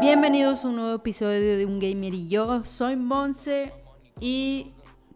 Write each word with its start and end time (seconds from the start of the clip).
Bienvenidos 0.00 0.64
a 0.64 0.68
un 0.68 0.76
nuevo 0.76 0.94
episodio 0.94 1.58
de 1.58 1.66
Un 1.66 1.78
Gamer 1.78 2.14
y 2.14 2.28
yo. 2.28 2.64
Soy 2.64 2.96
Monse 2.96 3.72
y 4.18 4.72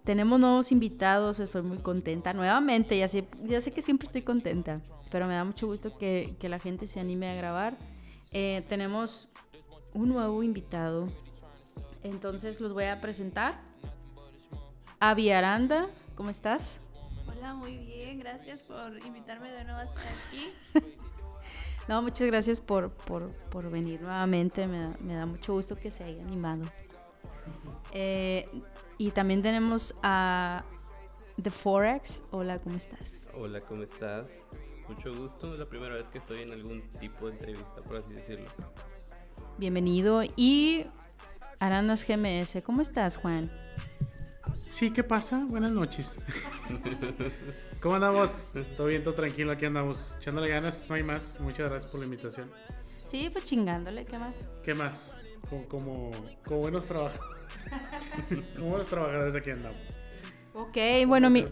tenemos 0.08 0.40
nuevos 0.40 0.72
invitados. 0.72 1.38
Estoy 1.38 1.60
muy 1.60 1.76
contenta 1.76 2.32
nuevamente. 2.32 2.96
Ya 2.96 3.08
sé, 3.08 3.28
ya 3.44 3.60
sé 3.60 3.72
que 3.72 3.82
siempre 3.82 4.06
estoy 4.06 4.22
contenta, 4.22 4.80
pero 5.10 5.26
me 5.26 5.34
da 5.34 5.44
mucho 5.44 5.66
gusto 5.66 5.98
que, 5.98 6.34
que 6.40 6.48
la 6.48 6.58
gente 6.58 6.86
se 6.86 6.98
anime 6.98 7.28
a 7.28 7.34
grabar. 7.34 7.76
Eh, 8.32 8.64
tenemos 8.70 9.28
un 9.92 10.08
nuevo 10.08 10.42
invitado. 10.42 11.08
Entonces 12.02 12.58
los 12.58 12.72
voy 12.72 12.84
a 12.84 13.02
presentar. 13.02 13.60
Avi 14.98 15.30
Aranda, 15.30 15.90
¿cómo 16.14 16.30
estás? 16.30 16.80
Hola, 17.26 17.52
muy 17.52 17.76
bien. 17.76 18.18
Gracias 18.18 18.62
por 18.62 18.96
invitarme 19.04 19.50
de 19.50 19.64
nuevo 19.64 19.80
hasta 19.80 20.00
aquí. 20.00 20.48
No, 21.86 22.02
muchas 22.02 22.26
gracias 22.26 22.60
por, 22.60 22.90
por, 22.90 23.30
por 23.48 23.70
venir 23.70 24.02
nuevamente. 24.02 24.66
Me 24.66 24.78
da, 24.78 24.96
me 25.00 25.14
da, 25.14 25.24
mucho 25.24 25.54
gusto 25.54 25.74
que 25.74 25.90
se 25.90 26.04
haya 26.04 26.22
animado. 26.22 26.64
Eh, 27.92 28.46
y 28.98 29.12
también 29.12 29.42
tenemos 29.42 29.94
a 30.02 30.64
The 31.40 31.50
Forex. 31.50 32.24
Hola, 32.32 32.58
¿cómo 32.58 32.76
estás? 32.76 33.28
Hola, 33.34 33.60
¿cómo 33.60 33.84
estás? 33.84 34.26
Mucho 34.88 35.14
gusto. 35.14 35.52
Es 35.52 35.60
la 35.60 35.66
primera 35.66 35.94
vez 35.94 36.08
que 36.08 36.18
estoy 36.18 36.42
en 36.42 36.52
algún 36.52 36.82
tipo 37.00 37.26
de 37.26 37.32
entrevista, 37.32 37.76
por 37.86 37.96
así 37.96 38.12
decirlo. 38.12 38.46
Bienvenido. 39.56 40.22
Y 40.36 40.86
Arandas 41.60 42.04
GMS. 42.06 42.60
¿Cómo 42.64 42.82
estás, 42.82 43.16
Juan? 43.16 43.50
Sí, 44.68 44.90
¿qué 44.92 45.04
pasa? 45.04 45.44
Buenas 45.48 45.70
noches. 45.70 46.18
¿Cómo 47.80 47.94
andamos? 47.94 48.30
Todo 48.76 48.88
bien, 48.88 49.04
todo 49.04 49.14
tranquilo, 49.14 49.52
aquí 49.52 49.64
andamos. 49.64 50.12
Echándole 50.18 50.48
ganas, 50.48 50.88
no 50.88 50.96
hay 50.96 51.04
más. 51.04 51.38
Muchas 51.40 51.70
gracias 51.70 51.90
por 51.90 52.00
la 52.00 52.06
invitación. 52.06 52.50
Sí, 52.82 53.30
pues 53.32 53.44
chingándole, 53.44 54.04
¿qué 54.04 54.18
más? 54.18 54.34
¿Qué 54.62 54.74
más? 54.74 55.17
Como, 55.48 55.66
como, 55.68 56.10
como 56.44 56.60
buenos 56.60 56.86
trabajadores. 56.86 57.42
como 58.56 58.68
buenos 58.68 58.86
trabajadores 58.86 59.34
aquí 59.34 59.50
andamos. 59.50 59.78
Ok, 60.54 60.76
bueno, 61.06 61.30
mi... 61.30 61.44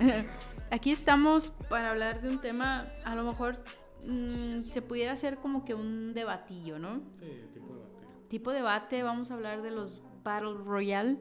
aquí 0.70 0.90
estamos 0.90 1.50
para 1.68 1.90
hablar 1.90 2.20
de 2.20 2.28
un 2.28 2.40
tema, 2.40 2.86
a 3.04 3.14
lo 3.14 3.24
mejor 3.24 3.62
mmm, 4.06 4.60
se 4.60 4.82
pudiera 4.82 5.12
hacer 5.12 5.38
como 5.38 5.64
que 5.64 5.74
un 5.74 6.12
debatillo, 6.14 6.78
¿no? 6.78 7.02
Sí, 7.18 7.26
tipo 7.52 7.74
debate. 7.74 8.06
Tipo 8.28 8.50
debate, 8.52 9.02
vamos 9.02 9.30
a 9.30 9.34
hablar 9.34 9.62
de 9.62 9.70
los 9.70 10.02
Battle 10.22 10.54
Royale. 10.54 11.18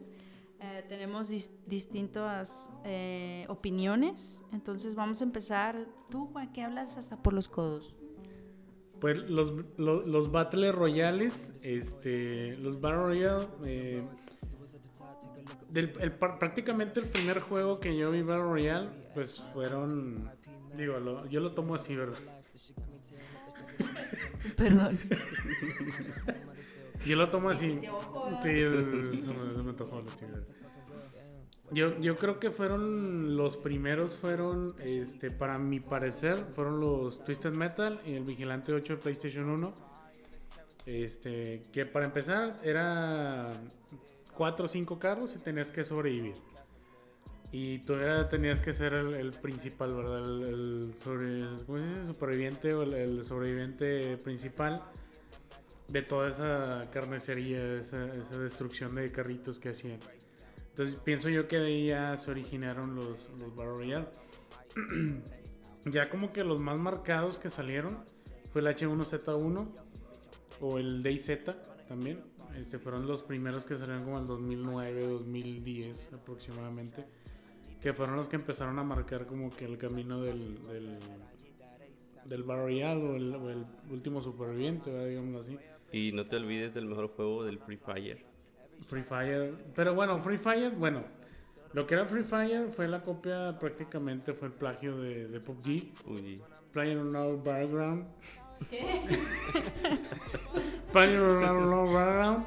Eh, 0.59 0.85
tenemos 0.87 1.27
dis 1.29 1.51
distintas 1.65 2.69
eh, 2.83 3.45
opiniones, 3.49 4.43
entonces 4.51 4.93
vamos 4.93 5.21
a 5.21 5.23
empezar. 5.23 5.87
Tú, 6.09 6.27
Juan, 6.27 6.51
que 6.53 6.61
hablas 6.61 6.97
hasta 6.97 7.17
por 7.17 7.33
los 7.33 7.47
codos. 7.47 7.95
Pues 9.01 9.17
los, 9.29 9.51
los, 9.77 10.07
los 10.07 10.31
Battle 10.31 10.71
Royales, 10.71 11.49
este, 11.63 12.55
los 12.57 12.79
Battle 12.79 12.99
Royale, 12.99 13.47
eh, 13.65 14.03
del, 15.69 15.91
el, 15.99 16.11
prácticamente 16.11 16.99
el 16.99 17.07
primer 17.07 17.39
juego 17.39 17.79
que 17.79 17.97
yo 17.97 18.11
vi 18.11 18.21
Battle 18.21 18.43
Royale, 18.43 18.89
pues 19.15 19.43
fueron, 19.53 20.29
digo, 20.77 20.99
lo, 20.99 21.25
yo 21.25 21.39
lo 21.39 21.51
tomo 21.53 21.73
así, 21.73 21.95
¿verdad? 21.95 22.19
Perdón. 24.57 24.99
Yo 27.05 27.15
lo 27.15 27.29
tomo 27.29 27.49
así. 27.49 27.81
Sí, 28.43 28.49
se 28.49 29.63
me 29.63 29.69
antojó 29.71 30.01
la 30.01 30.15
chingada. 30.15 30.45
Yo, 31.71 31.97
yo 31.99 32.17
creo 32.17 32.39
que 32.39 32.51
fueron 32.51 33.37
los 33.37 33.55
primeros, 33.55 34.17
fueron, 34.17 34.75
este, 34.79 35.31
para 35.31 35.57
mi 35.57 35.79
parecer, 35.79 36.45
fueron 36.51 36.79
los 36.79 37.23
Twisted 37.23 37.53
Metal 37.53 38.01
y 38.05 38.15
el 38.15 38.23
Vigilante 38.23 38.73
8 38.73 38.97
de 38.97 39.01
PlayStation 39.01 39.49
1. 39.49 39.73
Este, 40.85 41.63
que 41.71 41.85
para 41.85 42.05
empezar 42.05 42.59
era 42.63 43.51
4 44.35 44.65
o 44.65 44.67
cinco 44.67 44.99
carros 44.99 45.35
y 45.35 45.39
tenías 45.39 45.71
que 45.71 45.83
sobrevivir. 45.83 46.35
Y 47.53 47.79
tú 47.79 47.93
era, 47.93 48.27
tenías 48.27 48.61
que 48.61 48.73
ser 48.73 48.93
el, 48.93 49.31
principal, 49.33 49.93
¿verdad? 49.93 50.19
El, 50.19 50.43
el 50.43 52.05
superviviente 52.05 52.73
o 52.73 52.83
el 52.83 53.23
sobreviviente 53.25 54.17
principal 54.17 54.81
de 55.91 56.01
toda 56.01 56.29
esa 56.29 56.89
carnicería, 56.91 57.75
esa, 57.75 58.15
esa, 58.15 58.37
destrucción 58.37 58.95
de 58.95 59.11
carritos 59.11 59.59
que 59.59 59.69
hacían. 59.69 59.99
Entonces 60.71 60.95
pienso 61.03 61.29
yo 61.29 61.47
que 61.47 61.59
de 61.59 61.67
ahí 61.67 61.87
ya 61.87 62.17
se 62.17 62.31
originaron 62.31 62.95
los, 62.95 63.29
los 63.37 63.55
Battle 63.55 63.73
Royale. 63.73 64.07
ya 65.85 66.09
como 66.09 66.31
que 66.31 66.43
los 66.43 66.59
más 66.59 66.77
marcados 66.77 67.37
que 67.37 67.49
salieron 67.49 67.99
fue 68.51 68.61
el 68.61 68.67
H1Z1 68.67 69.67
o 70.61 70.77
el 70.77 71.03
DayZ 71.03 71.43
también. 71.87 72.23
Este 72.57 72.79
fueron 72.79 73.05
los 73.05 73.23
primeros 73.23 73.65
que 73.65 73.77
salieron 73.77 74.03
como 74.03 74.19
el 74.19 74.27
2009, 74.27 75.07
2010 75.07 76.13
aproximadamente. 76.13 77.05
Que 77.81 77.93
fueron 77.93 78.15
los 78.15 78.29
que 78.29 78.35
empezaron 78.37 78.79
a 78.79 78.83
marcar 78.83 79.25
como 79.25 79.49
que 79.49 79.65
el 79.65 79.77
camino 79.77 80.21
del, 80.21 80.55
del, 80.67 80.99
del 82.25 82.43
Battle 82.43 82.63
Royale 82.63 83.03
o 83.03 83.15
el, 83.15 83.35
o 83.35 83.49
el 83.49 83.65
último 83.89 84.21
superviviente, 84.21 85.07
digámoslo 85.07 85.39
así. 85.39 85.57
Y 85.91 86.11
no 86.13 86.25
te 86.27 86.37
olvides 86.37 86.73
del 86.73 86.85
mejor 86.85 87.09
juego 87.09 87.43
del 87.43 87.59
Free 87.59 87.77
Fire. 87.77 88.30
Free 88.91 89.03
Fire. 89.03 89.53
Pero 89.73 89.95
bueno, 89.95 90.19
Free 90.19 90.37
Fire, 90.37 90.71
bueno. 90.71 91.05
Lo 91.71 91.87
que 91.87 91.93
era 91.93 92.05
Free 92.05 92.25
Fire 92.25 92.69
fue 92.69 92.89
la 92.89 93.01
copia, 93.01 93.57
prácticamente 93.57 94.33
fue 94.33 94.49
el 94.49 94.53
plagio 94.53 94.97
de, 94.97 95.29
de 95.29 95.39
PUBG. 95.39 95.93
PUBG. 96.03 96.41
Player 96.73 96.97
on 96.97 97.15
our 97.15 97.41
background. 97.41 98.05
¿Qué? 98.69 99.01
Player 100.91 101.21
on 101.21 101.73
our 101.73 101.93
background. 101.93 102.45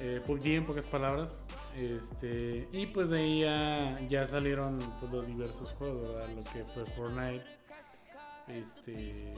Eh, 0.00 0.20
PUBG 0.26 0.46
en 0.48 0.66
pocas 0.66 0.84
palabras. 0.84 1.48
Este, 1.74 2.68
y 2.72 2.86
pues 2.88 3.08
de 3.08 3.18
ahí 3.18 3.40
ya, 3.40 3.98
ya 4.06 4.26
salieron 4.26 4.78
pues, 5.00 5.10
los 5.10 5.26
diversos 5.26 5.72
juegos, 5.78 6.14
¿verdad? 6.14 6.28
Lo 6.28 6.42
que 6.42 6.64
fue 6.74 6.84
Fortnite. 6.94 7.46
Este. 8.48 9.32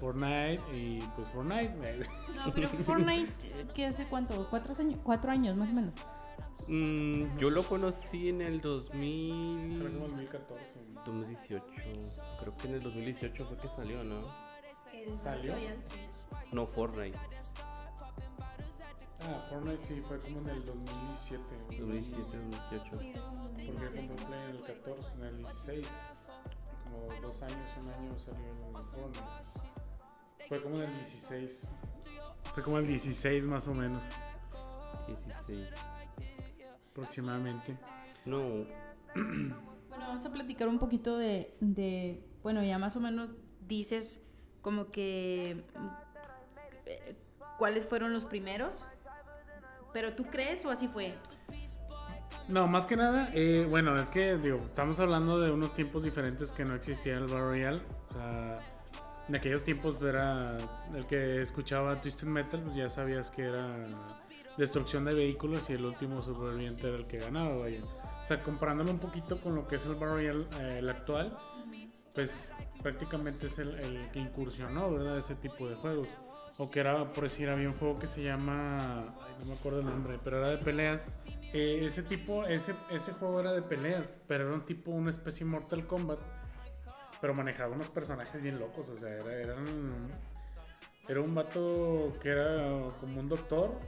Fortnite 0.00 0.60
y 0.76 1.00
pues 1.16 1.28
Fortnite. 1.28 1.74
No, 2.46 2.54
pero 2.54 2.68
Fortnite, 2.68 3.32
¿qué 3.74 3.86
hace 3.86 4.04
cuánto? 4.06 4.48
¿Cuatro 4.48 4.74
años, 4.78 5.00
cuatro 5.02 5.30
años 5.30 5.56
más 5.56 5.70
o 5.70 5.72
menos? 5.72 5.92
Mm, 6.68 7.36
yo 7.38 7.50
lo 7.50 7.62
conocí 7.62 8.28
en 8.28 8.42
el 8.42 8.60
2000... 8.60 9.78
2014. 9.78 10.64
2018. 11.04 11.64
Creo 12.40 12.56
que 12.56 12.68
en 12.68 12.74
el 12.74 12.82
2018 12.82 13.46
fue 13.46 13.56
que 13.56 13.68
salió, 13.68 14.04
¿no? 14.04 14.48
¿Salió? 15.22 15.54
No, 16.52 16.66
Fortnite. 16.66 17.18
Ah, 19.20 19.46
Fortnite 19.48 19.84
sí, 19.86 20.00
fue 20.06 20.18
como 20.20 20.40
en 20.40 20.48
el 20.50 20.64
2017. 20.64 21.42
2017, 21.78 22.36
2018. 22.36 22.90
Porque 22.90 23.12
compré 23.66 23.88
Play 23.88 24.40
en 24.44 24.56
el 24.56 24.62
14, 24.62 25.14
en 25.14 25.24
el 25.24 25.38
16. 25.38 25.86
Como 26.84 27.20
dos 27.20 27.42
años, 27.42 27.72
un 27.80 27.88
año 27.90 28.18
salió 28.18 28.78
el 28.78 28.84
Fortnite. 28.84 29.77
Fue 30.48 30.62
como 30.62 30.76
en 30.76 30.88
el 30.88 30.96
16. 30.96 31.68
Fue 32.54 32.62
como 32.62 32.78
el 32.78 32.86
16 32.86 33.46
más 33.46 33.68
o 33.68 33.74
menos. 33.74 34.02
16. 35.06 35.68
Aproximadamente. 36.90 37.76
No. 38.24 38.40
bueno, 39.14 39.56
vamos 39.90 40.24
a 40.24 40.32
platicar 40.32 40.68
un 40.68 40.78
poquito 40.78 41.18
de, 41.18 41.54
de, 41.60 42.24
Bueno, 42.42 42.62
ya 42.64 42.78
más 42.78 42.96
o 42.96 43.00
menos 43.00 43.30
dices 43.66 44.22
como 44.62 44.90
que. 44.90 45.64
Eh, 46.86 47.16
¿Cuáles 47.58 47.84
fueron 47.84 48.12
los 48.12 48.24
primeros? 48.24 48.86
¿Pero 49.92 50.14
tú 50.14 50.24
crees 50.24 50.64
o 50.64 50.70
así 50.70 50.88
fue? 50.88 51.14
No, 52.48 52.66
más 52.66 52.86
que 52.86 52.96
nada, 52.96 53.30
eh, 53.34 53.66
bueno, 53.68 53.94
es 54.00 54.08
que 54.08 54.36
digo, 54.38 54.62
estamos 54.66 54.98
hablando 55.00 55.38
de 55.38 55.50
unos 55.50 55.74
tiempos 55.74 56.02
diferentes 56.02 56.50
que 56.50 56.64
no 56.64 56.74
existía 56.74 57.14
el 57.16 57.22
Battle 57.24 57.40
Royale. 57.40 57.82
O 58.08 58.12
sea, 58.14 58.60
en 59.28 59.36
aquellos 59.36 59.62
tiempos 59.62 60.00
era 60.02 60.56
el 60.94 61.06
que 61.06 61.42
escuchaba 61.42 62.00
Twisted 62.00 62.26
Metal, 62.26 62.62
pues 62.62 62.76
ya 62.76 62.88
sabías 62.88 63.30
que 63.30 63.42
era 63.42 63.68
destrucción 64.56 65.04
de 65.04 65.14
vehículos 65.14 65.68
y 65.68 65.74
el 65.74 65.84
último 65.84 66.22
superviviente 66.22 66.88
era 66.88 66.96
el 66.96 67.06
que 67.06 67.18
ganaba, 67.18 67.56
vaya. 67.56 67.80
O 68.22 68.26
sea, 68.26 68.42
comparándolo 68.42 68.90
un 68.90 68.98
poquito 68.98 69.40
con 69.40 69.54
lo 69.54 69.68
que 69.68 69.76
es 69.76 69.84
el 69.84 69.98
Royale 69.98 70.44
eh, 70.60 70.78
el 70.78 70.88
actual, 70.88 71.36
pues 72.14 72.50
prácticamente 72.82 73.46
es 73.46 73.58
el, 73.58 73.74
el, 73.80 74.10
que 74.10 74.18
incursionó, 74.18 74.90
¿verdad? 74.90 75.18
Ese 75.18 75.34
tipo 75.34 75.68
de 75.68 75.76
juegos. 75.76 76.08
O 76.56 76.70
que 76.70 76.80
era, 76.80 77.12
por 77.12 77.24
decir, 77.24 77.48
había 77.48 77.68
un 77.68 77.74
juego 77.74 77.98
que 77.98 78.06
se 78.06 78.22
llama, 78.22 78.98
ay, 78.98 79.34
no 79.40 79.46
me 79.46 79.52
acuerdo 79.52 79.80
el 79.80 79.86
nombre, 79.86 80.18
pero 80.24 80.38
era 80.38 80.48
de 80.48 80.58
peleas. 80.58 81.06
Eh, 81.52 81.82
ese 81.84 82.02
tipo, 82.02 82.44
ese, 82.44 82.74
ese 82.90 83.12
juego 83.12 83.40
era 83.40 83.52
de 83.52 83.62
peleas, 83.62 84.20
pero 84.26 84.46
era 84.46 84.54
un 84.54 84.64
tipo, 84.64 84.90
una 84.90 85.10
especie 85.10 85.46
Mortal 85.46 85.86
Kombat 85.86 86.20
pero 87.20 87.34
manejaba 87.34 87.74
unos 87.74 87.88
personajes 87.88 88.40
bien 88.42 88.58
locos, 88.58 88.88
o 88.88 88.96
sea, 88.96 89.08
era, 89.10 89.32
eran, 89.32 89.64
era 91.08 91.20
un 91.20 91.34
vato 91.34 92.16
que 92.22 92.30
era 92.30 92.64
como 93.00 93.20
un 93.20 93.28
doctor, 93.28 93.78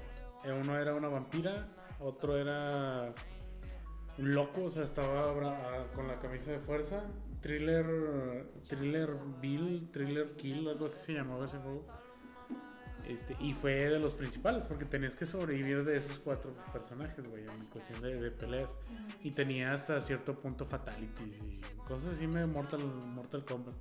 eh, 0.45 0.53
uno 0.53 0.77
era 0.79 0.95
una 0.95 1.09
vampira, 1.09 1.69
otro 2.01 2.37
era 2.37 3.13
un 4.19 4.35
loco, 4.35 4.65
o 4.65 4.71
sea, 4.71 4.83
estaba 4.85 5.33
bra- 5.35 5.87
con 5.95 6.09
la 6.09 6.19
camisa 6.19 6.51
de 6.53 6.59
fuerza, 6.59 7.05
Thriller, 7.41 8.47
Thriller 8.69 9.17
Bill, 9.41 9.89
Thriller 9.93 10.37
Kill, 10.37 10.69
algo 10.69 10.87
así 10.87 10.99
se 11.07 11.13
llamaba 11.15 11.47
ese 11.47 11.57
juego. 11.59 11.87
Este, 13.11 13.37
y 13.41 13.53
fue 13.53 13.73
de 13.73 13.99
los 13.99 14.15
principales, 14.15 14.63
porque 14.69 14.85
tenías 14.85 15.17
que 15.17 15.27
sobrevivir 15.27 15.85
de 15.85 15.97
esos 15.97 16.21
cuatro 16.21 16.53
personajes, 16.73 17.29
güey, 17.29 17.43
en 17.43 17.65
cuestión 17.67 18.01
de, 18.03 18.21
de 18.21 18.31
peleas. 18.31 18.71
Y 19.25 19.33
tenía 19.33 19.75
hasta 19.75 20.01
cierto 20.01 20.39
punto 20.39 20.65
fatalities 20.65 21.37
y 21.43 21.61
cosas 21.89 22.13
así 22.13 22.27
de 22.29 22.47
Mortal, 22.47 22.85
Mortal 22.85 23.45
Kombat. 23.45 23.75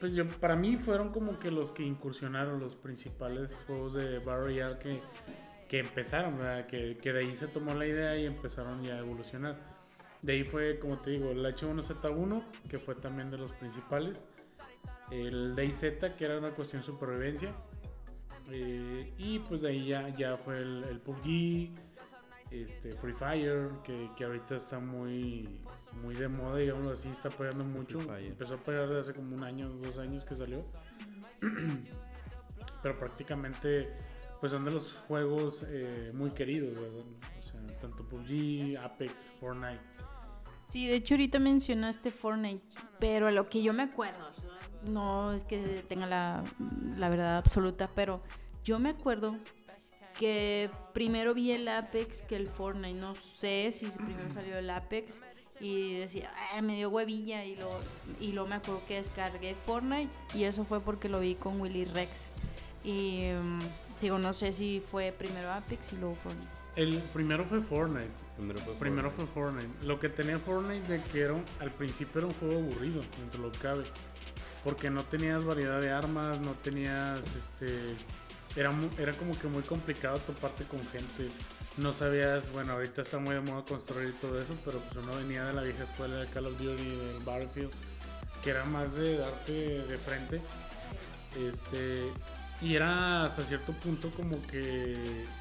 Pues 0.00 0.14
yo, 0.14 0.26
para 0.26 0.56
mí 0.56 0.78
fueron 0.78 1.10
como 1.10 1.38
que 1.38 1.50
los 1.50 1.72
que 1.72 1.82
incursionaron 1.82 2.60
los 2.60 2.76
principales 2.76 3.62
juegos 3.66 3.92
de 3.92 4.20
Battle 4.20 4.44
Royale 4.44 4.78
que, 4.78 5.02
que 5.68 5.80
empezaron, 5.80 6.38
¿verdad? 6.38 6.66
Que, 6.66 6.96
que 6.96 7.12
de 7.12 7.20
ahí 7.20 7.36
se 7.36 7.46
tomó 7.46 7.74
la 7.74 7.86
idea 7.86 8.16
y 8.16 8.24
empezaron 8.24 8.82
ya 8.82 8.94
a 8.94 8.98
evolucionar. 9.00 9.58
De 10.22 10.32
ahí 10.32 10.44
fue, 10.44 10.78
como 10.78 10.98
te 10.98 11.10
digo, 11.10 11.30
el 11.30 11.44
H1Z1, 11.44 12.42
que 12.70 12.78
fue 12.78 12.94
también 12.94 13.30
de 13.30 13.36
los 13.36 13.52
principales. 13.52 14.24
El 15.10 15.54
DayZ, 15.54 16.14
que 16.16 16.24
era 16.24 16.38
una 16.38 16.50
cuestión 16.50 16.80
de 16.80 16.86
supervivencia. 16.86 17.54
Eh, 18.50 19.12
y 19.18 19.38
pues 19.40 19.62
de 19.62 19.68
ahí 19.68 19.86
ya, 19.86 20.08
ya 20.10 20.36
fue 20.36 20.58
el, 20.58 20.84
el 20.84 21.00
PUBG, 21.00 21.70
este, 22.50 22.92
Free 22.94 23.12
Fire, 23.12 23.70
que, 23.84 24.10
que 24.16 24.24
ahorita 24.24 24.56
está 24.56 24.78
muy, 24.78 25.60
muy 26.02 26.14
de 26.14 26.28
moda, 26.28 26.56
digamos 26.56 26.92
así, 26.92 27.08
está 27.08 27.28
pegando 27.30 27.64
mucho. 27.64 27.98
Empezó 28.18 28.54
a 28.54 28.58
pegar 28.58 28.88
desde 28.88 29.00
hace 29.00 29.12
como 29.12 29.34
un 29.36 29.44
año, 29.44 29.68
dos 29.68 29.98
años 29.98 30.24
que 30.24 30.34
salió. 30.34 30.64
Pero 32.82 32.98
prácticamente 32.98 33.88
pues 34.40 34.52
son 34.52 34.64
de 34.64 34.70
los 34.70 34.92
juegos 35.08 35.64
eh, 35.68 36.12
muy 36.14 36.30
queridos, 36.30 36.80
¿verdad? 36.80 37.04
O 37.38 37.42
sea, 37.42 37.60
tanto 37.80 38.04
PUBG, 38.04 38.76
Apex, 38.78 39.12
Fortnite. 39.40 39.80
Sí, 40.68 40.86
de 40.86 40.96
hecho 40.96 41.14
ahorita 41.14 41.38
mencionaste 41.38 42.12
Fortnite, 42.12 42.62
pero 42.98 43.26
a 43.28 43.30
lo 43.30 43.44
que 43.44 43.62
yo 43.62 43.72
me 43.72 43.84
acuerdo, 43.84 44.30
no 44.84 45.32
es 45.32 45.44
que 45.44 45.84
tenga 45.88 46.06
la, 46.06 46.42
la 46.96 47.08
verdad 47.08 47.38
absoluta, 47.38 47.88
pero 47.94 48.20
yo 48.64 48.78
me 48.78 48.90
acuerdo 48.90 49.36
que 50.18 50.70
primero 50.92 51.34
vi 51.34 51.52
el 51.52 51.68
Apex 51.68 52.22
que 52.22 52.36
el 52.36 52.48
Fortnite, 52.48 52.98
no 52.98 53.14
sé 53.14 53.70
si 53.72 53.86
primero 53.86 54.30
salió 54.30 54.58
el 54.58 54.68
Apex 54.70 55.20
y 55.60 55.94
decía, 55.98 56.30
"Ah, 56.54 56.60
me 56.62 56.76
dio 56.76 56.88
huevilla 56.90 57.44
y 57.44 57.56
lo 57.56 57.68
y 58.20 58.32
luego 58.32 58.48
me 58.48 58.56
acuerdo 58.56 58.82
que 58.86 58.94
descargué 58.96 59.54
Fortnite 59.54 60.10
y 60.34 60.44
eso 60.44 60.64
fue 60.64 60.80
porque 60.80 61.08
lo 61.08 61.20
vi 61.20 61.34
con 61.34 61.60
Willy 61.60 61.84
Rex. 61.84 62.30
Y 62.84 63.30
mm, 63.32 63.58
digo, 64.00 64.18
no 64.18 64.32
sé 64.32 64.52
si 64.52 64.80
fue 64.80 65.12
primero 65.16 65.52
Apex 65.52 65.92
y 65.92 65.96
luego 65.96 66.16
Fortnite. 66.16 66.50
El 66.76 66.98
primero 67.12 67.44
fue 67.44 67.60
Fortnite. 67.60 68.10
Primero 68.36 68.58
fue 68.60 68.74
Primero 68.74 69.10
Fortnite. 69.10 69.32
fue 69.34 69.42
Fortnite. 69.44 69.86
Lo 69.86 69.98
que 69.98 70.08
tenía 70.08 70.38
Fortnite 70.38 70.86
de 70.86 71.02
que 71.02 71.20
era 71.22 71.32
un- 71.34 71.44
al 71.60 71.72
principio 71.72 72.18
era 72.20 72.26
un 72.28 72.34
juego 72.34 72.54
aburrido, 72.60 73.02
dentro 73.18 73.40
de 73.42 73.46
lo 73.48 73.52
que 73.52 73.58
cabe. 73.58 73.84
Porque 74.64 74.90
no 74.90 75.04
tenías 75.04 75.44
variedad 75.44 75.80
de 75.80 75.90
armas, 75.90 76.40
no 76.40 76.52
tenías 76.52 77.20
este. 77.20 77.94
Era, 78.56 78.72
era 78.98 79.12
como 79.12 79.38
que 79.38 79.46
muy 79.46 79.62
complicado 79.62 80.18
toparte 80.18 80.64
con 80.64 80.80
gente. 80.88 81.28
No 81.76 81.92
sabías, 81.92 82.50
bueno, 82.52 82.72
ahorita 82.72 83.02
está 83.02 83.18
muy 83.18 83.34
de 83.34 83.40
moda 83.40 83.64
construir 83.64 84.18
todo 84.20 84.40
eso, 84.42 84.54
pero 84.64 84.80
pues 84.80 84.96
uno 84.96 85.16
venía 85.16 85.44
de 85.44 85.52
la 85.52 85.62
vieja 85.62 85.84
escuela 85.84 86.16
de 86.16 86.26
Call 86.26 86.46
of 86.46 86.58
Duty, 86.58 86.82
del 86.82 87.22
Battlefield, 87.24 87.70
que 88.42 88.50
era 88.50 88.64
más 88.64 88.94
de 88.94 89.16
darte 89.16 89.52
de 89.52 89.98
frente. 89.98 90.40
Este, 91.36 92.10
y 92.60 92.74
era 92.74 93.26
hasta 93.26 93.42
cierto 93.42 93.72
punto 93.74 94.10
como 94.10 94.44
que 94.48 94.96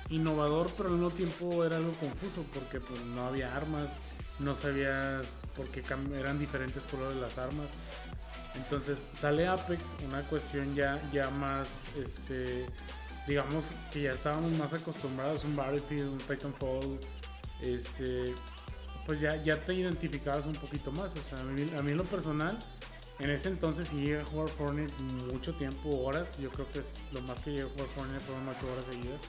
innovador, 0.10 0.69
pero 0.78 0.90
al 0.90 0.96
mismo 0.96 1.10
tiempo 1.10 1.66
era 1.66 1.78
algo 1.78 1.92
confuso 1.94 2.44
porque 2.54 2.80
pues 2.80 3.00
no 3.16 3.25
había 3.25 3.56
armas, 3.56 3.90
no 4.40 4.56
sabías 4.56 5.25
por 5.56 5.68
qué 5.69 5.84
eran 6.16 6.38
diferentes 6.38 6.84
colores 6.84 7.18
las 7.18 7.38
armas. 7.40 7.66
Entonces 8.57 9.00
sale 9.13 9.48
Apex, 9.48 9.81
una 10.06 10.21
cuestión 10.24 10.74
ya, 10.75 11.00
ya 11.12 11.30
más, 11.30 11.68
este, 11.95 12.65
digamos 13.27 13.63
que 13.94 14.01
ya 14.01 14.13
estábamos 14.13 14.51
más 14.54 14.74
acostumbrados, 14.74 15.44
un 15.44 15.56
Battlefield, 15.56 16.12
un 16.12 16.18
Titanfall, 16.18 17.00
este, 17.62 18.33
pues 19.06 19.21
ya, 19.21 19.42
ya 19.44 19.57
te 19.63 19.74
identificabas 19.74 20.45
un 20.45 20.54
poquito 20.54 20.92
más. 20.92 21.13
O 21.13 21.24
sea, 21.30 21.39
a 21.39 21.44
mí, 21.44 21.62
en 21.92 21.98
lo 21.98 22.04
personal, 22.06 22.57
en 23.19 23.30
ese 23.30 23.50
entonces 23.50 23.88
sí 23.88 23.98
llegué 23.98 24.21
a 24.21 24.25
jugar 24.25 24.50
Fortnite 24.50 24.94
mucho 25.31 25.54
tiempo, 25.56 25.89
horas. 26.04 26.38
Yo 26.38 26.50
creo 26.50 26.68
que 26.71 26.80
es 26.80 26.95
lo 27.12 27.21
más 27.21 27.39
que 27.39 27.51
llegué 27.51 27.63
a 27.63 27.69
jugar 27.69 27.88
Fortnite 27.95 28.25
fueron 28.25 28.48
8 28.50 28.74
horas 28.74 28.86
seguidas. 28.86 29.21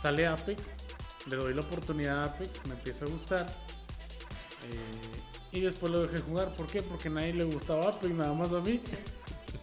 Sale 0.00 0.26
Apex, 0.26 0.62
le 1.26 1.36
doy 1.36 1.54
la 1.54 1.62
oportunidad 1.62 2.22
a 2.22 2.24
Apex, 2.26 2.66
me 2.66 2.74
empieza 2.74 3.04
a 3.04 3.08
gustar. 3.08 3.46
eh, 4.70 5.35
y 5.56 5.60
después 5.62 5.90
lo 5.92 6.02
dejé 6.02 6.18
jugar. 6.18 6.54
¿Por 6.54 6.66
qué? 6.66 6.82
Porque 6.82 7.08
a 7.08 7.12
nadie 7.12 7.32
le 7.32 7.44
gustaba 7.44 7.88
Apex, 7.88 8.14
nada 8.14 8.32
más 8.34 8.52
a 8.52 8.60
mí. 8.60 8.80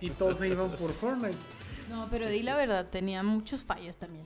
Y 0.01 0.09
todos 0.09 0.37
se 0.37 0.49
iban 0.49 0.71
por 0.71 0.91
Fortnite. 0.91 1.37
No, 1.89 2.07
pero 2.09 2.27
di 2.27 2.41
la 2.41 2.55
verdad, 2.55 2.87
tenía 2.89 3.23
muchos 3.23 3.63
fallos 3.63 3.97
también. 3.97 4.25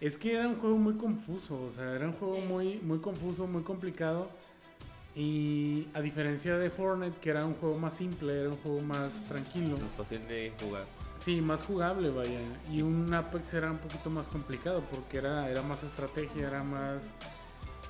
Es 0.00 0.18
que 0.18 0.34
era 0.34 0.48
un 0.48 0.56
juego 0.56 0.76
muy 0.76 0.94
confuso, 0.94 1.62
o 1.62 1.70
sea, 1.70 1.94
era 1.94 2.06
un 2.06 2.12
juego 2.12 2.38
muy, 2.40 2.80
muy 2.80 2.98
confuso, 2.98 3.46
muy 3.46 3.62
complicado. 3.62 4.28
Y 5.16 5.86
a 5.94 6.00
diferencia 6.00 6.58
de 6.58 6.70
Fortnite, 6.70 7.18
que 7.20 7.30
era 7.30 7.46
un 7.46 7.54
juego 7.54 7.78
más 7.78 7.94
simple, 7.94 8.40
era 8.40 8.48
un 8.48 8.56
juego 8.56 8.80
más 8.80 9.22
tranquilo. 9.28 9.78
Más 9.78 9.92
fácil 9.96 10.26
de 10.26 10.52
jugar. 10.60 10.84
Sí, 11.20 11.40
más 11.40 11.62
jugable, 11.62 12.10
vaya. 12.10 12.40
Y 12.70 12.82
un 12.82 13.14
Apex 13.14 13.54
era 13.54 13.70
un 13.70 13.78
poquito 13.78 14.10
más 14.10 14.26
complicado 14.26 14.82
porque 14.90 15.18
era, 15.18 15.48
era 15.48 15.62
más 15.62 15.82
estrategia, 15.84 16.48
era 16.48 16.62
más 16.64 17.04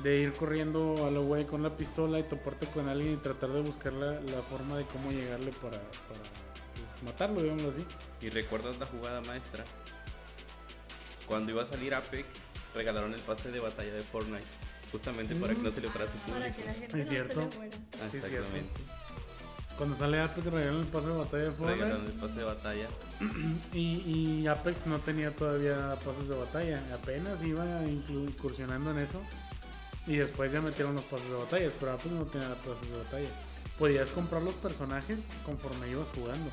de 0.05 0.19
ir 0.19 0.33
corriendo 0.35 1.07
a 1.07 1.11
lo 1.11 1.25
güey 1.25 1.47
con 1.47 1.63
la 1.63 1.77
pistola 1.77 2.19
y 2.19 2.25
toparte 2.25 2.67
con 2.67 2.89
alguien 2.91 3.15
y 3.15 3.17
tratar 3.17 3.51
de 3.51 3.63
buscar 3.63 3.95
la, 3.95 4.13
la 4.21 4.43
forma 4.51 4.77
de 4.77 4.85
cómo 4.85 5.11
llegarle 5.11 5.51
para, 5.53 5.79
para, 5.81 6.21
pues, 6.21 7.03
matarlo, 7.03 7.41
digámoslo 7.41 7.71
así. 7.71 7.85
¿Y 8.21 8.29
recuerdas 8.29 8.79
la 8.79 8.85
jugada 8.87 9.23
maestra? 9.23 9.65
Cuando 11.27 11.53
iba 11.53 11.63
a 11.63 11.69
salir 11.69 11.95
Apex, 11.95 12.27
regalaron 12.75 13.15
el 13.15 13.21
pase 13.21 13.51
de 13.51 13.61
batalla 13.61 13.95
de 13.95 14.03
Fortnite. 14.03 14.45
Justamente 14.93 15.35
para 15.37 15.55
que 15.55 15.63
no 15.63 15.73
se 15.73 15.81
le 15.81 15.89
fuera 15.89 16.05
a 16.05 16.13
su 16.13 16.19
Para 16.31 16.53
público. 16.53 16.57
que 16.61 16.65
la 16.67 16.75
gente 16.75 17.01
Es 17.01 17.07
no 17.07 17.11
cierto. 17.11 17.41
se 17.43 17.49
le 17.49 17.57
muera. 17.57 17.77
Ah, 17.95 18.09
Sí, 18.11 18.17
es 18.19 18.25
Exactamente. 18.25 18.81
Cuando 19.79 19.97
sale 19.97 20.21
Apex 20.21 20.47
regalan 20.47 20.81
el 20.81 20.87
pase 20.87 21.07
de 21.09 21.15
batalla 21.17 21.43
de 21.45 21.51
Regalaron 21.51 21.91
Fortnite 22.07 22.13
el 22.13 22.21
pase 22.21 22.35
de 22.39 22.45
batalla. 22.45 22.89
y, 23.73 23.81
y 24.43 24.47
Apex 24.49 24.87
no 24.87 24.99
tenía 25.01 25.35
todavía 25.35 25.97
pases 26.05 26.29
de 26.29 26.37
batalla. 26.37 26.83
Apenas 26.95 27.43
iba 27.43 27.65
incursionando 27.87 28.91
en 28.91 28.99
eso 28.99 29.21
y 30.07 30.17
después 30.17 30.53
ya 30.53 30.61
metieron 30.61 30.95
los 30.95 31.05
pases 31.05 31.29
de 31.29 31.37
batalla, 31.37 31.71
pero 31.81 31.93
Apex 31.93 32.13
no 32.13 32.25
tenía 32.27 32.49
pases 32.55 32.91
de 32.91 32.99
batalla. 32.99 33.29
Podías 33.79 34.11
comprar 34.11 34.43
los 34.43 34.55
personajes 34.55 35.27
conforme 35.45 35.91
ibas 35.91 36.09
jugando. 36.11 36.51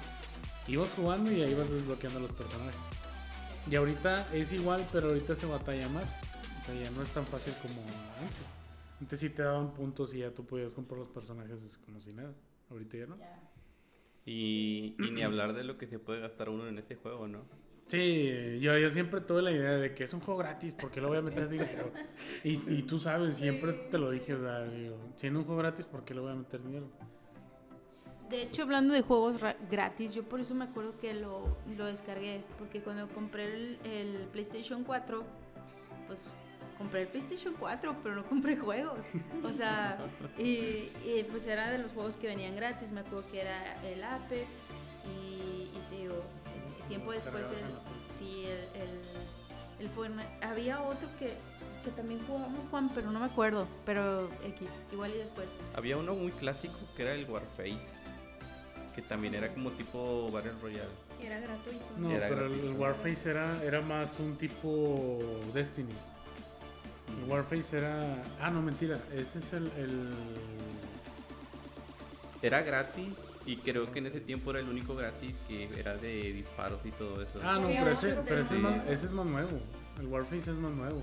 Ibas 0.67 0.93
jugando 0.93 1.31
y 1.31 1.41
ahí 1.41 1.51
ibas 1.51 1.69
desbloqueando 1.69 2.19
los 2.19 2.31
personajes. 2.31 2.79
Y 3.69 3.75
ahorita 3.75 4.33
es 4.33 4.53
igual, 4.53 4.85
pero 4.91 5.09
ahorita 5.09 5.35
se 5.35 5.45
batalla 5.45 5.87
más. 5.89 6.19
O 6.61 6.65
sea, 6.65 6.75
ya 6.75 6.89
no 6.91 7.03
es 7.03 7.09
tan 7.09 7.25
fácil 7.25 7.53
como 7.61 7.81
antes. 7.81 8.47
Antes 8.99 9.19
sí 9.19 9.29
te 9.29 9.43
daban 9.43 9.73
puntos 9.73 10.13
y 10.13 10.19
ya 10.19 10.31
tú 10.31 10.45
podías 10.45 10.73
comprar 10.73 10.99
los 10.99 11.09
personajes 11.09 11.59
como 11.85 11.99
si 11.99 12.13
nada. 12.13 12.33
Ahorita 12.69 12.97
ya 12.97 13.05
no. 13.07 13.17
Y, 14.25 14.95
y 14.99 15.11
ni 15.11 15.23
hablar 15.23 15.53
de 15.53 15.63
lo 15.63 15.77
que 15.77 15.87
se 15.87 15.99
puede 15.99 16.21
gastar 16.21 16.49
uno 16.49 16.67
en 16.67 16.77
ese 16.77 16.95
juego, 16.95 17.27
¿no? 17.27 17.43
Sí, 17.91 18.57
yo, 18.61 18.77
yo 18.77 18.89
siempre 18.89 19.19
tuve 19.19 19.41
la 19.41 19.51
idea 19.51 19.71
de 19.71 19.93
que 19.93 20.05
es 20.05 20.13
un 20.13 20.21
juego 20.21 20.37
gratis, 20.39 20.73
porque 20.79 21.01
le 21.01 21.07
voy 21.07 21.17
a 21.17 21.21
meter 21.21 21.49
dinero? 21.49 21.91
Y, 22.41 22.51
y 22.73 22.83
tú 22.83 22.97
sabes, 22.97 23.35
siempre 23.35 23.73
te 23.73 23.97
lo 23.97 24.11
dije, 24.11 24.33
o 24.33 24.39
sea, 24.41 24.63
digo, 24.63 24.95
siendo 25.17 25.39
un 25.39 25.45
juego 25.45 25.59
gratis, 25.59 25.85
¿por 25.87 26.05
qué 26.05 26.13
le 26.13 26.21
voy 26.21 26.31
a 26.31 26.35
meter 26.35 26.63
dinero? 26.63 26.87
De 28.29 28.43
hecho, 28.43 28.61
hablando 28.61 28.93
de 28.93 29.01
juegos 29.01 29.41
ra- 29.41 29.57
gratis, 29.69 30.13
yo 30.13 30.23
por 30.23 30.39
eso 30.39 30.55
me 30.55 30.63
acuerdo 30.63 30.97
que 31.01 31.13
lo, 31.13 31.57
lo 31.75 31.85
descargué, 31.85 32.45
porque 32.57 32.79
cuando 32.79 33.09
compré 33.09 33.53
el, 33.53 33.79
el 33.83 34.27
PlayStation 34.31 34.85
4, 34.85 35.25
pues 36.07 36.23
compré 36.77 37.01
el 37.01 37.07
PlayStation 37.09 37.53
4, 37.59 37.97
pero 38.01 38.15
no 38.15 38.23
compré 38.23 38.55
juegos. 38.55 38.99
O 39.43 39.51
sea, 39.51 39.97
y, 40.37 40.43
y, 41.03 41.25
pues 41.29 41.45
era 41.45 41.69
de 41.69 41.77
los 41.79 41.91
juegos 41.91 42.15
que 42.15 42.27
venían 42.27 42.55
gratis, 42.55 42.93
me 42.93 43.01
acuerdo 43.01 43.29
que 43.29 43.41
era 43.41 43.81
el 43.85 44.01
Apex 44.01 44.47
y, 45.05 45.63
y 45.77 45.81
te 45.89 46.01
digo, 46.03 46.23
tiempo 46.91 47.11
después 47.11 47.47
Play. 47.47 47.61
sí, 48.13 48.45
el, 48.45 48.81
el, 48.81 49.87
el. 49.87 50.43
Había 50.43 50.81
otro 50.81 51.07
que, 51.17 51.35
que 51.83 51.91
también 51.91 52.19
jugábamos, 52.27 52.65
Juan, 52.69 52.89
pero 52.93 53.11
no 53.11 53.19
me 53.19 53.25
acuerdo, 53.25 53.67
pero 53.85 54.29
X, 54.45 54.69
igual 54.91 55.11
y 55.11 55.17
después. 55.17 55.49
Había 55.75 55.97
uno 55.97 56.13
muy 56.13 56.31
clásico 56.31 56.77
que 56.95 57.03
era 57.03 57.13
el 57.13 57.29
Warface. 57.29 57.79
Que 58.95 59.01
también 59.01 59.33
era 59.35 59.53
como 59.53 59.71
tipo 59.71 60.29
Battle 60.31 60.51
Royale. 60.61 60.89
Era 61.21 61.39
gratuito. 61.39 61.85
No, 61.97 62.11
Era 62.11 62.27
pero 62.27 62.47
el 62.47 62.73
Warface 62.73 63.29
era, 63.29 63.63
era 63.63 63.79
más 63.79 64.19
un 64.19 64.35
tipo 64.37 65.19
Destiny. 65.53 65.93
El 67.23 67.29
Warface 67.29 67.77
era... 67.77 68.21
Ah, 68.41 68.49
no, 68.49 68.61
mentira, 68.61 68.99
ese 69.13 69.39
es 69.39 69.53
el... 69.53 69.67
el... 69.77 70.09
Era 72.41 72.63
gratis 72.63 73.13
y 73.45 73.57
creo 73.57 73.91
que 73.91 73.99
en 73.99 74.07
ese 74.07 74.21
tiempo 74.21 74.51
era 74.51 74.59
el 74.59 74.69
único 74.69 74.95
gratis 74.95 75.35
que 75.47 75.67
era 75.79 75.97
de 75.97 76.33
disparos 76.33 76.79
y 76.85 76.91
todo 76.91 77.21
eso. 77.21 77.39
Ah, 77.43 77.57
no, 77.59 77.67
pero, 77.67 77.89
ese, 77.91 78.13
pero 78.25 78.41
ese, 78.41 78.55
es 78.55 78.61
más, 78.61 78.87
ese 78.87 79.05
es 79.07 79.11
más 79.11 79.25
nuevo. 79.25 79.59
El 79.99 80.07
Warface 80.07 80.51
es 80.51 80.57
más 80.57 80.71
nuevo. 80.71 81.01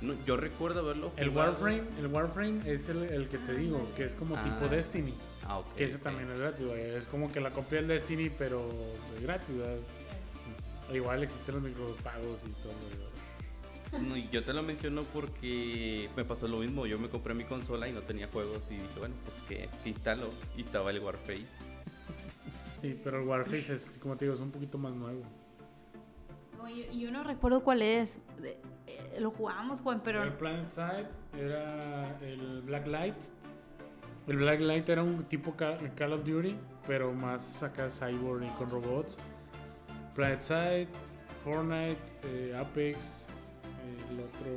No, 0.00 0.14
yo 0.26 0.36
recuerdo 0.36 0.80
haberlo 0.80 1.12
El 1.16 1.30
jugado. 1.30 1.52
Warframe, 1.52 1.82
el 1.98 2.06
Warframe 2.08 2.60
es 2.72 2.88
el, 2.88 3.04
el 3.04 3.28
que 3.28 3.38
te 3.38 3.54
digo, 3.54 3.88
que 3.96 4.04
es 4.06 4.12
como 4.14 4.36
Ah. 4.36 4.42
tipo 4.44 4.68
Destiny. 4.68 5.14
Ah, 5.46 5.58
ok. 5.58 5.74
Que 5.76 5.84
ese 5.84 5.98
también 5.98 6.30
es 6.30 6.38
gratis, 6.38 6.66
güey. 6.66 6.80
Es 6.96 7.06
como 7.08 7.30
que 7.30 7.40
la 7.40 7.50
copia 7.50 7.78
del 7.78 7.88
Destiny, 7.88 8.30
pero 8.30 8.68
es 9.16 9.22
gratis, 9.22 9.56
¿verdad? 9.56 9.76
Igual 10.92 11.22
existen 11.22 11.54
los 11.56 11.64
micropagos 11.64 12.40
y 12.44 12.50
todo, 12.62 12.72
güey. 12.72 13.14
No, 14.08 14.16
yo 14.16 14.42
te 14.42 14.52
lo 14.52 14.62
menciono 14.62 15.04
porque 15.04 16.08
me 16.16 16.24
pasó 16.24 16.48
lo 16.48 16.58
mismo. 16.58 16.84
Yo 16.86 16.98
me 16.98 17.08
compré 17.08 17.32
mi 17.32 17.44
consola 17.44 17.88
y 17.88 17.92
no 17.92 18.00
tenía 18.02 18.26
juegos 18.28 18.60
y 18.70 18.74
dije, 18.74 18.98
bueno, 18.98 19.14
pues 19.24 19.36
que 19.48 19.68
que 19.82 19.90
instalo. 19.90 20.28
Y 20.56 20.62
estaba 20.62 20.90
el 20.90 20.98
Warface. 21.00 21.46
Sí, 22.84 23.00
pero 23.02 23.18
el 23.22 23.26
Warface 23.26 23.76
es, 23.76 23.98
como 23.98 24.14
te 24.14 24.26
digo, 24.26 24.34
es 24.34 24.42
un 24.42 24.50
poquito 24.50 24.76
más 24.76 24.92
nuevo. 24.92 25.22
No, 26.58 26.68
yo, 26.68 26.84
yo 26.92 27.10
no 27.10 27.24
recuerdo 27.24 27.64
cuál 27.64 27.80
es. 27.80 28.20
De- 28.42 28.58
eh, 28.86 29.16
lo 29.20 29.30
jugamos, 29.30 29.80
Juan, 29.80 30.02
pero... 30.04 30.22
El 30.22 30.34
Planet 30.34 30.68
Side 30.68 31.08
era 31.32 32.14
el 32.20 32.60
Black 32.60 32.86
Light. 32.86 33.14
El 34.26 34.36
Black 34.36 34.60
Light 34.60 34.86
era 34.90 35.02
un 35.02 35.24
tipo 35.24 35.56
Ca- 35.56 35.78
Call 35.96 36.12
of 36.12 36.24
Duty, 36.26 36.54
pero 36.86 37.10
más 37.14 37.62
acá 37.62 37.88
cyborg 37.88 38.44
y 38.44 38.48
con 38.58 38.68
robots. 38.68 39.16
Planet 40.14 40.42
Side, 40.42 40.88
Fortnite, 41.42 41.96
eh, 42.24 42.54
Apex, 42.54 42.98
el 44.10 44.20
otro... 44.20 44.50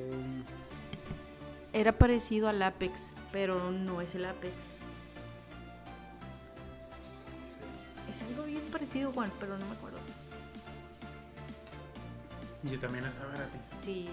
Era 1.72 1.98
parecido 1.98 2.50
al 2.50 2.62
Apex, 2.62 3.14
pero 3.32 3.72
no 3.72 4.02
es 4.02 4.16
el 4.16 4.26
Apex. 4.26 4.68
Es 8.10 8.22
algo 8.24 8.44
bien 8.44 8.64
parecido, 8.72 9.12
Juan, 9.12 9.32
pero 9.40 9.58
no 9.58 9.66
me 9.66 9.74
acuerdo. 9.74 9.98
Y 12.64 12.78
también 12.78 13.06
estaba 13.06 13.32
gratis. 13.34 13.62
Sí. 13.80 14.10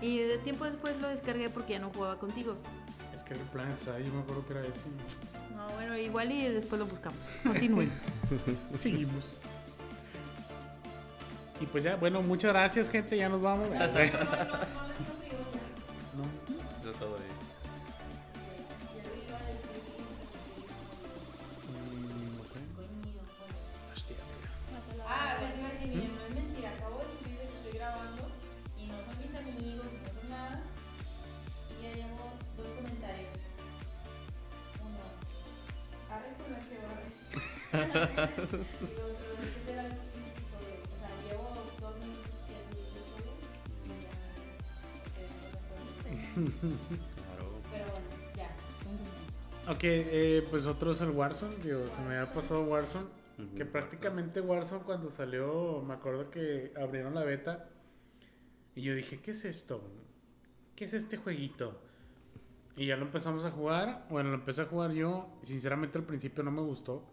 Y 0.00 0.18
de 0.18 0.38
tiempo 0.38 0.64
después 0.64 0.98
lo 1.00 1.08
descargué 1.08 1.50
porque 1.50 1.74
ya 1.74 1.78
no 1.78 1.90
jugaba 1.90 2.16
contigo. 2.18 2.56
Es 3.14 3.22
que 3.22 3.34
el 3.34 3.40
Planet 3.40 3.78
Side, 3.78 4.04
yo 4.04 4.12
me 4.12 4.20
acuerdo 4.20 4.46
que 4.46 4.52
era 4.52 4.62
ese. 4.62 4.84
No, 5.56 5.68
bueno, 5.74 5.96
igual 5.96 6.30
y 6.32 6.48
después 6.48 6.78
lo 6.78 6.86
buscamos. 6.86 7.18
Continúen. 7.42 7.90
Seguimos. 8.76 9.36
Y 11.60 11.66
pues 11.66 11.84
ya, 11.84 11.96
bueno, 11.96 12.22
muchas 12.22 12.52
gracias, 12.52 12.88
gente. 12.88 13.16
Ya 13.16 13.28
nos 13.28 13.42
vamos. 13.42 13.68
Todo 13.68 13.78
bien. 13.94 14.12
Otro 50.80 50.92
es 50.92 51.00
el 51.02 51.10
Warzone. 51.10 51.56
Digo, 51.62 51.86
se 51.88 52.00
me 52.00 52.16
había 52.18 52.32
pasado 52.32 52.62
Warzone. 52.64 53.04
Ujú, 53.38 53.54
Que 53.54 53.66
prácticamente 53.66 54.40
Warzone 54.40 54.82
cuando 54.82 55.10
salió, 55.10 55.82
me 55.86 55.92
acuerdo 55.92 56.30
que 56.30 56.72
abrieron 56.80 57.14
la 57.14 57.22
beta. 57.22 57.68
Y 58.74 58.80
yo 58.82 58.94
dije, 58.94 59.20
¿qué 59.20 59.32
es 59.32 59.44
esto? 59.44 59.82
¿Qué 60.74 60.86
es 60.86 60.94
este 60.94 61.18
jueguito? 61.18 61.78
Y 62.76 62.86
ya 62.86 62.96
lo 62.96 63.04
empezamos 63.04 63.44
a 63.44 63.50
jugar. 63.50 64.06
Bueno, 64.08 64.30
lo 64.30 64.36
empecé 64.36 64.62
a 64.62 64.64
jugar 64.66 64.92
yo. 64.92 65.28
Sinceramente 65.42 65.98
al 65.98 66.04
principio 66.04 66.42
no 66.42 66.50
me 66.50 66.62
gustó. 66.62 67.04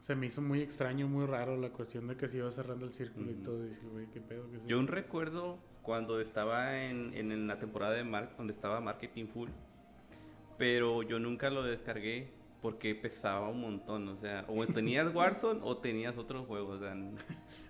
Se 0.00 0.14
me 0.14 0.26
hizo 0.26 0.42
muy 0.42 0.60
extraño, 0.60 1.06
muy 1.08 1.24
raro 1.24 1.56
la 1.56 1.70
cuestión 1.70 2.08
de 2.08 2.16
que 2.16 2.28
se 2.28 2.38
iba 2.38 2.50
cerrando 2.50 2.84
el 2.84 2.92
círculo 2.92 3.30
y 3.30 3.34
Ujú. 3.34 3.42
todo. 3.42 3.64
Y 3.64 3.68
dije, 3.70 3.86
güey, 3.90 4.06
¿qué 4.08 4.20
pedo? 4.20 4.50
¿Qué 4.50 4.56
es 4.56 4.62
Yo 4.64 4.76
esto?". 4.76 4.78
un 4.80 4.86
recuerdo 4.88 5.58
cuando 5.80 6.20
estaba 6.20 6.76
en, 6.82 7.14
en- 7.14 7.32
en 7.32 7.46
la 7.46 7.58
temporada 7.58 7.94
de 7.94 8.04
Mark, 8.04 8.32
donde 8.36 8.52
estaba 8.52 8.80
Marketing 8.82 9.26
Full, 9.28 9.48
pero 10.58 11.02
yo 11.02 11.18
nunca 11.18 11.48
lo 11.50 11.62
descargué 11.62 12.28
porque 12.62 12.94
pesaba 12.94 13.48
un 13.48 13.60
montón, 13.60 14.08
o 14.08 14.16
sea, 14.16 14.44
o 14.48 14.64
tenías 14.66 15.12
Warzone 15.14 15.60
o 15.64 15.76
tenías 15.76 16.16
otros 16.16 16.46
juegos, 16.46 16.80
o 16.80 16.84
sea, 16.84 16.96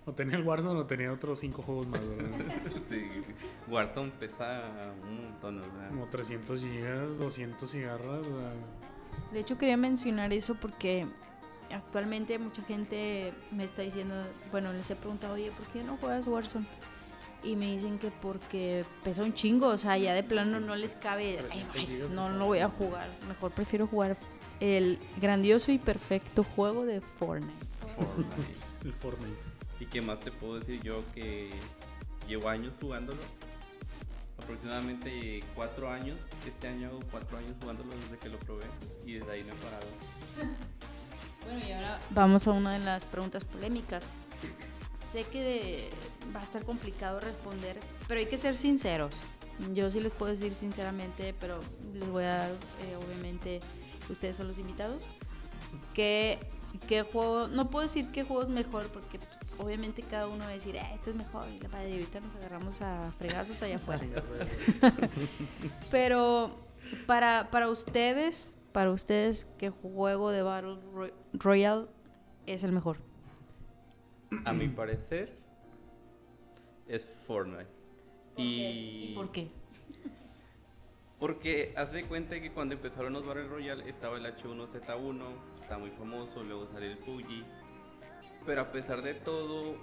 O 0.05 0.13
tenía 0.13 0.37
el 0.37 0.43
Warzone 0.43 0.79
o 0.79 0.85
tenía 0.85 1.11
otros 1.11 1.39
cinco 1.39 1.63
juegos 1.63 1.87
más, 1.87 2.07
¿verdad? 2.07 2.29
sí, 2.89 3.03
Warzone 3.67 4.11
pesa 4.19 4.93
un 5.03 5.23
montón, 5.25 5.59
o 5.59 5.63
sea, 5.63 5.89
Como 5.89 6.07
300 6.07 6.61
gigas, 6.61 7.17
200 7.17 7.69
cigarras. 7.69 8.19
o 8.19 8.39
sea, 8.39 8.53
De 9.31 9.39
hecho, 9.39 9.57
quería 9.57 9.77
mencionar 9.77 10.31
eso 10.31 10.55
porque 10.55 11.07
actualmente 11.71 12.37
mucha 12.37 12.61
gente 12.63 13.33
me 13.51 13.63
está 13.63 13.81
diciendo, 13.81 14.13
bueno, 14.51 14.71
les 14.73 14.89
he 14.91 14.95
preguntado, 14.95 15.33
oye, 15.33 15.51
¿por 15.51 15.65
qué 15.67 15.83
no 15.83 15.97
juegas 15.97 16.27
Warzone? 16.27 16.67
Y 17.43 17.57
me 17.57 17.73
dicen 17.73 17.99
que 17.99 18.09
porque 18.09 18.85
pesa 19.03 19.23
un 19.23 19.33
chingo, 19.33 19.67
o 19.67 19.77
sea, 19.77 19.97
ya 19.97 20.13
de 20.13 20.23
plano 20.23 20.61
no 20.61 20.75
les 20.75 20.95
cabe, 20.95 21.39
ay, 21.39 21.45
300 21.65 21.75
ay, 21.75 21.85
gigas, 21.85 22.11
no 22.11 22.29
lo 22.29 22.45
voy 22.45 22.59
a 22.59 22.69
jugar, 22.69 23.09
mejor 23.27 23.51
prefiero 23.51 23.85
jugar 23.87 24.15
el 24.63 24.97
grandioso 25.21 25.71
y 25.71 25.77
perfecto 25.77 26.43
juego 26.43 26.85
de 26.85 27.01
Fortnite. 27.01 27.53
Fortnite. 27.97 28.53
el 28.85 28.93
Fortnite. 28.93 29.41
¿Y 29.79 29.85
qué 29.87 30.01
más 30.01 30.19
te 30.21 30.31
puedo 30.31 30.59
decir 30.59 30.81
yo 30.81 31.03
que 31.13 31.49
llevo 32.27 32.47
años 32.49 32.75
jugándolo? 32.79 33.19
Aproximadamente 34.41 35.41
cuatro 35.55 35.89
años. 35.89 36.17
Este 36.47 36.67
año 36.67 36.87
hago 36.89 36.99
cuatro 37.11 37.37
años 37.37 37.55
jugándolo 37.61 37.91
desde 37.95 38.17
que 38.17 38.29
lo 38.29 38.37
probé 38.39 38.65
y 39.05 39.13
desde 39.13 39.31
ahí 39.31 39.43
no 39.43 39.53
he 39.53 39.57
parado. 39.57 39.85
Bueno, 41.45 41.59
y 41.67 41.73
ahora 41.73 41.99
vamos 42.11 42.47
a 42.47 42.51
una 42.51 42.71
de 42.71 42.79
las 42.79 43.03
preguntas 43.03 43.43
polémicas. 43.43 44.01
Sé 45.11 45.25
que 45.25 45.43
de- 45.43 45.89
va 46.33 46.39
a 46.39 46.43
estar 46.43 46.63
complicado 46.63 47.19
responder, 47.19 47.77
pero 48.07 48.21
hay 48.21 48.27
que 48.27 48.37
ser 48.37 48.55
sinceros. 48.55 49.13
Yo 49.73 49.91
sí 49.91 49.99
les 49.99 50.13
puedo 50.13 50.31
decir 50.31 50.53
sinceramente, 50.53 51.35
pero 51.41 51.59
les 51.93 52.07
voy 52.09 52.23
a 52.23 52.37
dar, 52.37 52.49
eh, 52.49 52.95
obviamente, 53.05 53.59
ustedes 54.09 54.35
son 54.37 54.47
los 54.47 54.57
invitados, 54.57 55.01
que 55.93 56.39
qué 56.87 57.03
juego, 57.03 57.47
no 57.47 57.69
puedo 57.69 57.83
decir 57.83 58.07
qué 58.11 58.23
juego 58.23 58.43
es 58.43 58.49
mejor, 58.49 58.87
porque 58.87 59.19
obviamente 59.59 60.01
cada 60.01 60.27
uno 60.27 60.39
va 60.39 60.47
a 60.49 60.53
decir, 60.53 60.77
"Ah, 60.79 60.91
este 60.93 61.11
es 61.11 61.15
mejor, 61.15 61.47
y 61.49 61.59
para 61.59 61.83
de 61.83 61.93
ahorita 61.93 62.19
nos 62.19 62.35
agarramos 62.35 62.81
a 62.81 63.11
fregazos 63.17 63.61
allá 63.61 63.75
afuera. 63.75 64.01
Pero 65.91 66.55
para, 67.05 67.49
para 67.51 67.69
ustedes, 67.69 68.55
para 68.71 68.91
ustedes, 68.91 69.45
¿qué 69.57 69.69
juego 69.69 70.31
de 70.31 70.41
Battle 70.41 70.77
Roy- 70.93 71.13
Royale 71.33 71.85
es 72.45 72.63
el 72.63 72.71
mejor? 72.71 72.97
A 74.45 74.53
mi 74.53 74.67
parecer 74.67 75.37
es 76.87 77.07
Fortnite. 77.27 77.67
¿Y 78.35 79.11
Y, 79.11 79.15
por 79.15 79.31
qué? 79.31 79.47
Porque 81.23 81.73
haz 81.77 81.89
de 81.93 82.03
cuenta 82.03 82.37
que 82.41 82.51
cuando 82.51 82.75
empezaron 82.75 83.13
los 83.13 83.25
Battle 83.25 83.47
Royale 83.47 83.89
estaba 83.89 84.17
el 84.17 84.25
H1Z1, 84.25 85.21
está 85.61 85.77
muy 85.77 85.89
famoso, 85.91 86.43
luego 86.43 86.67
salió 86.67 86.91
el 86.91 86.97
PUBG. 86.97 87.45
Pero 88.45 88.59
a 88.59 88.73
pesar 88.73 89.01
de 89.01 89.13
todo, 89.13 89.77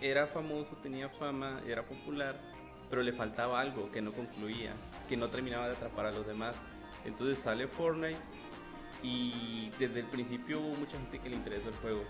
era 0.00 0.28
famoso, 0.28 0.76
tenía 0.84 1.08
fama, 1.08 1.60
era 1.66 1.82
popular, 1.82 2.40
pero 2.88 3.02
le 3.02 3.12
faltaba 3.12 3.60
algo 3.60 3.90
que 3.90 4.00
no 4.00 4.12
concluía, 4.12 4.70
que 5.08 5.16
no 5.16 5.30
terminaba 5.30 5.66
de 5.66 5.72
atrapar 5.72 6.06
a 6.06 6.12
los 6.12 6.28
demás. 6.28 6.54
Entonces 7.04 7.38
sale 7.38 7.66
Fortnite 7.66 8.20
y 9.02 9.70
desde 9.80 9.98
el 9.98 10.06
principio 10.06 10.60
hubo 10.60 10.76
mucha 10.76 10.96
gente 10.96 11.18
que 11.18 11.28
le 11.28 11.34
interesó 11.34 11.70
el 11.70 11.74
juego. 11.74 12.04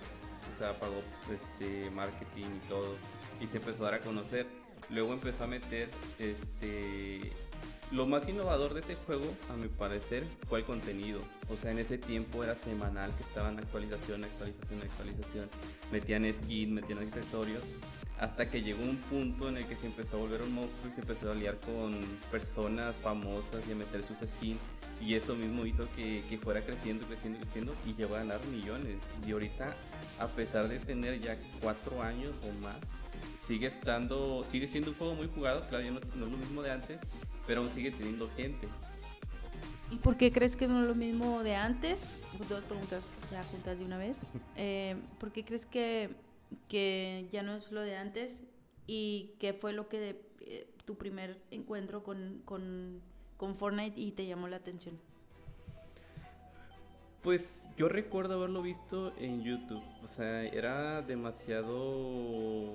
O 0.55 0.59
sea, 0.59 0.79
pagó 0.79 1.01
este, 1.33 1.89
marketing 1.93 2.61
y 2.63 2.69
todo. 2.69 2.97
Y 3.41 3.47
se 3.47 3.57
empezó 3.57 3.87
a 3.87 3.93
dar 3.93 4.01
a 4.01 4.05
conocer. 4.05 4.47
Luego 4.91 5.15
empezó 5.15 5.45
a 5.45 5.47
meter 5.47 5.89
este, 6.19 7.33
lo 7.95 8.07
más 8.07 8.29
innovador 8.29 8.75
de 8.75 8.81
este 8.81 8.97
juego, 8.97 9.25
a 9.51 9.57
mi 9.57 9.69
parecer, 9.69 10.25
fue 10.49 10.61
el 10.61 10.65
contenido. 10.65 11.21
O 11.49 11.57
sea, 11.57 11.71
en 11.71 11.79
ese 11.79 11.97
tiempo 11.97 12.43
era 12.43 12.57
semanal 12.57 13.11
que 13.17 13.23
estaban 13.23 13.57
actualización, 13.59 14.25
actualización, 14.25 14.83
actualización. 14.83 15.49
Metían 15.93 16.35
skin, 16.43 16.75
metían 16.75 16.99
accesorios. 16.99 17.63
Hasta 18.19 18.51
que 18.51 18.63
llegó 18.63 18.83
un 18.83 18.97
punto 18.97 19.49
en 19.49 19.59
el 19.59 19.67
que 19.67 19.77
se 19.77 19.87
empezó 19.87 20.17
a 20.17 20.21
volver 20.21 20.43
un 20.43 20.55
monstruo 20.55 20.91
y 20.91 20.95
se 20.95 21.01
empezó 21.03 21.31
a 21.31 21.35
liar 21.35 21.59
con 21.61 21.95
personas 22.33 22.95
famosas 22.97 23.63
y 23.69 23.73
a 23.73 23.77
meter 23.77 24.03
sus 24.03 24.17
skins. 24.37 24.61
Y 25.01 25.15
eso 25.15 25.37
mismo 25.37 25.65
hizo 25.65 25.87
que, 25.95 26.23
que 26.29 26.39
fuera 26.39 26.63
creciendo, 26.63 27.07
creciendo, 27.07 27.41
creciendo 27.41 27.75
y 27.87 27.95
llegó 27.95 28.17
a 28.17 28.19
ganar 28.19 28.41
millones. 28.47 28.97
Y 29.27 29.33
ahorita, 29.33 29.75
a 30.19 30.27
pesar 30.29 30.69
de 30.69 30.81
tener 30.81 31.21
ya 31.21 31.37
cuatro 31.61 32.03
años 32.03 32.33
o 32.43 32.63
más, 32.63 32.77
sigue 33.47 33.67
estando, 33.67 34.45
sigue 34.51 34.67
siendo 34.69 34.91
un 34.91 34.97
juego 34.97 35.15
muy 35.15 35.29
jugado, 35.29 35.61
claro, 35.69 35.85
ya 35.85 35.91
no 35.91 35.99
es 35.99 36.17
lo 36.17 36.27
mismo 36.27 36.63
de 36.63 36.73
antes, 36.73 36.99
pero 37.47 37.63
aún 37.63 37.73
sigue 37.75 37.91
teniendo 37.91 38.31
gente. 38.37 38.69
¿Y 39.91 39.97
por 39.97 40.17
qué 40.17 40.33
crees 40.33 40.57
que 40.57 40.67
no 40.67 40.81
es 40.81 40.87
lo 40.87 40.95
mismo 40.95 41.43
de 41.43 41.55
antes? 41.55 42.19
Dos 42.49 42.65
preguntas 42.65 43.09
ya 43.31 43.43
juntas 43.45 43.79
de 43.79 43.85
una 43.85 43.99
vez. 43.99 44.19
Eh, 44.57 44.95
¿Por 45.19 45.33
qué 45.33 45.45
crees 45.45 45.67
que, 45.67 46.11
que 46.69 47.27
ya 47.33 47.43
no 47.43 47.57
es 47.57 47.73
lo 47.73 47.81
de 47.81 47.97
antes? 47.97 48.41
¿Y 48.87 49.33
qué 49.41 49.53
fue 49.53 49.73
lo 49.73 49.89
que 49.89 50.21
eh, 50.43 50.69
tu 50.85 50.97
primer 50.97 51.39
encuentro 51.51 52.05
con, 52.05 52.41
con, 52.45 53.01
con 53.37 53.57
Fortnite 53.57 54.01
y 54.01 54.13
te 54.13 54.27
llamó 54.27 54.47
la 54.47 54.57
atención? 54.57 54.97
Pues 57.25 57.69
yo 57.77 57.89
recuerdo 57.89 58.35
haberlo 58.35 58.63
visto 58.63 59.13
en 59.17 59.43
YouTube. 59.43 59.83
O 60.03 60.07
sea, 60.07 60.45
era 60.45 61.03
demasiado 61.03 62.71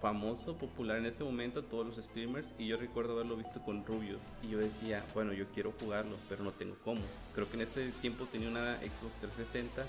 famoso, 0.00 0.56
popular 0.56 0.98
en 0.98 1.06
ese 1.06 1.22
momento, 1.22 1.62
todos 1.62 1.86
los 1.86 2.04
streamers. 2.04 2.48
Y 2.58 2.66
yo 2.66 2.76
recuerdo 2.76 3.12
haberlo 3.12 3.36
visto 3.36 3.60
con 3.62 3.84
Rubios. 3.84 4.20
Y 4.42 4.48
yo 4.48 4.58
decía, 4.58 5.04
bueno, 5.14 5.32
yo 5.32 5.46
quiero 5.54 5.72
jugarlo, 5.78 6.16
pero 6.28 6.42
no 6.42 6.52
tengo 6.52 6.76
cómo. 6.84 7.02
Creo 7.34 7.48
que 7.48 7.56
en 7.56 7.62
ese 7.62 7.90
tiempo 8.00 8.26
tenía 8.30 8.48
una 8.48 8.76
Xbox 8.78 9.14
360. 9.20 9.84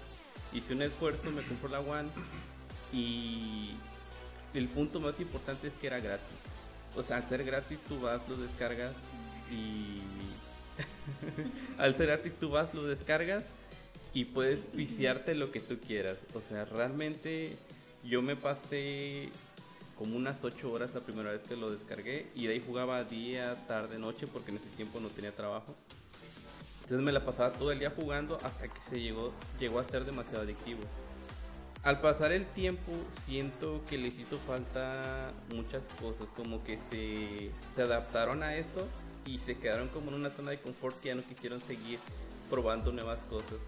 Hice 0.53 0.73
un 0.73 0.81
esfuerzo, 0.81 1.31
me 1.31 1.41
compré 1.41 1.69
la 1.69 1.79
One. 1.79 2.09
Y 2.93 3.71
el 4.53 4.67
punto 4.67 4.99
más 4.99 5.19
importante 5.19 5.67
es 5.67 5.73
que 5.75 5.87
era 5.87 5.99
gratis. 5.99 6.25
O 6.95 7.03
sea, 7.03 7.17
al 7.17 7.29
ser 7.29 7.43
gratis 7.45 7.79
tú 7.87 7.99
vas, 8.01 8.21
lo 8.27 8.37
descargas 8.37 8.93
y... 9.49 10.01
al 11.77 11.95
ser 11.95 12.07
gratis 12.07 12.33
tú 12.39 12.49
vas, 12.49 12.73
lo 12.73 12.83
descargas 12.83 13.43
y 14.13 14.25
puedes 14.25 14.73
viciarte 14.73 15.35
lo 15.35 15.51
que 15.51 15.61
tú 15.61 15.79
quieras. 15.79 16.17
O 16.33 16.41
sea, 16.41 16.65
realmente 16.65 17.55
yo 18.03 18.21
me 18.21 18.35
pasé 18.35 19.29
como 20.01 20.17
unas 20.17 20.36
8 20.41 20.72
horas 20.72 20.89
la 20.96 21.01
primera 21.01 21.29
vez 21.29 21.41
que 21.48 21.55
lo 21.55 21.70
descargué 21.70 22.25
y 22.34 22.48
de 22.48 22.53
ahí 22.53 22.63
jugaba 22.65 23.03
día, 23.03 23.53
tarde, 23.67 24.00
noche 24.00 24.25
porque 24.25 24.50
en 24.50 24.58
ese 24.58 24.70
tiempo 24.70 25.00
no 25.00 25.10
tenía 25.10 25.31
trabajo. 25.31 25.75
Entonces 26.77 27.01
me 27.01 27.12
la 27.12 27.24
pasaba 27.24 27.53
todo 27.53 27.72
el 27.72 27.77
día 27.77 27.93
jugando 27.96 28.39
hasta 28.41 28.67
que 28.67 28.79
se 28.89 29.00
llegó, 29.00 29.31
llegó 29.60 29.77
a 29.77 29.84
ser 29.84 30.03
demasiado 30.03 30.41
adictivo. 30.41 30.79
Al 31.84 32.01
pasar 32.01 32.31
el 32.31 32.48
tiempo 32.48 32.91
siento 33.25 33.84
que 33.88 34.00
les 34.00 34.17
hizo 34.17 34.39
falta 34.39 35.34
muchas 35.53 35.84
cosas, 36.01 36.27
como 36.36 36.63
que 36.63 36.79
se, 36.89 37.51
se 37.75 37.84
adaptaron 37.84 38.41
a 38.41 38.55
eso 38.55 38.88
y 39.27 39.38
se 39.38 39.60
quedaron 39.60 39.88
como 39.89 40.10
en 40.10 40.15
una 40.15 40.31
zona 40.31 40.50
de 40.50 40.60
confort 40.62 41.00
que 41.00 41.10
ya 41.10 41.15
no 41.15 41.22
quisieron 41.22 41.62
seguir 41.62 42.00
probando 42.50 42.91
nuevas 42.91 43.20
cosas. 43.29 43.60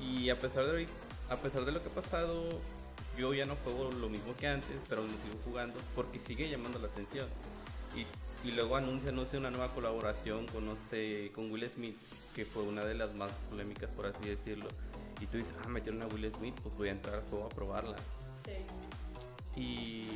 Y 0.00 0.30
a 0.30 0.38
pesar 0.38 0.64
de 0.64 0.88
a 1.28 1.36
pesar 1.36 1.66
de 1.66 1.72
lo 1.72 1.82
que 1.82 1.90
ha 1.90 1.92
pasado, 1.92 2.48
yo 3.16 3.34
ya 3.34 3.44
no 3.46 3.56
juego 3.56 3.90
lo 3.90 4.08
mismo 4.08 4.34
que 4.36 4.46
antes, 4.46 4.76
pero 4.88 5.02
lo 5.02 5.08
sigo 5.08 5.38
jugando 5.44 5.78
porque 5.94 6.18
sigue 6.18 6.48
llamando 6.48 6.78
la 6.78 6.88
atención. 6.88 7.28
Y, 7.94 8.06
y 8.46 8.52
luego 8.52 8.76
anuncia, 8.76 9.12
no 9.12 9.24
sé, 9.26 9.38
una 9.38 9.50
nueva 9.50 9.72
colaboración 9.74 10.46
con, 10.46 10.66
no 10.66 10.76
sé, 10.90 11.30
con 11.34 11.50
Will 11.50 11.68
Smith, 11.70 11.96
que 12.34 12.44
fue 12.44 12.62
una 12.62 12.84
de 12.84 12.94
las 12.94 13.14
más 13.14 13.30
polémicas, 13.50 13.88
por 13.90 14.06
así 14.06 14.28
decirlo. 14.28 14.68
Y 15.20 15.26
tú 15.26 15.38
dices, 15.38 15.54
ah, 15.64 15.68
metieron 15.68 16.02
a 16.02 16.06
Will 16.06 16.30
Smith, 16.36 16.54
pues 16.62 16.76
voy 16.76 16.88
a 16.88 16.92
entrar 16.92 17.16
al 17.16 17.22
juego 17.22 17.46
a 17.46 17.48
probarla. 17.48 17.96
Sí. 18.44 19.60
Y 19.60 20.08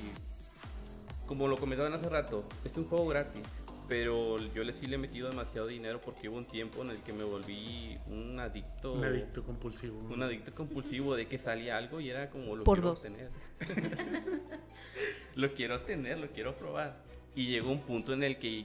como 1.26 1.48
lo 1.48 1.56
comentaban 1.56 1.92
hace 1.94 2.08
rato, 2.08 2.44
es 2.64 2.76
un 2.76 2.86
juego 2.86 3.06
gratis 3.06 3.44
pero 3.90 4.38
yo 4.54 4.62
le 4.62 4.72
sí 4.72 4.86
le 4.86 4.94
he 4.94 4.98
metido 4.98 5.28
demasiado 5.28 5.66
dinero 5.66 5.98
porque 5.98 6.28
hubo 6.28 6.38
un 6.38 6.44
tiempo 6.44 6.80
en 6.82 6.90
el 6.90 6.98
que 6.98 7.12
me 7.12 7.24
volví 7.24 7.98
un 8.06 8.38
adicto. 8.38 8.92
Un 8.92 9.04
adicto 9.04 9.42
compulsivo. 9.42 9.98
Un 9.98 10.22
adicto 10.22 10.54
compulsivo 10.54 11.16
de 11.16 11.26
que 11.26 11.38
salía 11.38 11.76
algo 11.76 12.00
y 12.00 12.08
era 12.08 12.30
como 12.30 12.54
lo 12.54 12.62
quiero 12.62 12.94
tener. 12.94 13.30
lo 15.34 15.52
quiero 15.54 15.80
tener, 15.80 16.18
lo 16.18 16.28
quiero 16.28 16.54
probar. 16.54 16.98
Y 17.34 17.48
llegó 17.48 17.72
un 17.72 17.80
punto 17.80 18.12
en 18.12 18.22
el 18.22 18.38
que 18.38 18.64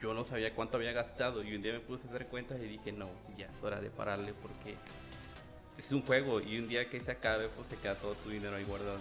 yo 0.00 0.14
no 0.14 0.24
sabía 0.24 0.54
cuánto 0.54 0.78
había 0.78 0.92
gastado 0.92 1.42
y 1.42 1.54
un 1.54 1.60
día 1.60 1.74
me 1.74 1.80
puse 1.80 2.06
a 2.06 2.08
hacer 2.08 2.28
cuentas 2.28 2.58
y 2.58 2.66
dije, 2.66 2.92
no, 2.92 3.10
ya 3.36 3.48
es 3.48 3.62
hora 3.62 3.78
de 3.78 3.90
pararle 3.90 4.32
porque 4.32 4.76
es 5.76 5.92
un 5.92 6.00
juego 6.00 6.40
y 6.40 6.58
un 6.58 6.66
día 6.66 6.88
que 6.88 6.98
se 6.98 7.10
acabe 7.10 7.48
pues 7.54 7.68
te 7.68 7.76
queda 7.76 7.94
todo 7.96 8.14
tu 8.14 8.30
dinero 8.30 8.56
ahí 8.56 8.64
guardado. 8.64 9.00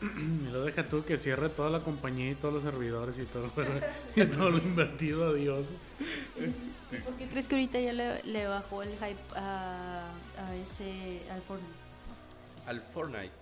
Y 0.46 0.50
lo 0.50 0.64
deja 0.64 0.84
tú 0.84 1.04
que 1.04 1.18
cierre 1.18 1.48
toda 1.48 1.70
la 1.70 1.80
compañía 1.80 2.30
y 2.30 2.34
todos 2.34 2.54
los 2.54 2.62
servidores 2.62 3.18
y 3.18 3.24
todo, 3.24 3.50
y 4.16 4.24
todo 4.26 4.50
lo 4.50 4.58
invertido, 4.58 5.30
adiós. 5.30 5.66
¿Por 7.04 7.14
qué 7.14 7.26
crees 7.26 7.48
que 7.48 7.54
ahorita 7.54 7.80
ya 7.80 7.92
le, 7.92 8.46
bajó 8.46 8.82
el 8.82 8.90
hype 8.90 9.16
a, 9.34 10.10
a, 10.38 10.56
ese, 10.56 11.22
al 11.30 11.42
Fortnite? 11.42 11.74
Al 12.66 12.82
Fortnite. 12.82 13.32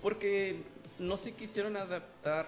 Porque 0.00 0.62
no 0.98 1.16
se 1.16 1.32
quisieron 1.32 1.76
adaptar 1.76 2.46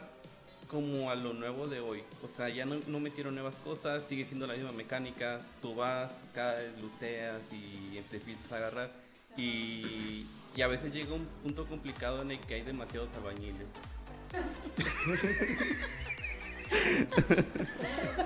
como 0.68 1.10
a 1.10 1.14
lo 1.14 1.34
nuevo 1.34 1.66
de 1.66 1.80
hoy. 1.80 2.02
O 2.22 2.36
sea, 2.36 2.48
ya 2.48 2.64
no, 2.64 2.76
no 2.86 3.00
metieron 3.00 3.34
nuevas 3.34 3.54
cosas, 3.56 4.02
sigue 4.08 4.24
siendo 4.24 4.46
la 4.46 4.54
misma 4.54 4.72
mecánica. 4.72 5.40
Tú 5.60 5.74
vas, 5.74 6.10
caes, 6.32 6.70
luteas 6.80 7.40
y 7.52 8.00
te 8.10 8.16
empiezas 8.16 8.52
a 8.52 8.56
agarrar. 8.56 8.90
Y 9.36 10.26
y 10.56 10.62
a 10.62 10.68
veces 10.68 10.92
llega 10.92 11.14
un 11.14 11.26
punto 11.42 11.66
complicado 11.66 12.22
en 12.22 12.32
el 12.32 12.40
que 12.40 12.54
hay 12.54 12.62
demasiados 12.62 13.08
albañiles. 13.16 13.66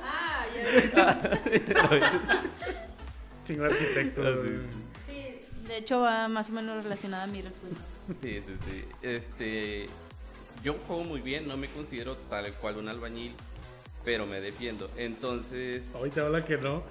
ah, 0.03 0.45
ya. 0.55 1.33
Chingo 3.45 3.65
arquitecto. 3.65 4.23
Ah, 4.23 4.35
sí, 5.07 5.41
de 5.67 5.77
hecho 5.79 6.01
va 6.01 6.29
más 6.29 6.51
o 6.51 6.53
menos 6.53 6.83
relacionada 6.85 7.25
a 7.25 7.27
mi 7.27 7.41
respuesta. 7.43 7.81
Sí, 8.23 8.43
sí, 8.47 8.57
sí. 8.67 8.85
Este, 9.03 9.87
yo 10.63 10.75
juego 10.87 11.05
muy 11.05 11.21
bien, 11.21 11.49
no 11.49 11.57
me 11.57 11.69
considero 11.69 12.17
tal 12.17 12.53
cual 12.55 12.77
un 12.79 12.89
albañil, 12.89 13.35
pero 14.05 14.27
me 14.27 14.41
defiendo. 14.41 14.91
Entonces. 14.97 15.85
Ahorita 15.95 16.23
habla 16.23 16.45
que 16.45 16.59
no. 16.59 16.83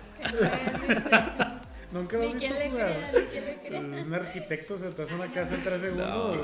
Nunca 1.92 2.18
lo 2.18 2.24
he 2.24 2.34
visto 2.34 2.54
jugar. 2.70 3.12
Un 4.06 4.14
arquitecto 4.14 4.78
se 4.78 4.90
te 4.92 5.04
hace 5.04 5.16
una 5.16 5.32
casa 5.32 5.56
en 5.56 5.64
tres 5.64 5.82
segundos. 5.82 6.36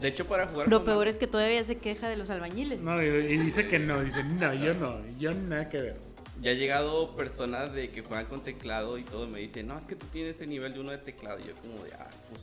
De 0.00 0.08
hecho, 0.08 0.26
para 0.26 0.46
jugar. 0.48 0.68
Lo 0.68 0.84
peor 0.84 1.08
es 1.08 1.16
que 1.16 1.26
todavía 1.26 1.62
se 1.64 1.76
queja 1.78 2.08
de 2.08 2.16
los 2.16 2.30
albañiles. 2.30 2.80
No, 2.80 3.02
y, 3.02 3.38
dice 3.38 3.68
que 3.68 3.78
no. 3.78 4.02
Dice, 4.02 4.24
no, 4.24 4.52
yo 4.54 4.74
no. 4.74 5.00
Yo 5.18 5.32
nada 5.32 5.68
que 5.68 5.80
ver. 5.80 5.96
Ya 6.40 6.50
ha 6.50 6.54
llegado 6.54 7.14
personas 7.14 7.72
de 7.72 7.90
que 7.90 8.02
juegan 8.02 8.26
con 8.26 8.42
teclado 8.42 8.98
y 8.98 9.04
todo. 9.04 9.26
Me 9.26 9.40
dicen, 9.40 9.68
no, 9.68 9.78
es 9.78 9.86
que 9.86 9.96
tú 9.96 10.06
tienes 10.12 10.32
este 10.32 10.46
nivel 10.46 10.72
de 10.72 10.80
uno 10.80 10.90
de 10.90 10.98
teclado. 10.98 11.38
Y 11.38 11.44
yo, 11.44 11.54
como 11.54 11.82
de, 11.84 11.92
ah, 11.94 12.10
pues. 12.28 12.40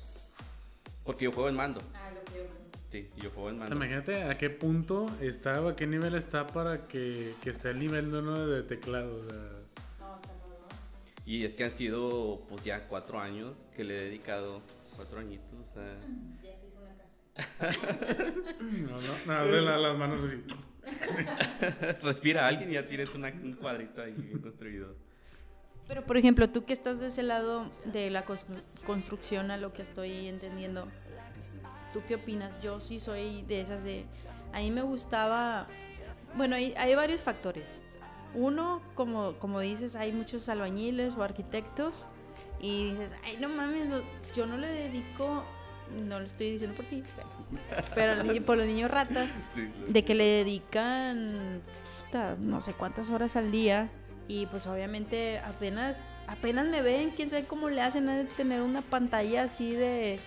Porque 1.04 1.26
yo 1.26 1.32
juego 1.32 1.50
en 1.50 1.56
mando. 1.56 1.82
Ah, 1.94 2.10
lo 2.14 2.24
que 2.24 2.48
Sí, 2.92 3.10
yo 3.18 3.30
juego 3.32 3.50
en 3.50 3.60
mando. 3.60 3.76
imagínate 3.76 4.24
a 4.24 4.38
qué 4.38 4.50
punto 4.50 5.06
está, 5.22 5.66
a 5.66 5.76
qué 5.76 5.88
nivel 5.88 6.14
está 6.16 6.48
para 6.48 6.86
que, 6.86 7.36
que 7.42 7.50
esté 7.50 7.70
el 7.70 7.80
nivel 7.80 8.12
de 8.12 8.20
uno 8.20 8.48
de 8.48 8.64
teclado. 8.64 9.22
O 9.26 9.30
sea. 9.30 9.61
Y 11.32 11.46
es 11.46 11.54
que 11.54 11.64
han 11.64 11.72
sido 11.78 12.42
pues 12.50 12.62
ya 12.62 12.90
cuatro 12.90 13.18
años 13.18 13.56
que 13.74 13.86
le 13.86 13.96
he 13.96 14.02
dedicado, 14.02 14.62
cuatro 14.98 15.22
añitos, 15.22 15.66
sea... 15.74 15.98
Ya 16.44 16.60
te 16.60 16.68
hizo 16.68 16.82
una 16.82 16.94
casa. 16.98 18.34
no, 18.60 18.98
no, 19.00 19.46
no, 19.46 19.46
de 19.50 19.62
las 19.62 19.98
manos 19.98 20.20
así. 20.26 20.44
Respira 22.04 22.46
alguien 22.46 22.72
y 22.72 22.74
ya 22.74 22.86
tienes 22.86 23.16
un 23.16 23.54
cuadrito 23.54 24.02
ahí 24.02 24.12
bien 24.12 24.40
construido. 24.40 24.94
Pero 25.88 26.04
por 26.06 26.18
ejemplo, 26.18 26.50
tú 26.50 26.66
que 26.66 26.74
estás 26.74 27.00
de 27.00 27.08
ese 27.08 27.24
lado 27.24 27.72
de 27.86 28.10
la 28.10 28.26
construcción 28.86 29.52
a 29.52 29.58
lo 29.58 29.72
que 29.72 29.84
estoy 29.84 30.28
entendiendo, 30.28 30.90
¿tú 31.94 32.02
qué 32.10 32.16
opinas? 32.16 32.62
Yo 32.62 32.82
sí 32.82 33.00
soy 33.00 33.44
de 33.44 33.62
esas 33.62 33.86
de... 33.86 34.04
A 34.52 34.60
mí 34.60 34.70
me 34.70 34.82
gustaba... 34.82 35.66
Bueno, 36.36 36.58
hay, 36.58 36.74
hay 36.74 36.94
varios 36.94 37.22
factores 37.22 37.81
uno, 38.34 38.82
como, 38.96 39.34
como 39.40 39.60
dices, 39.60 39.96
hay 39.96 40.12
muchos 40.12 40.50
albañiles 40.50 41.16
o 41.16 41.24
arquitectos 41.24 42.08
y 42.60 42.92
dices, 42.92 43.12
ay, 43.24 43.38
no 43.40 43.50
mames, 43.50 43.88
yo 44.36 44.46
no 44.46 44.58
le 44.58 44.68
dedico, 44.68 45.44
no 46.08 46.20
lo 46.20 46.26
estoy 46.26 46.52
diciendo 46.52 46.76
por 46.76 46.86
ti, 46.86 47.04
pero, 47.96 48.24
por 48.46 48.58
los 48.58 48.66
niños 48.66 48.90
ratas, 48.92 49.30
de 49.88 50.06
que 50.06 50.16
le 50.16 50.26
dedican 50.26 51.62
no 52.40 52.60
sé 52.62 52.74
cuántas 52.74 53.10
horas 53.10 53.36
al 53.38 53.52
día 53.52 53.90
y 54.28 54.46
pues 54.48 54.68
obviamente 54.68 55.40
apenas, 55.40 55.98
apenas 56.28 56.68
me 56.68 56.82
ven, 56.82 57.12
quién 57.12 57.30
sabe 57.30 57.46
cómo 57.46 57.70
le 57.70 57.82
hacen 57.82 58.10
a 58.10 58.26
tener 58.26 58.62
una 58.62 58.82
pantalla 58.82 59.44
así 59.44 59.72
de 59.72 60.20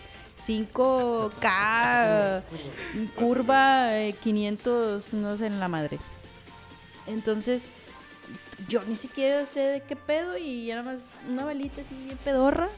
5K, 0.45 2.43
curva 3.17 3.91
500, 4.23 5.15
eh, 5.15 5.17
no 5.17 5.37
sé, 5.37 5.47
en 5.47 5.61
la 5.61 5.69
madre. 5.69 5.99
Entonces, 7.07 7.71
yo 8.69 8.83
ni 8.85 8.97
siquiera 8.97 9.47
sé 9.47 9.61
de 9.61 9.83
qué 9.83 9.97
pedo 9.97 10.37
y 10.37 10.67
ya 10.67 10.77
nada 10.77 10.93
más 10.93 11.03
una 11.29 11.45
balita 11.45 11.81
así 11.81 11.95
bien 12.05 12.19
pedorra 12.19 12.69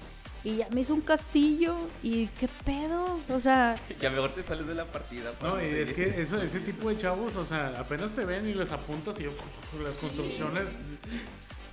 y 0.45 0.59
ya 0.59 0.69
me 0.71 0.83
hizo 0.83 0.95
un 0.95 1.01
castillo 1.01 1.77
y 2.05 2.29
qué 2.39 2.49
pedo, 2.65 3.19
o 3.29 3.41
sea... 3.41 3.75
Ya 4.01 4.11
mejor 4.11 4.33
te 4.33 4.45
sales 4.45 4.67
de 4.67 4.77
la 4.77 4.85
partida. 4.85 5.33
No, 5.43 5.61
y 5.61 5.67
es 5.67 5.93
que 5.93 6.05
eso, 6.21 6.41
ese 6.41 6.61
tipo 6.61 6.89
de 6.89 6.97
chavos, 6.97 7.35
o 7.35 7.45
sea, 7.45 7.75
apenas 7.77 8.13
te 8.13 8.25
ven 8.25 8.49
y 8.49 8.55
les 8.55 8.71
apuntas 8.71 9.19
y 9.19 9.25
las 9.25 9.97
construcciones... 9.97 10.71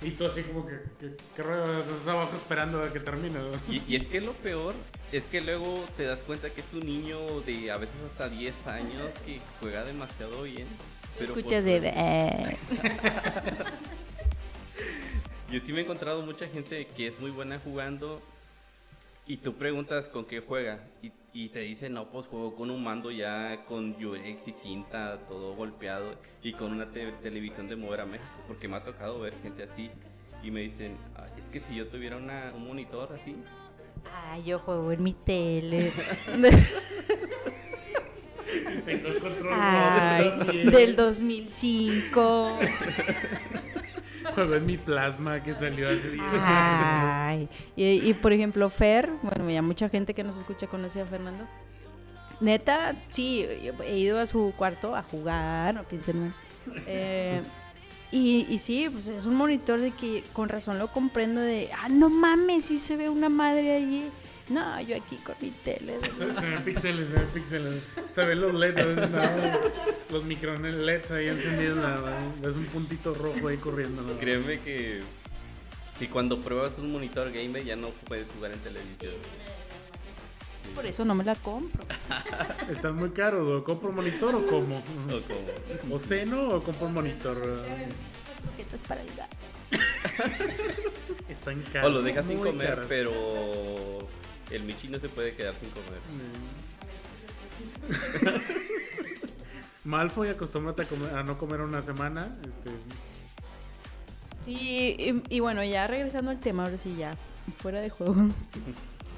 Y 0.02 0.10
tú 0.10 0.26
así 0.26 0.42
como 0.42 0.66
que, 0.66 0.74
que, 1.00 1.16
que 1.16 1.42
estás 1.42 2.08
abajo 2.08 2.34
esperando 2.34 2.82
a 2.82 2.92
que 2.92 3.00
termine. 3.00 3.38
Y, 3.70 3.80
y, 3.86 3.96
es 3.96 4.06
que 4.06 4.20
lo 4.20 4.32
peor 4.32 4.74
es 5.12 5.22
que 5.24 5.40
luego 5.40 5.82
te 5.96 6.04
das 6.04 6.18
cuenta 6.26 6.50
que 6.50 6.60
es 6.60 6.72
un 6.74 6.80
niño 6.80 7.40
de 7.46 7.70
a 7.70 7.78
veces 7.78 7.94
hasta 8.10 8.28
10 8.28 8.66
años 8.66 9.06
que 9.24 9.40
juega 9.60 9.82
demasiado 9.84 10.42
bien. 10.42 10.66
Pero 11.18 11.34
Escuchas 11.34 11.64
de... 11.64 12.58
Yo 15.50 15.60
sí 15.60 15.72
me 15.72 15.80
he 15.80 15.82
encontrado 15.82 16.22
mucha 16.22 16.46
gente 16.46 16.86
que 16.86 17.08
es 17.08 17.20
muy 17.20 17.30
buena 17.30 17.60
jugando 17.62 18.20
y 19.26 19.36
tú 19.38 19.54
preguntas 19.54 20.06
con 20.08 20.24
qué 20.24 20.40
juega 20.40 20.80
y, 21.02 21.12
y 21.32 21.48
te 21.48 21.60
dicen, 21.60 21.94
no, 21.94 22.06
pues 22.10 22.26
juego 22.26 22.54
con 22.56 22.70
un 22.70 22.82
mando 22.82 23.10
ya 23.10 23.64
con 23.66 23.96
Yurex 23.98 24.48
y 24.48 24.52
cinta, 24.52 25.18
todo 25.28 25.54
golpeado 25.54 26.14
y 26.42 26.52
con 26.52 26.72
una 26.72 26.90
te- 26.90 27.12
televisión 27.12 27.68
de 27.68 27.76
mover 27.76 28.00
a 28.00 28.06
México, 28.06 28.28
porque 28.48 28.68
me 28.68 28.76
ha 28.76 28.84
tocado 28.84 29.20
ver 29.20 29.34
gente 29.42 29.62
así 29.64 29.90
y 30.42 30.50
me 30.50 30.60
dicen, 30.62 30.96
"Ah, 31.16 31.26
es 31.38 31.44
que 31.46 31.60
si 31.60 31.76
yo 31.76 31.86
tuviera 31.88 32.16
una, 32.16 32.52
un 32.54 32.66
monitor 32.66 33.12
así, 33.12 33.36
Ay, 34.12 34.44
yo 34.44 34.58
juego 34.58 34.92
en 34.92 35.02
mi 35.02 35.14
tele. 35.14 35.90
Tengo 38.84 39.08
el 39.08 39.18
control 39.18 39.52
Ay, 39.54 40.64
del 40.70 40.94
2005. 40.96 42.58
Juego 44.34 44.54
en 44.54 44.66
mi 44.66 44.76
plasma 44.76 45.42
que 45.42 45.54
salió 45.54 45.88
hace. 45.88 46.16
Ay. 46.20 47.48
Y, 47.76 48.08
y, 48.08 48.14
por 48.14 48.32
ejemplo, 48.32 48.68
Fer, 48.70 49.10
bueno, 49.22 49.48
ya 49.50 49.62
mucha 49.62 49.88
gente 49.88 50.14
que 50.14 50.24
nos 50.24 50.36
escucha 50.36 50.66
conoce 50.66 51.00
a 51.00 51.06
Fernando. 51.06 51.44
Neta, 52.40 52.94
sí, 53.10 53.46
he 53.86 53.98
ido 53.98 54.18
a 54.18 54.26
su 54.26 54.52
cuarto 54.56 54.96
a 54.96 55.02
jugar, 55.02 55.74
no 55.74 55.84
piensen. 55.84 56.34
Eh, 56.86 57.40
y, 58.10 58.46
y 58.48 58.58
sí, 58.58 58.88
pues 58.92 59.08
es 59.08 59.26
un 59.26 59.34
monitor 59.34 59.80
de 59.80 59.90
que 59.90 60.24
con 60.32 60.48
razón 60.48 60.78
lo 60.78 60.88
comprendo 60.88 61.40
de, 61.40 61.70
ah, 61.80 61.88
no 61.88 62.10
mames, 62.10 62.66
sí 62.66 62.78
se 62.78 62.96
ve 62.96 63.08
una 63.08 63.28
madre 63.28 63.76
allí. 63.76 64.04
No, 64.50 64.80
yo 64.82 64.96
aquí 64.96 65.16
con 65.16 65.34
mi 65.40 65.50
tele. 65.50 65.98
Se, 66.00 66.34
se 66.40 66.46
ven 66.46 66.62
píxeles, 66.64 67.08
se 67.08 67.14
ven 67.14 67.28
píxeles. 67.32 67.82
Se 68.10 68.24
ven 68.24 68.40
los 68.40 68.52
LEDs, 68.54 69.10
los 70.10 70.24
micro 70.24 70.54
LEDs 70.56 71.10
ahí 71.12 71.28
encendidos. 71.28 71.78
Es 72.46 72.54
un 72.56 72.66
puntito 72.66 73.14
rojo 73.14 73.48
ahí 73.48 73.56
corriendo. 73.56 74.04
créeme 74.18 74.60
que, 74.60 75.00
que 75.98 76.08
cuando 76.10 76.42
pruebas 76.42 76.72
un 76.78 76.92
monitor 76.92 77.32
gamer 77.32 77.64
ya 77.64 77.74
no 77.76 77.88
puedes 78.06 78.30
jugar 78.32 78.52
en 78.52 78.58
televisión. 78.60 79.14
Por 80.74 80.84
eso 80.86 81.04
no 81.04 81.14
me 81.14 81.24
la 81.24 81.34
compro. 81.36 81.82
Está 82.70 82.92
muy 82.92 83.10
caro, 83.10 83.44
¿lo 83.44 83.64
¿compro 83.64 83.92
monitor 83.92 84.34
o 84.34 84.46
cómo? 84.46 84.78
O 85.08 85.20
como- 85.82 85.94
¿O 85.94 85.98
ceno 85.98 86.48
o 86.50 86.62
compro 86.62 86.88
monitor? 86.88 87.38
Las 87.46 88.40
croquetas 88.42 88.82
para 88.82 89.00
el 89.02 89.08
gato. 89.16 89.36
Están 91.28 91.60
caros. 91.72 91.90
o 91.90 91.92
lo 91.94 92.02
dejas 92.02 92.26
sin 92.26 92.38
comer, 92.38 92.84
pero 92.88 93.12
el 94.56 94.62
Michi 94.64 94.88
no 94.88 94.98
se 94.98 95.08
puede 95.08 95.34
quedar 95.34 95.54
sin 95.60 95.70
comer. 95.70 96.00
Malfoy, 99.84 100.28
acostúmbrate 100.28 100.82
a, 100.82 100.86
comer- 100.86 101.14
a 101.14 101.22
no 101.22 101.36
comer 101.38 101.60
una 101.60 101.82
semana. 101.82 102.36
Este, 102.46 102.70
Sí, 104.44 104.94
y, 104.98 105.36
y 105.36 105.40
bueno, 105.40 105.64
ya 105.64 105.86
regresando 105.86 106.30
al 106.30 106.38
tema, 106.38 106.64
ahora 106.64 106.76
sí, 106.76 106.94
ya 106.98 107.14
fuera 107.58 107.80
de 107.80 107.90
juego. 107.90 108.14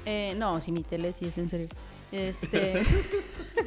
Eh, 0.09 0.35
no, 0.37 0.61
sí, 0.61 0.71
mi 0.71 0.83
tele 0.83 1.11
sí 1.11 1.25
es 1.25 1.37
en 1.37 1.49
serio. 1.49 1.67
Este. 2.13 2.81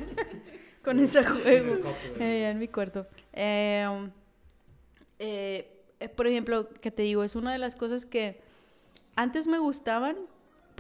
con 0.83 0.99
ese 0.99 1.23
juego. 1.23 1.75
eh, 2.19 2.49
en 2.51 2.59
mi 2.59 2.67
cuarto. 2.67 3.07
Eh, 3.35 3.87
eh, 5.19 5.71
por 6.17 6.27
ejemplo, 6.27 6.71
que 6.81 6.91
te 6.91 7.03
digo, 7.03 7.25
es 7.25 7.35
una 7.37 7.53
de 7.53 7.59
las 7.59 7.77
cosas 7.77 8.07
que 8.07 8.41
antes 9.17 9.49
me 9.49 9.59
gustaban, 9.59 10.17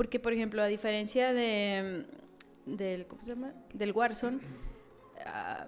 porque, 0.01 0.19
por 0.19 0.33
ejemplo, 0.33 0.63
a 0.63 0.67
diferencia 0.67 1.35
de. 1.35 2.07
del. 2.65 3.07
¿Cómo 3.07 3.23
se 3.23 3.29
llama? 3.29 3.53
Del 3.75 3.93
Warzone. 3.93 4.39
ah, 5.27 5.67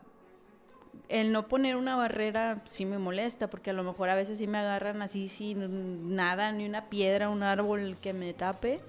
el 1.11 1.33
no 1.33 1.49
poner 1.49 1.77
una 1.77 1.97
barrera 1.97 2.63
sí 2.67 2.87
me 2.87 2.97
molesta, 2.97 3.51
porque 3.51 3.69
a 3.69 3.73
lo 3.75 3.83
mejor 3.83 4.09
a 4.09 4.15
veces 4.15 4.39
sí 4.39 4.47
me 4.47 4.57
agarran 4.57 5.03
así 5.03 5.29
sin 5.29 6.17
nada, 6.17 6.51
ni 6.51 6.65
una 6.65 6.89
piedra, 6.89 7.29
un 7.29 7.43
árbol 7.43 7.99
que 8.01 8.15
me 8.15 8.33
tape. 8.33 8.81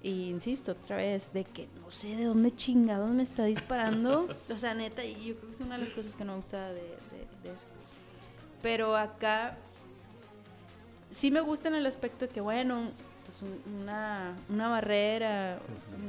Y 0.00 0.28
insisto 0.28 0.70
otra 0.72 0.94
vez, 0.94 1.32
de 1.32 1.42
que 1.42 1.66
no 1.82 1.90
sé 1.90 2.14
de 2.14 2.26
dónde 2.26 2.54
chingados 2.54 3.10
me 3.10 3.24
está 3.24 3.46
disparando. 3.46 4.28
o 4.54 4.58
sea, 4.58 4.74
neta, 4.74 5.04
y 5.04 5.14
yo 5.24 5.34
creo 5.34 5.48
que 5.50 5.56
es 5.56 5.60
una 5.60 5.76
de 5.76 5.86
las 5.86 5.92
cosas 5.92 6.14
que 6.14 6.24
no 6.24 6.34
me 6.34 6.38
gusta 6.38 6.68
de, 6.68 6.82
de- 6.82 7.26
de 7.42 7.48
eso. 7.56 7.66
Pero 8.62 8.96
acá 8.96 9.56
sí 11.10 11.32
me 11.32 11.40
gusta 11.40 11.66
en 11.66 11.74
el 11.74 11.86
aspecto 11.86 12.28
de 12.28 12.32
que, 12.32 12.40
bueno, 12.40 12.88
pues 13.24 13.42
un- 13.42 13.80
una, 13.82 14.36
una 14.48 14.68
barrera, 14.68 15.58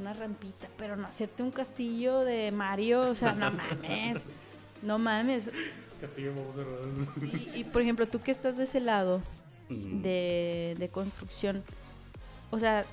una 0.00 0.12
rampita, 0.12 0.68
pero 0.78 0.96
no 0.96 1.06
hacerte 1.06 1.42
un 1.42 1.50
castillo 1.50 2.20
de 2.20 2.50
Mario, 2.52 3.00
o 3.10 3.14
sea, 3.14 3.32
no 3.32 3.50
mames. 3.50 4.22
No 4.82 4.98
mames. 4.98 5.50
Castillo. 6.00 6.32
Y, 7.32 7.60
y, 7.60 7.64
por 7.64 7.82
ejemplo, 7.82 8.06
tú 8.06 8.20
que 8.20 8.30
estás 8.30 8.56
de 8.56 8.64
ese 8.64 8.80
lado 8.80 9.22
de, 9.68 10.74
de 10.78 10.88
construcción, 10.88 11.62
o 12.50 12.58
sea, 12.58 12.84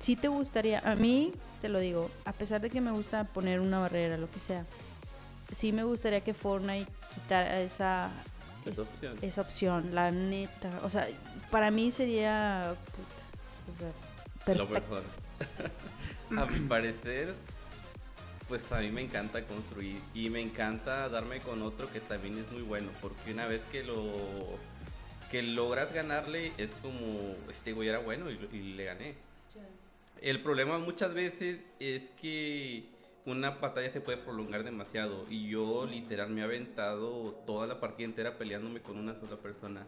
sí 0.00 0.14
te 0.16 0.28
gustaría, 0.28 0.78
a 0.80 0.94
mí, 0.94 1.32
te 1.60 1.68
lo 1.68 1.80
digo, 1.80 2.10
a 2.24 2.32
pesar 2.32 2.60
de 2.60 2.70
que 2.70 2.80
me 2.80 2.92
gusta 2.92 3.24
poner 3.24 3.60
una 3.60 3.80
barrera, 3.80 4.16
lo 4.16 4.30
que 4.30 4.38
sea, 4.40 4.64
sí 5.54 5.72
me 5.72 5.82
gustaría 5.84 6.20
que 6.20 6.32
Fortnite 6.34 6.90
quitara 7.14 7.60
esa, 7.60 8.10
Esa 8.64 8.70
es- 8.82 8.90
opción. 8.92 9.16
esa 9.22 9.40
opción, 9.40 9.94
la 9.94 10.10
neta. 10.12 10.70
O 10.84 10.88
sea, 10.90 11.08
para 11.50 11.70
mí 11.72 11.90
sería 11.90 12.74
puta, 12.84 13.17
o 13.72 13.78
sea, 13.78 14.54
Lo 14.54 14.66
perfecto. 14.66 14.94
mejor. 14.94 15.02
a 16.38 16.46
mi 16.46 16.58
parecer, 16.68 17.34
pues 18.48 18.70
a 18.72 18.80
mí 18.80 18.90
me 18.90 19.02
encanta 19.02 19.44
construir 19.44 20.00
y 20.14 20.30
me 20.30 20.40
encanta 20.40 21.08
darme 21.08 21.40
con 21.40 21.62
otro 21.62 21.90
que 21.92 22.00
también 22.00 22.38
es 22.38 22.50
muy 22.52 22.62
bueno, 22.62 22.88
porque 23.00 23.32
una 23.32 23.46
vez 23.46 23.62
que 23.70 23.84
lo 23.84 24.04
que 25.30 25.42
logras 25.42 25.92
ganarle 25.92 26.52
es 26.56 26.70
como 26.82 27.34
este 27.50 27.72
güey 27.74 27.88
era 27.88 27.98
bueno 27.98 28.30
y, 28.30 28.38
lo- 28.38 28.54
y 28.54 28.74
le 28.74 28.84
gané. 28.84 29.14
El 30.20 30.40
problema 30.42 30.78
muchas 30.78 31.14
veces 31.14 31.60
es 31.78 32.02
que 32.20 32.86
una 33.24 33.50
batalla 33.50 33.92
se 33.92 34.00
puede 34.00 34.16
prolongar 34.18 34.64
demasiado 34.64 35.26
y 35.30 35.48
yo 35.48 35.86
literal 35.86 36.30
me 36.30 36.40
he 36.40 36.44
aventado 36.44 37.32
toda 37.46 37.66
la 37.68 37.78
partida 37.78 38.06
entera 38.06 38.36
peleándome 38.38 38.80
con 38.80 38.96
una 38.96 39.14
sola 39.20 39.36
persona. 39.36 39.86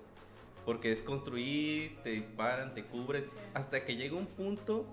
Porque 0.71 0.93
es 0.93 1.01
construir, 1.01 1.97
te 2.05 2.11
disparan, 2.11 2.77
te 2.77 2.85
cubren, 2.85 3.25
hasta 3.55 3.85
que 3.85 3.97
llega 3.97 4.15
un 4.15 4.27
punto 4.27 4.87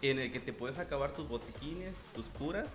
en 0.00 0.18
el 0.18 0.32
que 0.32 0.40
te 0.40 0.54
puedes 0.54 0.78
acabar 0.78 1.12
tus 1.12 1.28
botiquines, 1.28 1.92
tus 2.14 2.24
curas, 2.38 2.66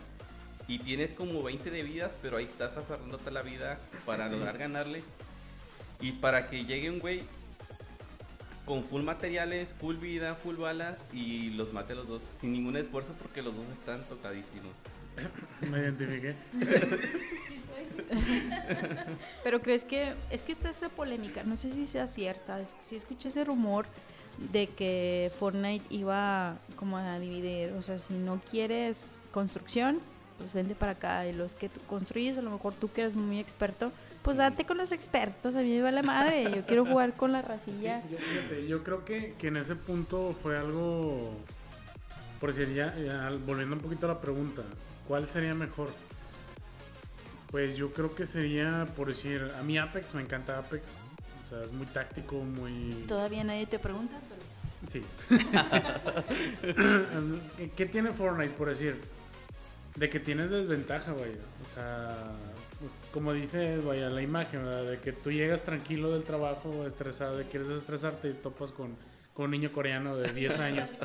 y 0.68 0.78
tienes 0.78 1.10
como 1.14 1.42
20 1.42 1.72
de 1.72 1.82
vidas, 1.82 2.12
pero 2.22 2.38
ahí 2.38 2.46
estás 2.46 2.78
aferrándote 2.78 3.32
la 3.32 3.42
vida 3.42 3.80
para 4.06 4.30
lograr 4.30 4.60
ganarle. 4.60 5.02
Y 6.00 6.12
para 6.12 6.48
que 6.52 6.64
llegue 6.64 6.92
un 6.92 7.00
güey 7.00 7.24
con 8.68 8.84
full 8.84 9.02
materiales, 9.02 9.70
full 9.80 9.96
vida, 9.96 10.36
full 10.36 10.58
balas, 10.58 10.96
y 11.12 11.50
los 11.56 11.74
mate 11.74 11.94
a 11.94 11.96
los 11.96 12.08
dos 12.08 12.22
sin 12.40 12.54
ningún 12.54 12.78
esfuerzo 12.78 13.16
porque 13.20 13.42
los 13.42 13.56
dos 13.56 13.66
están 13.70 14.04
tocadísimos. 14.04 14.74
Me 15.72 15.80
identifiqué. 15.80 16.36
Pero 19.44 19.62
crees 19.62 19.84
que 19.84 20.14
es 20.30 20.44
que 20.44 20.52
está 20.52 20.70
esa 20.70 20.90
polémica, 20.90 21.44
no 21.44 21.58
sé 21.58 21.70
si 21.70 21.86
sea 21.86 22.08
cierta, 22.08 22.60
es, 22.60 22.76
si 22.80 22.96
escuché 22.96 23.30
ese 23.30 23.44
rumor 23.44 23.86
de 24.52 24.68
que 24.68 25.32
Fortnite 25.40 25.86
iba 25.90 26.58
como 26.76 26.98
a 26.98 27.20
dividir, 27.20 27.72
o 27.74 27.82
sea, 27.82 28.00
si 28.00 28.14
no 28.14 28.42
quieres 28.50 29.12
construcción, 29.32 30.00
pues 30.38 30.54
vente 30.54 30.76
para 30.76 30.94
acá 30.94 31.28
y 31.28 31.34
los 31.34 31.54
que 31.54 31.70
tú 31.70 31.80
construyes, 31.88 32.38
a 32.38 32.42
lo 32.42 32.52
mejor 32.52 32.74
tú 32.74 32.92
que 32.92 33.02
eres 33.02 33.16
muy 33.16 33.40
experto, 33.40 33.92
pues 34.24 34.38
date 34.38 34.66
con 34.66 34.78
los 34.78 34.92
expertos, 34.92 35.56
a 35.56 35.62
mí 35.62 35.76
me 35.76 35.82
vale 35.82 36.02
madre, 36.02 36.46
yo 36.56 36.66
quiero 36.66 36.86
jugar 36.86 37.14
con 37.14 37.32
la 37.32 37.42
racilla. 37.42 38.02
Yo, 38.10 38.18
fíjate, 38.18 38.68
yo 38.68 38.84
creo 38.84 39.06
que, 39.06 39.34
que 39.38 39.48
en 39.48 39.58
ese 39.58 39.76
punto 39.76 40.36
fue 40.42 40.58
algo. 40.58 41.34
Por 42.40 42.54
decir, 42.54 42.74
ya, 42.74 42.96
ya 42.98 43.32
volviendo 43.46 43.76
un 43.76 43.82
poquito 43.82 44.06
a 44.06 44.10
la 44.10 44.22
pregunta, 44.22 44.64
¿cuál 45.08 45.28
sería 45.28 45.54
mejor? 45.54 45.90
Pues 47.52 47.78
yo 47.78 47.94
creo 47.94 48.16
que 48.16 48.26
sería, 48.26 48.88
por 48.96 49.10
decir, 49.10 49.52
a 49.60 49.62
mí 49.62 49.78
Apex, 49.78 50.16
me 50.16 50.24
encanta 50.24 50.58
Apex. 50.58 50.88
O 51.46 51.50
sea, 51.50 51.62
es 51.64 51.72
muy 51.72 51.86
táctico, 51.86 52.38
muy. 52.38 53.06
Todavía 53.08 53.44
nadie 53.44 53.68
te 53.68 53.78
pregunta, 53.78 54.20
pero... 54.28 54.42
Sí. 54.90 55.04
¿Qué 57.76 57.86
tiene 57.86 58.12
Fortnite, 58.12 58.56
por 58.56 58.70
decir? 58.70 59.00
De 59.96 60.10
que 60.10 60.20
tienes 60.20 60.50
desventaja, 60.50 61.14
vaya. 61.14 61.38
O 61.62 61.76
sea, 61.76 62.16
como 63.12 63.34
dice, 63.34 63.78
vaya, 63.78 64.10
la 64.10 64.22
imagen, 64.22 64.66
¿verdad? 64.66 64.90
De 64.90 64.98
que 64.98 65.14
tú 65.14 65.32
llegas 65.32 65.64
tranquilo 65.64 66.12
del 66.12 66.24
trabajo, 66.24 66.88
estresado, 66.88 67.40
y 67.40 67.46
quieres 67.46 67.70
estresarte 67.70 68.30
y 68.30 68.34
topas 68.34 68.72
con, 68.72 68.96
con 69.36 69.46
un 69.46 69.52
niño 69.52 69.72
coreano 69.72 70.18
de 70.18 70.34
10 70.34 70.60
años. 70.60 70.98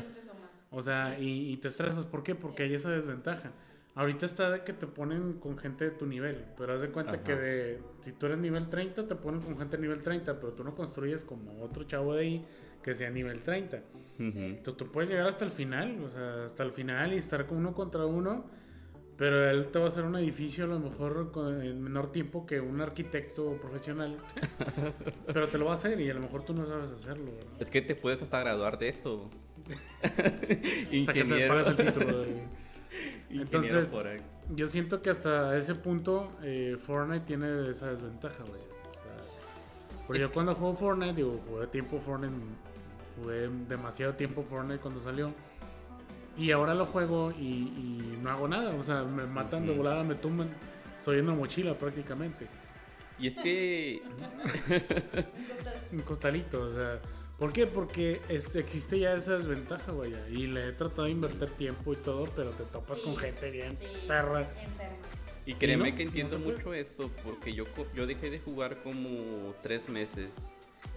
O 0.71 0.81
sea, 0.81 1.19
y, 1.19 1.53
y 1.53 1.57
te 1.57 1.67
estresas. 1.67 2.05
¿Por 2.05 2.23
qué? 2.23 2.33
Porque 2.33 2.63
hay 2.63 2.73
esa 2.73 2.89
desventaja. 2.89 3.51
Ahorita 3.95 4.25
está 4.25 4.49
de 4.49 4.63
que 4.63 4.71
te 4.71 4.87
ponen 4.87 5.33
con 5.39 5.57
gente 5.57 5.83
de 5.85 5.91
tu 5.91 6.05
nivel, 6.05 6.45
pero 6.57 6.73
haz 6.73 6.81
de 6.81 6.89
cuenta 6.89 7.13
Ajá. 7.13 7.23
que 7.23 7.35
de, 7.35 7.79
si 8.01 8.11
tú 8.13 8.27
eres 8.27 8.37
nivel 8.37 8.69
30, 8.69 9.07
te 9.07 9.15
ponen 9.15 9.41
con 9.41 9.57
gente 9.57 9.75
de 9.77 9.81
nivel 9.81 10.01
30, 10.01 10.39
pero 10.39 10.53
tú 10.53 10.63
no 10.63 10.73
construyes 10.75 11.23
como 11.23 11.61
otro 11.63 11.83
chavo 11.83 12.13
de 12.15 12.21
ahí 12.21 12.45
que 12.83 12.95
sea 12.95 13.09
nivel 13.09 13.41
30. 13.43 13.81
Entonces 14.19 14.77
tú 14.77 14.91
puedes 14.91 15.09
llegar 15.09 15.27
hasta 15.27 15.43
el 15.45 15.51
final, 15.51 15.97
o 16.03 16.09
sea, 16.09 16.45
hasta 16.45 16.63
el 16.63 16.71
final 16.71 17.13
y 17.13 17.17
estar 17.17 17.45
con 17.45 17.57
uno 17.57 17.73
contra 17.73 18.05
uno, 18.05 18.45
Pero 19.17 19.49
él 19.49 19.67
te 19.67 19.79
va 19.79 19.85
a 19.85 19.87
hacer 19.89 20.05
un 20.05 20.15
edificio 20.15 20.63
a 20.63 20.67
lo 20.67 20.79
mejor 20.79 21.31
con, 21.33 21.61
en 21.61 21.81
menor 21.83 22.09
tiempo 22.13 22.45
que 22.45 22.61
un 22.61 22.79
arquitecto 22.79 23.57
profesional. 23.61 24.15
Pero 25.27 25.49
te 25.49 25.57
lo 25.57 25.65
va 25.65 25.71
a 25.71 25.73
hacer 25.73 25.99
y 25.99 26.09
a 26.09 26.13
lo 26.13 26.21
mejor 26.21 26.43
tú 26.43 26.53
no 26.53 26.65
sabes 26.65 26.91
hacerlo. 26.91 27.31
¿verdad? 27.33 27.51
Es 27.59 27.69
que 27.69 27.81
te 27.81 27.95
puedes 27.95 28.21
hasta 28.21 28.39
graduar 28.39 28.79
de 28.79 28.87
eso. 28.89 29.29
Ingeniero. 30.91 31.47
pagas 31.53 31.67
el 31.67 31.75
título. 31.85 32.21
de- 32.21 32.43
Entonces, 33.29 33.87
por 33.87 34.07
ahí. 34.07 34.19
Yo 34.55 34.67
siento 34.67 35.01
que 35.01 35.09
hasta 35.11 35.57
ese 35.57 35.75
punto 35.75 36.31
eh, 36.41 36.77
Fortnite 36.79 37.25
tiene 37.25 37.69
esa 37.69 37.91
desventaja, 37.91 38.43
güey. 38.43 38.61
O 38.61 38.93
sea, 38.93 40.05
porque 40.07 40.21
yo 40.21 40.31
cuando 40.31 40.55
juego 40.55 40.73
Fortnite, 40.75 41.13
digo, 41.13 41.39
jugué 41.47 41.67
tiempo 41.67 41.99
Fortnite, 41.99 42.33
jugué 43.15 43.49
demasiado 43.67 44.13
tiempo 44.13 44.41
Fortnite 44.41 44.79
cuando 44.79 44.99
salió. 44.99 45.31
Y 46.37 46.51
ahora 46.51 46.73
lo 46.73 46.85
juego 46.85 47.31
y, 47.31 47.43
y 47.43 48.19
no 48.23 48.31
hago 48.31 48.47
nada. 48.47 48.73
O 48.75 48.83
sea, 48.83 49.03
me 49.03 49.25
matan 49.25 49.65
de 49.65 49.73
volada, 49.73 50.03
me 50.03 50.15
tumban. 50.15 50.49
Soy 51.03 51.19
una 51.19 51.33
mochila 51.33 51.77
prácticamente. 51.77 52.47
Y 53.19 53.27
es 53.27 53.37
que 53.37 54.01
Un 55.91 55.99
costalito, 56.01 56.61
o 56.63 56.69
sea. 56.71 56.99
¿Por 57.39 57.53
qué? 57.53 57.65
Porque 57.65 58.19
este, 58.27 58.59
existe 58.59 58.99
ya 58.99 59.13
esa 59.15 59.37
desventaja, 59.37 59.91
güey. 59.93 60.13
Y 60.29 60.47
le 60.47 60.67
he 60.67 60.71
tratado 60.73 61.03
de 61.05 61.11
invertir 61.11 61.49
tiempo 61.51 61.93
y 61.93 61.95
todo, 61.95 62.25
pero 62.35 62.49
te 62.51 62.63
topas 62.65 62.99
con 62.99 63.15
gente 63.15 63.49
bien 63.49 63.77
perra. 64.07 64.45
Y 65.45 65.53
créeme 65.53 65.91
no? 65.91 65.97
que 65.97 66.03
entiendo 66.03 66.37
No 66.37 66.45
mucho 66.45 66.73
eso, 66.73 67.09
porque 67.23 67.53
yo, 67.53 67.63
co- 67.73 67.87
yo 67.95 68.05
dejé 68.05 68.29
de 68.29 68.39
jugar 68.39 68.83
como 68.83 69.53
tres 69.63 69.87
meses. 69.89 70.29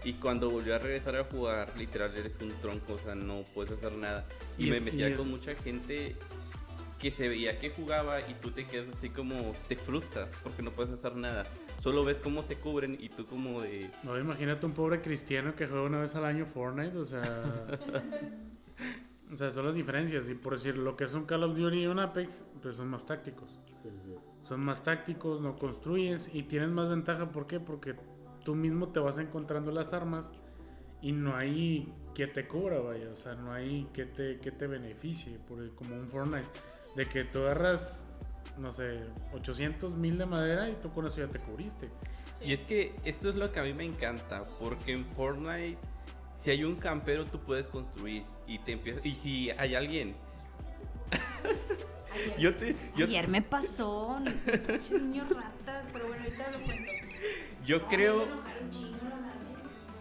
Y 0.05 0.15
cuando 0.15 0.51
volví 0.51 0.73
a 0.73 0.79
regresar 0.79 1.15
a 1.17 1.25
jugar, 1.25 1.73
literal 1.79 2.13
eres 2.17 2.35
un 2.41 2.51
tronco, 2.61 2.95
o 2.95 2.99
sea, 2.99 3.15
no 3.15 3.45
puedes 3.55 3.73
hacer 3.73 3.93
nada. 3.93 4.27
Y, 4.59 4.67
Y 4.67 4.71
me 4.71 4.81
metía 4.81 5.17
con 5.17 5.31
mucha 5.31 5.55
gente 5.55 6.17
que 7.03 7.11
se 7.11 7.29
veía 7.29 7.59
que 7.59 7.71
jugaba 7.71 8.21
y 8.21 8.35
tú 8.35 8.53
te 8.53 8.65
quedas 8.65 8.97
así 8.97 9.11
como, 9.11 9.35
te 9.67 9.75
frustras 9.75 10.29
porque 10.41 10.63
no 10.63 10.71
puedes 10.71 10.93
hacer 10.93 11.17
nada. 11.17 11.43
Solo 11.81 12.05
ves 12.05 12.19
cómo 12.19 12.45
se 12.45 12.55
cubren 12.55 12.97
y 12.99 13.09
tú 13.09 13.27
como 13.27 13.61
de... 13.61 13.91
No, 14.05 14.17
imagínate 14.17 14.65
un 14.67 14.73
pobre 14.73 15.03
cristiano 15.03 15.57
que 15.57 15.67
juega 15.67 15.83
una 15.83 15.99
vez 15.99 16.15
al 16.15 16.25
año 16.25 16.47
Fortnite, 16.47 16.97
o 16.97 17.05
sea. 17.05 17.67
o 19.33 19.37
sea, 19.37 19.51
son 19.51 19.67
las 19.67 19.75
diferencias. 19.75 20.29
Y 20.29 20.35
por 20.35 20.53
decir, 20.53 20.79
lo 20.79 20.95
que 20.95 21.03
es 21.03 21.15
un 21.15 21.25
Call 21.25 21.43
of 21.43 21.57
Duty 21.57 21.81
y 21.81 21.87
un 21.89 21.99
Apex, 21.99 22.45
pues 22.63 22.77
son 22.77 22.87
más 22.87 23.05
tácticos. 23.05 23.59
Son 24.43 24.61
más 24.61 24.85
tácticos, 24.85 25.41
no 25.41 25.57
construyes 25.57 26.31
y 26.33 26.45
tienes 26.45 26.69
más 26.69 26.89
ventaja. 26.89 27.33
¿Por 27.33 27.49
qué? 27.49 27.59
Porque 27.59 27.97
tú 28.45 28.55
mismo 28.55 28.91
te 28.91 29.01
vas 29.01 29.19
encontrando 29.19 29.73
las 29.73 29.93
armas 29.93 30.31
y 31.01 31.11
no 31.11 31.35
hay 31.35 31.93
que 32.15 32.29
te 32.29 32.47
cubra, 32.47 32.79
vaya. 32.79 33.11
O 33.13 33.17
sea, 33.17 33.35
no 33.35 33.53
hay 33.53 33.89
que 33.93 34.07
te, 34.07 34.39
que 34.39 34.53
te 34.53 34.69
beneficie, 34.69 35.41
por, 35.49 35.69
como 35.75 35.97
un 35.97 36.07
Fortnite. 36.07 36.72
De 36.97 37.09
que 37.09 37.25
tú 37.25 37.41
agarras, 37.41 38.05
no 38.59 38.73
sé, 38.73 39.01
800 39.33 39.97
mil 39.97 40.19
de 40.19 40.27
madera 40.27 40.69
y 40.69 40.75
tú 40.75 40.93
con 40.93 41.07
eso 41.07 41.19
ya 41.19 41.29
te 41.29 41.39
cubriste. 41.39 41.89
Y 42.45 42.53
es 42.53 42.63
que 42.63 42.95
esto 43.05 43.31
es 43.31 43.37
lo 43.37 43.53
que 43.53 43.61
a 43.61 43.63
mí 43.63 43.73
me 43.73 43.85
encanta, 43.85 44.45
porque 44.59 44.93
en 44.93 45.07
Fortnite, 45.07 45.79
si 46.39 46.51
hay 46.51 46.65
un 46.65 46.75
campero, 46.75 47.25
tú 47.25 47.41
puedes 47.41 47.69
construir 47.69 48.25
y 48.47 48.59
te 48.59 48.73
empiezas... 48.73 49.05
Y 49.07 49.15
si 49.15 49.51
hay 49.51 49.75
alguien... 49.75 50.17
yo 52.39 52.55
te... 52.57 52.75
Yo, 52.97 53.07
Ayer 53.07 53.29
me 53.29 53.43
pasó, 53.43 54.21
pinches 54.67 55.03
niños 55.03 55.29
ratas, 55.31 55.85
pero 55.93 56.09
bueno, 56.09 56.23
ahorita 56.25 56.51
lo 56.51 56.59
cuento. 56.65 56.93
yo 57.65 57.87
creo... 57.87 58.27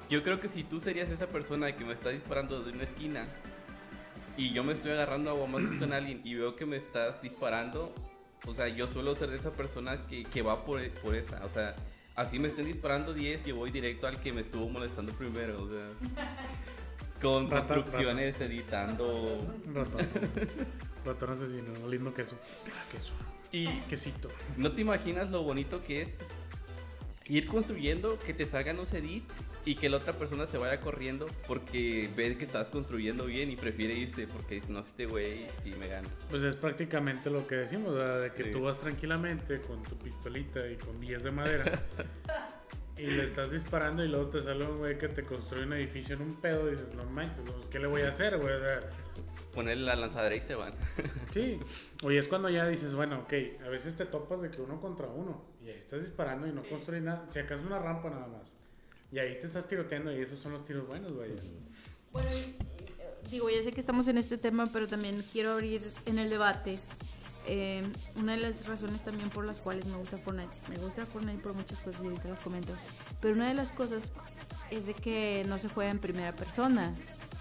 Yo 0.10 0.24
creo 0.24 0.42
que 0.42 0.50
si 0.50 0.66
tú 0.66 0.82
serías 0.82 1.10
esa 1.10 1.28
persona 1.28 1.74
que 1.74 1.86
me 1.86 1.94
está 1.94 2.10
disparando 2.10 2.62
de 2.62 2.74
una 2.74 2.84
esquina 2.84 3.26
y 4.38 4.54
yo 4.54 4.64
me 4.64 4.74
estoy 4.74 4.92
agarrando 4.92 5.32
a 5.32 5.34
guamazos 5.34 5.76
con 5.78 5.94
alguien 5.94 6.22
y 6.24 6.36
veo 6.36 6.56
que 6.56 6.66
me 6.66 6.78
estás 6.78 7.22
disparando, 7.22 7.94
o 8.48 8.54
sea, 8.54 8.68
yo 8.68 8.88
suelo 8.88 9.16
ser 9.16 9.34
esa 9.34 9.52
persona 9.52 10.08
que, 10.08 10.24
que 10.24 10.42
va 10.42 10.66
por, 10.66 10.88
por 10.96 11.16
esa. 11.16 11.46
O 11.46 11.50
sea, 11.54 11.76
así 12.16 12.40
me 12.40 12.50
estén 12.50 12.66
disparando 12.66 13.14
10, 13.14 13.46
yo 13.46 13.56
voy 13.56 13.72
directo 13.72 14.08
al 14.08 14.20
que 14.20 14.34
me 14.34 14.42
estuvo 14.42 14.70
molestando 14.70 15.14
primero. 15.14 15.64
O 15.64 15.70
sea, 15.70 15.90
con 17.22 17.50
Rata, 17.50 17.76
construcciones, 17.76 18.40
editando. 18.42 19.48
Ratón. 19.74 20.08
Ratón 21.06 21.30
asesino, 21.32 21.88
lindo 21.88 22.14
queso. 22.14 22.36
Ah, 22.68 22.84
queso. 22.92 23.14
Y 23.52 23.68
Quesito. 23.82 24.30
no 24.56 24.72
te 24.72 24.82
imaginas 24.82 25.30
lo 25.30 25.44
bonito 25.44 25.84
que 25.84 26.04
es 26.04 26.10
ir 27.38 27.48
construyendo, 27.48 28.20
que 28.20 28.34
te 28.34 28.46
salgan 28.46 28.76
los 28.76 28.94
edits 28.94 29.34
y 29.64 29.76
que 29.76 29.90
la 29.90 29.98
otra 29.98 30.12
persona 30.14 30.48
se 30.48 30.58
vaya 30.58 30.82
corriendo 30.82 31.28
porque 31.48 32.10
ve 32.16 32.36
que 32.38 32.44
estás 32.44 32.70
construyendo 32.70 33.26
bien 33.26 33.50
y 33.50 33.56
prefiere 33.56 33.94
irse 33.94 34.28
porque 34.28 34.56
dice, 34.56 34.68
no, 34.70 34.80
este 34.80 35.06
güey 35.06 35.48
sí 35.64 35.74
me 35.80 35.88
gana. 35.88 36.10
Pues 36.30 36.44
es 36.44 36.56
prácticamente 36.58 37.30
lo 37.30 37.48
que 37.48 37.56
decimos, 37.56 37.94
¿verdad? 37.96 38.22
de 38.22 38.32
que 38.34 38.44
Sí. 38.46 38.52
tú 38.52 38.62
vas 38.64 38.78
tranquilamente 38.80 39.62
con 39.62 39.82
tu 39.84 39.96
pistolita 39.98 40.68
y 40.68 40.76
con 40.76 41.00
10 41.00 41.24
de 41.24 41.32
madera 41.32 41.84
y 42.98 43.08
le 43.08 43.24
estás 43.24 43.52
disparando 43.52 44.04
y 44.04 44.10
luego 44.10 44.28
te 44.28 44.42
sale 44.42 44.66
un 44.66 44.80
güey 44.80 44.98
que 44.98 45.08
te 45.08 45.24
construye 45.24 45.64
un 45.64 45.74
edificio 45.74 46.16
en 46.16 46.24
un 46.24 46.36
pedo 46.42 46.68
y 46.68 46.72
dices, 46.72 46.94
no 46.96 47.06
manches, 47.06 47.44
pues, 47.46 47.68
¿qué 47.68 47.80
le 47.80 47.88
voy 47.88 48.02
a 48.02 48.10
hacer, 48.10 48.38
güey? 48.40 48.54
O 48.56 48.60
sea, 48.60 48.82
Ponerle 49.54 49.86
la 49.86 49.96
lanzadera 49.96 50.36
y 50.36 50.42
se 50.42 50.56
van. 50.56 50.74
sí. 51.32 51.60
Oye, 52.04 52.18
es 52.18 52.28
cuando 52.28 52.50
ya 52.50 52.68
dices, 52.68 52.94
bueno, 52.94 53.20
ok, 53.22 53.34
a 53.66 53.70
veces 53.70 53.96
te 53.96 54.06
topas 54.06 54.42
de 54.42 54.50
que 54.50 54.62
uno 54.62 54.80
contra 54.82 55.08
uno 55.08 55.51
y 55.64 55.70
ahí 55.70 55.78
estás 55.80 56.02
disparando 56.02 56.48
y 56.48 56.52
no 56.52 56.64
construyes 56.64 57.04
nada, 57.04 57.26
si 57.30 57.40
acaso 57.40 57.64
una 57.66 57.80
rampa 57.80 58.10
nada 58.10 58.28
más. 58.28 58.54
Y 59.12 59.20
ahí 59.20 59.38
te 59.40 59.46
estás 59.48 59.68
tiroteando 59.68 60.12
y 60.16 60.22
esos 60.22 60.40
son 60.40 60.54
los 60.54 60.66
tiros 60.66 60.88
buenos, 60.88 61.12
güey. 61.14 61.32
Bueno, 62.12 62.30
eh, 62.32 62.56
digo, 63.30 63.50
ya 63.50 63.62
sé 63.62 63.72
que 63.72 63.80
estamos 63.80 64.08
en 64.08 64.18
este 64.18 64.38
tema, 64.38 64.66
pero 64.72 64.88
también 64.88 65.24
quiero 65.32 65.52
abrir 65.52 65.82
en 66.06 66.18
el 66.20 66.30
debate. 66.30 66.80
eh, 67.48 67.84
una 68.16 68.34
de 68.34 68.38
las 68.40 68.68
razones 68.68 69.04
también 69.04 69.30
por 69.30 69.46
las 69.46 69.58
cuales 69.60 69.86
me 69.86 69.98
gusta 69.98 70.18
Fortnite. 70.18 70.54
Me 70.70 70.78
gusta 70.78 71.06
Fortnite 71.06 71.42
por 71.42 71.54
muchas 71.54 71.80
cosas 71.80 72.02
y 72.04 72.06
ahorita 72.06 72.30
las 72.30 72.40
comento. 72.40 72.74
Pero 73.20 73.34
una 73.36 73.48
de 73.48 73.54
las 73.56 73.72
cosas 73.72 74.12
es 74.70 74.86
de 74.88 74.94
que 74.94 75.44
no 75.48 75.58
se 75.58 75.68
juega 75.68 75.92
en 75.92 76.00
primera 76.00 76.34
persona. 76.36 76.94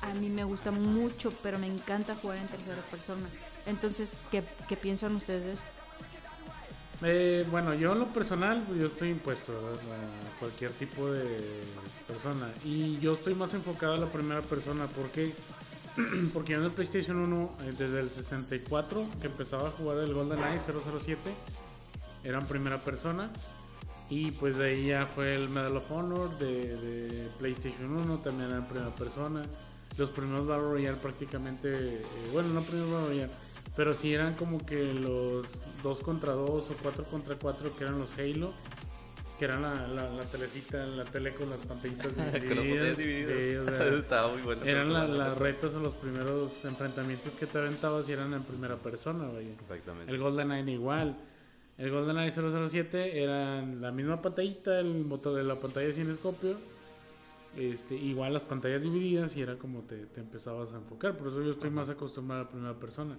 A 0.02 0.14
mí 0.14 0.30
me 0.30 0.44
gusta 0.44 0.70
mucho, 0.70 1.32
pero 1.42 1.58
me 1.58 1.66
encanta 1.66 2.14
jugar 2.16 2.38
en 2.38 2.46
tercera 2.48 2.80
persona. 2.90 3.28
Entonces, 3.66 4.12
¿qué, 4.30 4.42
qué 4.68 4.76
piensan 4.76 5.14
ustedes 5.16 5.44
de 5.44 5.52
eso? 5.52 5.62
Eh, 7.02 7.46
bueno, 7.50 7.72
yo 7.74 7.92
en 7.92 8.00
lo 8.00 8.06
personal, 8.06 8.62
pues, 8.66 8.78
yo 8.78 8.86
estoy 8.86 9.10
impuesto 9.10 9.52
a 9.52 10.38
cualquier 10.38 10.70
tipo 10.72 11.10
de 11.10 11.24
persona. 12.06 12.48
Y 12.64 12.98
yo 12.98 13.14
estoy 13.14 13.34
más 13.34 13.54
enfocado 13.54 13.94
a 13.94 13.98
la 13.98 14.06
primera 14.06 14.42
persona. 14.42 14.86
¿Por 14.86 15.10
qué? 15.10 15.32
Porque 16.34 16.52
yo 16.52 16.58
en 16.58 16.64
el 16.64 16.70
PlayStation 16.70 17.16
1, 17.16 17.50
eh, 17.62 17.72
desde 17.78 18.00
el 18.00 18.10
64, 18.10 19.06
que 19.20 19.28
empezaba 19.28 19.68
a 19.68 19.70
jugar 19.70 19.98
el 19.98 20.12
GoldenEye 20.12 20.60
007, 20.60 21.18
era 22.24 22.38
en 22.38 22.46
primera 22.46 22.78
persona. 22.84 23.30
Y 24.10 24.32
pues 24.32 24.56
de 24.56 24.70
ahí 24.70 24.86
ya 24.88 25.06
fue 25.06 25.36
el 25.36 25.48
Medal 25.48 25.76
of 25.76 25.90
Honor 25.92 26.36
de, 26.38 26.76
de 26.76 27.28
PlayStation 27.38 27.92
1, 27.92 28.18
también 28.18 28.48
era 28.48 28.58
en 28.58 28.64
primera 28.64 28.90
persona. 28.90 29.42
Los 29.96 30.10
primeros 30.10 30.46
Battle 30.46 30.64
Royale 30.64 30.96
prácticamente, 30.96 31.70
eh, 31.72 32.02
bueno, 32.32 32.48
no 32.48 32.62
primeros 32.62 32.90
Battle 32.90 33.08
Royale, 33.08 33.32
pero 33.80 33.94
sí 33.94 34.12
eran 34.12 34.34
como 34.34 34.58
que 34.66 34.92
los 34.92 35.46
2 35.82 36.00
contra 36.00 36.32
2 36.34 36.64
o 36.70 36.76
4 36.82 37.04
contra 37.04 37.34
4 37.36 37.74
que 37.78 37.84
eran 37.84 37.98
los 37.98 38.12
Halo, 38.18 38.52
que 39.38 39.46
eran 39.46 39.62
la, 39.62 39.72
la, 39.88 40.10
la 40.10 40.22
telecita, 40.24 40.84
la 40.84 41.04
tele 41.04 41.32
con 41.32 41.48
las 41.48 41.60
pantallitas 41.60 42.12
divididas. 42.34 42.94
Sí, 42.98 43.56
o 43.56 43.64
sea, 43.70 43.86
Estaba 43.86 44.32
muy 44.34 44.42
bueno. 44.42 44.62
eran 44.66 44.92
la- 44.92 45.08
las 45.08 45.38
retas 45.38 45.72
o 45.72 45.80
los 45.80 45.94
primeros 45.94 46.62
enfrentamientos 46.62 47.32
que 47.36 47.46
te 47.46 47.56
aventabas 47.56 48.06
y 48.06 48.12
eran 48.12 48.34
en 48.34 48.42
primera 48.42 48.76
persona, 48.76 49.28
vaya. 49.28 49.48
Exactamente. 49.48 50.12
El 50.12 50.18
GoldenEye 50.18 50.72
igual. 50.72 51.16
El 51.78 51.90
GoldenEye 51.90 52.30
007 52.30 53.22
era 53.22 53.62
la 53.62 53.90
misma 53.92 54.20
pantallita, 54.20 54.78
el 54.78 55.04
botón 55.04 55.36
de 55.36 55.44
la 55.44 55.54
pantalla 55.54 55.90
sin 55.94 56.10
escopio. 56.10 56.56
Este, 57.56 57.94
igual 57.94 58.34
las 58.34 58.44
pantallas 58.44 58.82
divididas 58.82 59.34
y 59.36 59.40
era 59.40 59.56
como 59.56 59.80
te, 59.84 60.04
te 60.04 60.20
empezabas 60.20 60.70
a 60.72 60.76
enfocar. 60.76 61.16
Por 61.16 61.28
eso 61.28 61.42
yo 61.42 61.52
estoy 61.52 61.70
más 61.70 61.88
acostumbrado 61.88 62.42
a 62.42 62.44
la 62.44 62.50
primera 62.50 62.74
persona. 62.74 63.16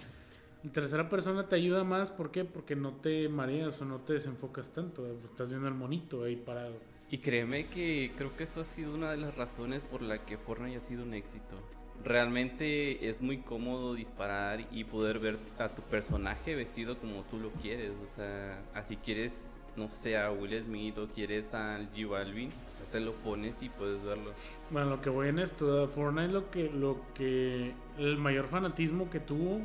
En 0.64 0.70
tercera 0.70 1.10
persona 1.10 1.48
te 1.48 1.56
ayuda 1.56 1.84
más, 1.84 2.12
¿por 2.12 2.30
qué? 2.30 2.46
Porque 2.46 2.76
no 2.76 2.94
te 2.94 3.28
mareas 3.30 3.82
o 3.82 3.86
no 3.86 4.00
te 4.00 4.14
desenfocas 4.14 4.70
tanto. 4.70 5.08
Estás 5.24 5.50
viendo 5.50 5.68
al 5.68 5.74
monito 5.74 6.24
ahí 6.24 6.36
parado. 6.36 6.76
Y 7.10 7.18
créeme 7.18 7.66
que 7.66 8.12
creo 8.16 8.38
que 8.38 8.44
eso 8.44 8.62
ha 8.62 8.66
sido 8.66 8.94
una 8.94 9.12
de 9.12 9.18
las 9.18 9.36
razones 9.36 9.82
por 9.84 10.02
la 10.02 10.24
que 10.24 10.38
Fortnite 10.38 10.78
ha 10.78 10.82
sido 10.82 11.04
un 11.04 11.14
éxito. 11.16 11.58
Realmente 12.04 13.10
es 13.10 13.22
muy 13.22 13.40
cómodo 13.40 13.96
disparar 13.96 14.66
y 14.72 14.84
poder 14.84 15.20
ver 15.20 15.40
a 15.58 15.70
tu 15.70 15.82
personaje 15.82 16.56
vestido 16.56 16.98
como 17.00 17.24
tú 17.24 17.40
lo 17.40 17.50
quieres. 17.52 17.92
O 18.02 18.16
sea, 18.16 18.62
así 18.76 18.98
quieres, 18.98 19.34
no 19.76 19.90
sé, 19.90 20.16
a 20.16 20.32
Will 20.32 20.64
Smith 20.64 20.98
o 21.00 21.08
quieres 21.08 21.54
al 21.54 21.92
G 21.92 22.08
Balvin, 22.08 22.50
o 22.50 22.78
sea, 22.78 22.86
te 22.92 23.00
lo 23.00 23.14
pones 23.16 23.62
y 23.62 23.70
puedes 23.70 24.02
verlo. 24.04 24.32
Bueno, 24.70 24.92
lo 24.92 25.02
que 25.02 25.10
voy 25.10 25.28
en 25.28 25.40
esto, 25.40 25.88
Fortnite 25.90 26.32
lo 26.32 26.50
que, 26.50 26.70
lo 26.70 27.02
que, 27.14 27.74
el 27.98 28.18
mayor 28.18 28.48
fanatismo 28.48 29.10
que 29.10 29.20
tuvo, 29.20 29.60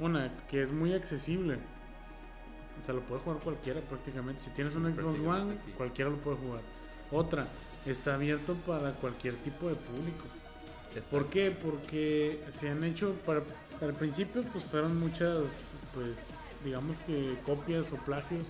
una, 0.00 0.30
que 0.48 0.62
es 0.62 0.72
muy 0.72 0.94
accesible. 0.94 1.58
O 2.80 2.84
sea, 2.84 2.94
lo 2.94 3.02
puede 3.02 3.20
jugar 3.20 3.40
cualquiera 3.40 3.80
prácticamente. 3.80 4.42
Si 4.42 4.50
tienes 4.50 4.74
un 4.74 4.84
Xbox 4.94 5.20
One, 5.20 5.54
sí. 5.64 5.72
cualquiera 5.76 6.10
lo 6.10 6.16
puede 6.16 6.36
jugar. 6.38 6.62
Otra, 7.12 7.46
está 7.86 8.14
abierto 8.14 8.54
para 8.66 8.92
cualquier 8.92 9.34
tipo 9.36 9.68
de 9.68 9.74
público. 9.74 10.24
¿Por 11.10 11.28
qué? 11.28 11.50
Porque 11.50 12.42
se 12.58 12.68
han 12.68 12.82
hecho, 12.82 13.14
para, 13.24 13.42
al 13.80 13.94
principio 13.94 14.42
pues 14.52 14.64
fueron 14.64 14.98
muchas, 14.98 15.38
pues, 15.94 16.16
digamos 16.64 16.98
que 17.00 17.36
copias 17.46 17.92
o 17.92 17.96
plagios 17.96 18.48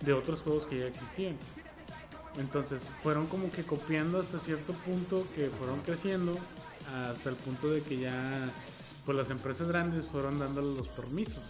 de 0.00 0.12
otros 0.12 0.42
juegos 0.42 0.66
que 0.66 0.80
ya 0.80 0.86
existían. 0.86 1.36
Entonces 2.38 2.86
fueron 3.02 3.26
como 3.26 3.50
que 3.50 3.64
copiando 3.64 4.20
hasta 4.20 4.38
cierto 4.38 4.72
punto 4.72 5.26
que 5.34 5.46
fueron 5.48 5.80
creciendo 5.80 6.36
hasta 6.94 7.30
el 7.30 7.36
punto 7.36 7.70
de 7.70 7.82
que 7.82 7.98
ya 7.98 8.48
pues 9.04 9.16
las 9.16 9.30
empresas 9.30 9.68
grandes 9.68 10.04
fueron 10.06 10.38
dándole 10.38 10.74
los 10.76 10.88
permisos. 10.88 11.42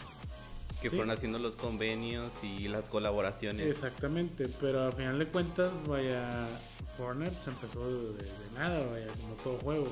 Que 0.80 0.88
Sí. 0.88 0.96
fueron 0.96 1.10
haciendo 1.10 1.38
los 1.38 1.56
convenios 1.56 2.30
y 2.42 2.68
las 2.68 2.84
colaboraciones. 2.86 3.66
Exactamente, 3.66 4.48
pero 4.60 4.84
al 4.84 4.92
final 4.94 5.18
de 5.18 5.26
cuentas, 5.26 5.70
vaya, 5.86 6.48
Fortnite 6.96 7.36
se 7.44 7.50
empezó 7.50 7.86
de, 8.12 8.14
de 8.22 8.30
nada, 8.54 8.80
vaya, 8.90 9.06
como 9.20 9.34
todo 9.44 9.58
juego. 9.58 9.88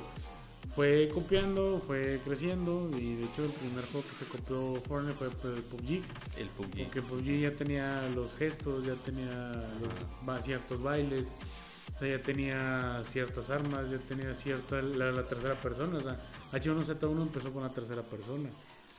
Fue 0.75 1.09
copiando, 1.13 1.81
fue 1.85 2.19
creciendo 2.25 2.89
y 2.97 3.15
de 3.15 3.23
hecho 3.25 3.45
el 3.45 3.51
primer 3.51 3.85
juego 3.85 4.07
que 4.07 4.15
se 4.25 4.29
copió 4.31 4.81
Fortnite 4.87 5.17
fue 5.17 5.29
pues, 5.29 5.55
el 5.57 5.63
PUBG. 5.63 6.03
El 6.37 6.47
PUBG. 6.49 6.83
Porque 6.85 7.01
PUBG 7.01 7.39
ya 7.41 7.51
tenía 7.55 8.09
los 8.15 8.35
gestos, 8.35 8.85
ya 8.85 8.93
tenía 9.05 9.51
los- 10.25 10.43
ciertos 10.45 10.81
bailes, 10.81 11.27
o 11.99 12.01
sea, 12.01 12.17
ya 12.17 12.23
tenía 12.23 13.01
ciertas 13.03 13.49
armas, 13.49 13.89
ya 13.89 13.97
tenía 13.97 14.33
cierta 14.33 14.81
la, 14.81 15.11
la 15.11 15.25
tercera 15.25 15.53
persona. 15.55 15.97
O 15.97 15.99
sea, 15.99 16.17
H1Z1 16.53 17.21
empezó 17.21 17.51
con 17.51 17.61
la 17.61 17.73
tercera 17.73 18.01
persona. 18.03 18.49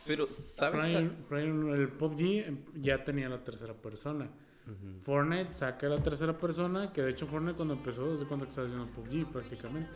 Pero, 0.07 0.29
¿sabes? 0.55 1.11
El 1.31 1.89
PUBG 1.89 2.83
ya 2.83 3.03
tenía 3.03 3.31
la 3.31 3.39
tercera 3.39 3.73
persona. 3.73 4.27
Ujú. 4.67 5.01
Fortnite 5.01 5.55
saca 5.55 5.89
la 5.89 6.03
tercera 6.03 6.37
persona, 6.37 6.93
que 6.93 7.01
de 7.01 7.13
hecho 7.13 7.27
Fortnite 7.27 7.57
cuando 7.57 7.73
empezó, 7.73 8.13
desde 8.13 8.27
cuando 8.27 8.45
estaba 8.45 8.67
haciendo 8.67 8.93
PUBG 8.93 9.33
prácticamente. 9.33 9.93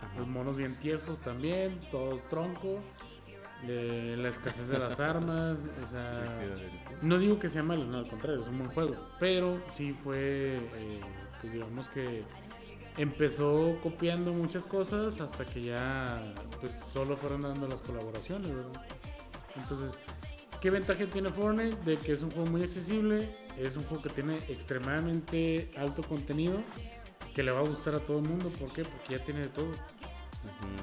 Ajá. 0.00 0.18
Los 0.18 0.26
monos 0.26 0.56
bien 0.56 0.74
tiesos 0.80 1.20
también, 1.20 1.78
todos 1.90 2.26
tronco, 2.30 2.80
eh, 3.64 4.16
la 4.18 4.30
escasez 4.30 4.68
de 4.68 4.78
las 4.78 4.98
armas, 5.00 5.58
o 5.84 5.86
sea... 5.86 6.40
No 7.02 7.18
digo 7.18 7.38
que 7.38 7.50
sea 7.50 7.62
malo, 7.62 7.84
no, 7.84 7.98
al 7.98 8.08
contrario, 8.08 8.40
es 8.40 8.48
un 8.48 8.56
buen 8.56 8.70
juego. 8.70 8.96
Pero 9.20 9.60
sí 9.72 9.92
fue, 9.92 10.56
eh, 10.56 11.00
pues 11.40 11.52
digamos 11.52 11.88
que 11.88 12.24
empezó 12.96 13.78
copiando 13.82 14.32
muchas 14.32 14.66
cosas 14.66 15.20
hasta 15.20 15.44
que 15.44 15.62
ya 15.62 16.20
pues, 16.60 16.72
solo 16.92 17.16
fueron 17.16 17.42
dando 17.42 17.68
las 17.68 17.80
colaboraciones, 17.80 18.54
¿verdad? 18.54 18.82
Entonces, 19.56 19.98
¿qué 20.60 20.70
ventaja 20.70 21.06
tiene 21.06 21.30
Fortnite? 21.30 21.76
De 21.84 21.96
que 21.96 22.12
es 22.12 22.22
un 22.22 22.30
juego 22.30 22.50
muy 22.50 22.62
accesible, 22.62 23.28
es 23.56 23.76
un 23.76 23.84
juego 23.84 24.02
que 24.02 24.10
tiene 24.10 24.36
extremadamente 24.48 25.68
alto 25.76 26.02
contenido, 26.02 26.60
que 27.34 27.42
le 27.42 27.52
va 27.52 27.60
a 27.60 27.64
gustar 27.64 27.94
a 27.94 28.00
todo 28.00 28.18
el 28.18 28.28
mundo. 28.28 28.50
¿Por 28.50 28.72
qué? 28.72 28.82
Porque 28.84 29.14
ya 29.14 29.24
tiene 29.24 29.40
de 29.40 29.48
todo. 29.48 29.70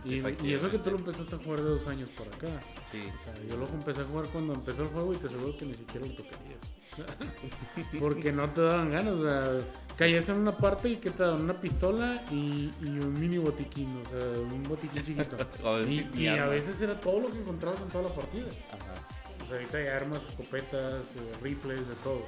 Y, 0.04 0.22
y 0.46 0.54
eso 0.54 0.70
que 0.70 0.78
tú 0.80 0.92
lo 0.92 0.98
empezaste 0.98 1.36
a 1.36 1.38
jugar 1.40 1.62
de 1.62 1.70
dos 1.70 1.88
años 1.88 2.10
por 2.10 2.28
acá. 2.28 2.62
Sí. 2.92 3.02
O 3.20 3.24
sea, 3.24 3.34
yo 3.50 3.58
lo 3.58 3.68
empecé 3.68 4.02
a 4.02 4.06
jugar 4.06 4.28
cuando 4.28 4.54
empezó 4.54 4.84
el 4.84 4.88
juego 4.90 5.14
y 5.14 5.18
te 5.18 5.28
aseguro 5.28 5.58
que 5.58 5.66
ni 5.66 5.74
siquiera 5.74 6.06
lo 6.06 6.14
tocarías. 6.14 6.62
Porque 8.00 8.32
no 8.32 8.50
te 8.50 8.62
daban 8.62 8.90
ganas. 8.90 9.14
O 9.16 9.24
sea, 9.24 9.60
caías 9.98 10.28
en 10.30 10.38
una 10.38 10.52
parte 10.58 10.90
y 10.90 10.96
que 10.98 11.10
te 11.10 11.24
daban 11.24 11.42
una 11.42 11.54
pistola 11.54 12.24
y, 12.32 12.72
y 12.82 12.90
un 12.90 13.14
mini 13.20 13.38
botiquín, 13.38 14.02
o 14.06 14.10
sea, 14.10 14.42
un 14.42 14.64
botiquín 14.64 15.06
chiquito. 15.06 15.38
Y, 16.16 16.28
a 16.28 16.48
veces 16.48 16.82
era 16.82 17.00
todo 17.00 17.22
lo 17.22 17.30
que 17.30 17.38
encontrabas 17.38 17.82
en 17.82 17.90
toda 17.90 18.10
la 18.10 18.16
partida. 18.16 18.48
Ajá. 18.72 18.96
O 19.44 19.48
sea, 19.48 19.58
ahorita 19.58 19.78
hay 19.78 19.88
armas, 19.88 20.22
escopetas, 20.28 21.04
eh, 21.16 21.32
rifles, 21.42 21.88
de 21.88 21.96
todo. 22.04 22.26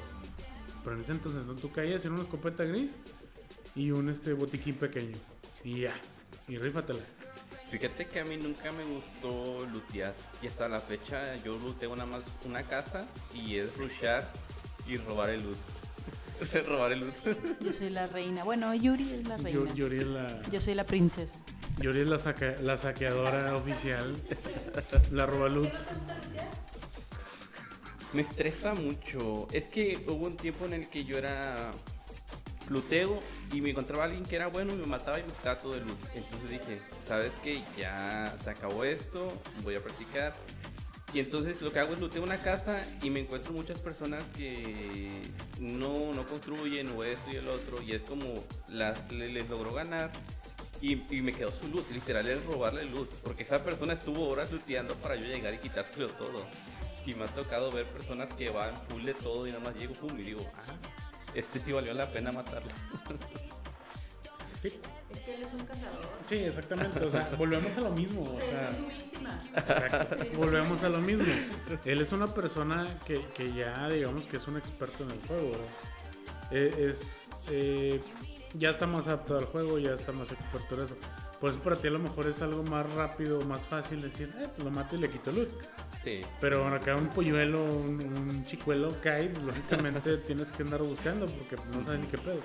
Pero 0.83 0.95
en 0.95 1.03
ese 1.03 1.13
entonces 1.13 1.45
¿no? 1.45 1.55
tú 1.55 1.71
caías 1.71 2.05
en 2.05 2.13
una 2.13 2.21
escopeta 2.21 2.63
gris 2.63 2.91
y 3.75 3.91
un 3.91 4.09
este 4.09 4.33
botiquín 4.33 4.75
pequeño. 4.75 5.17
Y 5.63 5.81
ya, 5.81 5.93
y 6.47 6.57
rífatela. 6.57 7.03
Fíjate 7.71 8.05
que 8.05 8.19
a 8.21 8.25
mí 8.25 8.37
nunca 8.37 8.71
me 8.71 8.83
gustó 8.85 9.65
lootear. 9.73 10.13
Y 10.41 10.47
hasta 10.47 10.69
la 10.69 10.79
fecha 10.79 11.35
yo 11.43 11.57
looteo 11.57 11.95
nada 11.95 12.09
más 12.09 12.23
una 12.45 12.63
casa 12.63 13.07
y 13.33 13.57
es 13.57 13.75
rushar 13.77 14.31
y 14.87 14.97
robar 14.97 15.31
el 15.31 15.43
loot. 15.43 15.57
robar 16.67 16.91
el 16.91 16.99
loot. 17.01 17.13
Yo 17.61 17.73
soy 17.73 17.89
la 17.89 18.05
reina. 18.07 18.43
Bueno, 18.43 18.73
Yuri 18.75 19.11
es 19.11 19.27
la 19.27 19.37
reina. 19.37 19.51
Yo, 19.51 19.73
Yuri 19.73 19.97
es 19.97 20.07
la, 20.07 20.41
Yo 20.51 20.59
soy 20.59 20.75
la 20.75 20.83
princesa. 20.83 21.33
Yuri 21.79 22.01
es 22.01 22.07
la, 22.07 22.17
saca- 22.17 22.57
la 22.61 22.77
saqueadora 22.77 23.55
oficial, 23.55 24.15
la 25.11 25.25
robaluz. 25.25 25.69
Me 28.13 28.21
estresa 28.21 28.73
mucho. 28.73 29.47
Es 29.51 29.65
que 29.67 30.03
hubo 30.07 30.25
un 30.27 30.37
tiempo 30.37 30.65
en 30.65 30.73
el 30.73 30.89
que 30.89 31.03
yo 31.03 31.17
era 31.17 31.71
luteo 32.69 33.19
y 33.53 33.61
me 33.61 33.69
encontraba 33.69 34.05
alguien 34.05 34.23
que 34.25 34.35
era 34.35 34.47
bueno 34.47 34.73
y 34.73 34.75
me 34.77 34.85
mataba 34.85 35.19
y 35.19 35.23
me 35.23 35.29
quitaba 35.33 35.57
todo 35.59 35.75
el 35.75 35.85
loot. 35.85 35.97
Entonces 36.15 36.49
dije, 36.49 36.81
¿sabes 37.07 37.31
qué? 37.43 37.61
Ya 37.77 38.35
se 38.43 38.49
acabó 38.49 38.83
esto, 38.83 39.27
voy 39.63 39.75
a 39.75 39.81
practicar. 39.83 40.33
Y 41.13 41.19
entonces 41.19 41.61
lo 41.61 41.71
que 41.71 41.79
hago 41.79 41.93
es 41.93 41.99
luteo 41.99 42.21
una 42.21 42.37
casa 42.37 42.85
y 43.01 43.09
me 43.09 43.21
encuentro 43.21 43.53
muchas 43.53 43.79
personas 43.79 44.23
que 44.35 45.21
no, 45.59 46.13
no 46.13 46.27
construyen 46.27 46.89
o 46.89 47.03
esto 47.03 47.31
y 47.31 47.37
el 47.37 47.47
otro. 47.47 47.81
Y 47.81 47.93
es 47.93 48.01
como 48.01 48.43
las, 48.69 49.11
le- 49.11 49.29
les 49.29 49.49
logró 49.49 49.73
ganar. 49.73 50.11
Y, 50.79 51.01
y 51.15 51.21
me 51.23 51.33
quedó 51.33 51.49
su 51.51 51.67
loot, 51.69 51.89
literal 51.89 52.27
es 52.27 52.43
robarle 52.45 52.85
loot, 52.91 53.09
porque 53.23 53.41
esa 53.41 53.63
persona 53.63 53.93
estuvo 53.93 54.27
horas 54.29 54.51
looteando 54.51 54.93
para 54.97 55.15
yo 55.15 55.25
llegar 55.25 55.51
y 55.53 55.57
quitárselo 55.57 56.07
todo. 56.09 56.45
Y 57.05 57.15
me 57.15 57.23
ha 57.23 57.27
tocado 57.27 57.71
ver 57.71 57.85
personas 57.87 58.31
que 58.35 58.51
van 58.51 58.75
full 58.87 59.03
de 59.03 59.15
todo 59.15 59.47
y 59.47 59.51
nada 59.51 59.63
más 59.63 59.75
llego 59.75 59.93
pum 59.95 60.19
y 60.19 60.23
digo, 60.23 60.45
ah, 60.55 60.75
este 61.33 61.59
sí 61.61 61.71
valió 61.71 61.93
la 61.95 62.11
pena 62.11 62.31
matarlo. 62.31 62.71
Es 65.27 65.33
que 65.33 65.35
él 65.35 65.43
es 65.43 65.53
un 65.53 65.65
cazador. 65.65 66.05
sí, 66.25 66.35
exactamente. 66.35 67.03
O 67.03 67.11
sea, 67.11 67.31
volvemos 67.37 67.75
a 67.77 67.81
lo 67.81 67.89
mismo. 67.91 68.23
O 68.23 68.39
sea, 68.39 68.71
su 68.71 68.85
víctima. 68.85 69.41
exacto, 69.55 70.25
volvemos 70.35 70.83
a 70.83 70.89
lo 70.89 70.99
mismo. 70.99 71.25
Él 71.85 72.01
es 72.01 72.11
una 72.11 72.27
persona 72.27 72.87
que, 73.05 73.25
que 73.35 73.53
ya, 73.53 73.89
digamos, 73.89 74.25
que 74.25 74.37
es 74.37 74.47
un 74.47 74.57
experto 74.57 75.03
en 75.03 75.11
el 75.11 75.19
juego. 75.27 75.51
Eh, 76.51 76.89
es, 76.89 77.29
eh, 77.51 78.01
ya 78.53 78.69
está 78.69 78.87
más 78.87 79.07
adaptado 79.07 79.39
al 79.39 79.45
juego, 79.45 79.79
ya 79.79 79.93
está 79.93 80.11
más 80.11 80.31
experto 80.31 80.75
en 80.75 80.83
eso. 80.83 80.95
Por 81.39 81.51
eso 81.51 81.59
para 81.59 81.75
ti 81.75 81.87
a 81.87 81.91
lo 81.91 81.99
mejor 81.99 82.27
es 82.27 82.41
algo 82.41 82.63
más 82.63 82.91
rápido, 82.93 83.41
más 83.41 83.67
fácil 83.67 84.01
decir, 84.01 84.29
eh, 84.39 84.47
pues 84.55 84.63
lo 84.63 84.71
mato 84.71 84.95
y 84.95 84.99
le 84.99 85.09
quito 85.09 85.31
loot. 85.31 85.49
Sí, 86.03 86.21
Pero 86.39 86.65
acá 86.67 86.95
un 86.95 87.09
polluelo, 87.09 87.63
un, 87.63 88.01
un 88.01 88.45
chicuelo 88.45 88.95
cae, 89.03 89.31
lógicamente 89.45 90.17
tienes 90.25 90.51
que 90.51 90.63
andar 90.63 90.81
buscando 90.81 91.25
porque 91.25 91.57
no 91.75 91.83
sabes 91.83 91.99
ni 91.99 92.07
qué 92.07 92.17
pedo. 92.17 92.39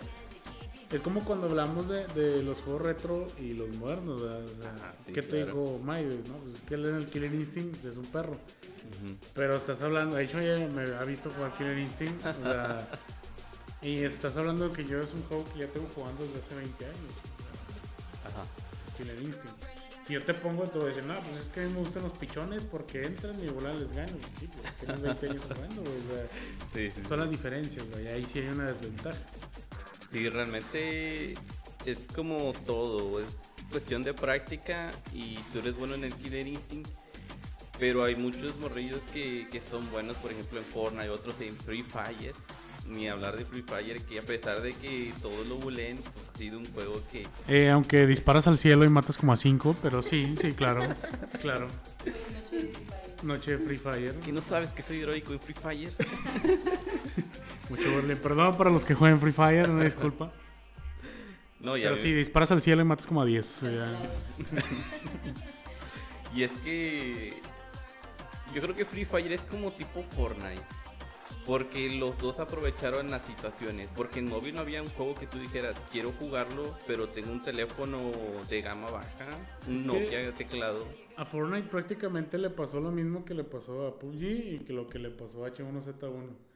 Es 0.93 1.01
como 1.01 1.25
cuando 1.25 1.47
hablamos 1.49 1.89
de, 1.89 2.07
de 2.09 2.43
los 2.43 2.59
juegos 2.59 2.83
retro 2.83 3.27
y 3.41 3.55
los 3.55 3.69
modernos, 3.77 4.21
¿verdad? 4.23 4.45
O 4.45 4.63
sea, 4.63 4.75
Ah, 4.83 4.95
sí, 5.03 5.13
¿Qué 5.13 5.23
te 5.23 5.45
dijo 5.47 5.81
Mayo? 5.83 6.11
¿no? 6.29 6.35
Pues 6.37 6.57
es 6.57 6.61
que 6.63 6.75
él 6.75 6.85
en 6.87 6.97
el 6.97 7.07
Killer 7.07 7.33
Instinct 7.35 7.85
es 7.85 7.97
un 7.97 8.05
perro. 8.07 8.37
Pero 9.35 9.57
estás 9.57 9.81
hablando, 9.83 10.17
de 10.17 10.25
hecho 10.25 10.39
ya 10.41 10.59
me 10.69 10.83
ha 10.95 11.05
visto 11.05 11.31
jugar 11.31 11.55
Killer 11.55 11.79
Instinct. 11.79 12.27
o 12.27 12.43
sea, 12.45 12.87
y 13.83 14.05
estás 14.05 14.37
hablando 14.37 14.69
de 14.69 14.75
que 14.75 14.85
yo 14.85 15.01
es 15.01 15.13
un 15.15 15.23
juego 15.25 15.45
que 15.53 15.61
ya 15.61 15.67
tengo 15.69 15.89
jugando 15.95 16.25
desde 16.25 16.41
hace 16.41 16.55
20 16.57 16.85
años. 16.85 16.97
ajá. 18.27 18.45
Killer 18.99 19.17
Instinct. 19.23 19.57
Si 20.07 20.13
yo 20.15 20.23
te 20.23 20.35
pongo, 20.35 20.65
te 20.65 20.79
voy 20.79 20.87
a 20.87 20.95
decir, 20.95 21.05
no, 21.05 21.19
pues 21.21 21.43
es 21.43 21.49
que 21.49 21.61
a 21.61 21.65
mí 21.65 21.73
me 21.73 21.79
gustan 21.79 22.03
los 22.03 22.13
pichones 22.13 22.65
porque 22.65 23.05
entran 23.05 23.39
y 23.43 23.49
volar 23.49 23.77
les 23.77 23.93
gano. 23.93 24.13
Sí, 24.39 24.49
pues 24.49 24.77
tienes 24.79 25.01
20 25.01 25.29
años 25.31 25.43
jugando, 25.49 25.81
güey. 25.83 25.95
o 25.97 26.17
sea, 26.17 26.27
Sí, 26.75 26.91
sí, 26.91 27.03
son 27.09 27.21
las 27.21 27.31
diferencias, 27.31 27.89
güey. 27.89 28.09
Ahí 28.09 28.25
sí 28.25 28.41
hay 28.41 28.49
una 28.49 28.67
desventaja. 28.67 29.19
Sí, 30.13 30.29
realmente 30.29 31.35
es 31.87 31.99
como 32.15 32.53
todo, 32.67 33.19
es 33.21 33.27
cuestión 33.71 34.03
de 34.03 34.13
práctica 34.13 34.91
y 35.15 35.37
tú 35.53 35.61
eres 35.61 35.75
bueno 35.75 35.95
en 35.95 36.05
el 36.05 36.15
Killer 36.15 36.47
Instinct, 36.47 36.89
pero 37.79 38.05
hay 38.05 38.15
muchos 38.15 38.57
morrillos 38.59 39.01
que, 39.15 39.49
que 39.51 39.61
son 39.63 39.91
buenos, 39.91 40.15
por 40.17 40.31
ejemplo 40.31 40.59
en 40.59 40.65
Fortnite, 40.67 41.09
otros 41.09 41.35
en 41.41 41.57
Free 41.57 41.83
Fire, 41.83 42.35
ni 42.87 43.09
hablar 43.09 43.37
de 43.39 43.45
Free 43.47 43.63
Fire, 43.63 44.03
que 44.03 44.19
a 44.19 44.23
pesar 44.23 44.61
de 44.61 44.75
que 44.75 45.13
todos 45.23 45.49
lo 45.49 45.57
bulen, 45.57 45.97
pues 45.97 46.29
ha 46.29 46.37
sido 46.39 46.59
un 46.59 46.67
juego 46.73 47.01
que 47.11 47.27
Eh, 47.49 47.71
aunque 47.71 48.07
disparas 48.07 48.47
al 48.47 48.59
cielo 48.59 48.85
y 48.85 48.91
matas 48.91 49.17
como 49.17 49.33
a 49.33 49.37
5, 49.37 49.77
pero 49.81 50.03
sí, 50.03 50.35
sí, 50.41 50.53
claro. 50.53 50.83
claro. 51.41 51.69
Noche 53.23 53.53
de 53.57 53.59
Free 53.65 53.79
Fire. 53.79 54.15
que 54.17 54.33
no 54.33 54.43
sabes 54.43 54.73
que 54.73 54.83
soy 54.83 55.01
heroico 55.01 55.33
en 55.33 55.41
Free 55.41 55.55
Fire. 55.55 55.93
Mucho 57.73 57.91
burle. 57.91 58.17
Perdón 58.17 58.55
para 58.59 58.69
los 58.69 58.85
que 58.85 58.93
juegan 58.93 59.19
Free 59.19 59.33
Fire, 59.33 59.71
una 59.71 59.85
disculpa. 59.85 60.31
No, 61.59 61.77
ya 61.77 61.91
Pero 61.91 61.97
sí, 61.97 62.13
disparas 62.13 62.51
al 62.51 62.61
cielo 62.61 62.83
y 62.83 62.85
matas 62.85 63.07
como 63.07 63.23
a 63.23 63.25
10. 63.25 63.47
o 63.47 63.61
sea, 63.61 63.87
Y 66.35 66.43
es 66.43 66.51
que 66.65 67.35
yo 68.53 68.61
creo 68.61 68.75
que 68.75 68.85
Free 68.85 69.05
Fire 69.05 69.33
es 69.33 69.43
como 69.43 69.71
tipo 69.71 70.03
Fortnite. 70.11 70.61
Porque 71.47 71.89
los 71.89 72.19
dos 72.19 72.41
aprovecharon 72.41 73.13
las 73.13 73.25
situaciones. 73.25 73.89
Porque 73.95 74.19
en 74.19 74.29
móvil 74.29 74.57
no 74.57 74.63
había 74.63 74.83
un 74.83 74.89
juego 74.89 75.15
que 75.15 75.29
tú 75.29 75.39
dijeras, 75.39 75.81
quiero 75.93 76.11
jugarlo, 76.19 76.77
pero 76.89 77.09
tengo 77.09 77.31
un 77.31 77.45
teléfono 77.45 78.11
de 78.51 78.61
gama 78.61 78.91
baja, 78.91 79.27
un 79.69 79.87
Nokia 79.87 80.19
de 80.19 80.33
teclado. 80.33 80.85
A 81.17 81.25
Fortnite 81.25 81.69
prácticamente 81.69 82.39
le 82.39 82.51
pasó 82.51 82.81
lo 82.81 82.91
mismo 82.91 83.25
que 83.25 83.35
le 83.35 83.45
pasó 83.45 83.87
a 83.87 83.99
PUBG 84.01 84.23
y 84.23 84.59
que 84.67 84.73
lo 84.73 84.89
que 84.89 84.99
le 84.99 85.11
pasó 85.11 85.45
a 85.45 85.51
H1Z1. 85.53 86.52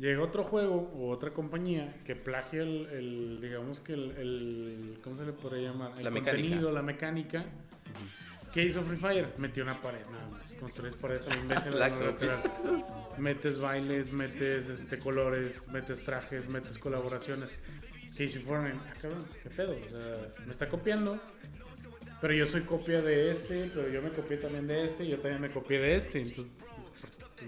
Llega 0.00 0.22
otro 0.22 0.42
juego 0.44 0.90
o 0.96 1.10
otra 1.10 1.30
compañía 1.32 1.94
que 2.04 2.16
plagia 2.16 2.62
el, 2.62 2.86
el, 2.86 3.38
digamos 3.42 3.80
que 3.80 3.92
el, 3.92 4.10
el- 4.12 4.98
¿cómo 5.04 5.18
se 5.18 5.26
le 5.26 5.32
podría 5.34 5.70
llamar? 5.70 5.92
El 5.98 6.04
La 6.04 6.10
mecánica. 6.10 6.42
contenido, 6.42 6.72
la 6.72 6.82
mecánica. 6.82 7.44
¿Qué 8.52 8.64
hizo 8.64 8.82
Free 8.82 8.96
Fire? 8.96 9.28
Metió 9.36 9.62
una 9.62 9.80
pared, 9.80 10.00
nada 10.10 10.26
más. 10.28 10.52
Construyes 10.54 10.96
paredes 10.96 11.28
a 11.28 11.34
la 11.34 11.40
imbécil. 11.40 11.72
Metes 13.18 13.60
bailes, 13.60 14.10
metes 14.12 14.68
este, 14.70 14.98
colores, 14.98 15.68
metes 15.68 16.02
trajes, 16.02 16.48
metes 16.48 16.78
colaboraciones. 16.78 17.50
¿Qué 18.16 18.24
hizo 18.24 18.40
Fortnite? 18.40 18.76
Ah, 18.88 18.94
cabrón, 19.00 19.24
¿qué 19.42 19.50
pedo? 19.50 19.72
O 19.72 19.90
sea, 19.90 20.44
me 20.46 20.52
está 20.52 20.68
copiando. 20.68 21.18
Pero 22.20 22.34
yo 22.34 22.46
soy 22.46 22.62
copia 22.62 23.00
de 23.02 23.30
este, 23.32 23.70
pero 23.74 23.88
yo 23.88 24.02
me 24.02 24.10
copié 24.10 24.36
también 24.38 24.66
de 24.66 24.84
este, 24.84 25.04
y 25.04 25.08
yo 25.10 25.18
también 25.18 25.40
me 25.42 25.50
copié 25.50 25.78
de 25.80 25.94
este. 25.94 26.20
Entonces, 26.20 26.52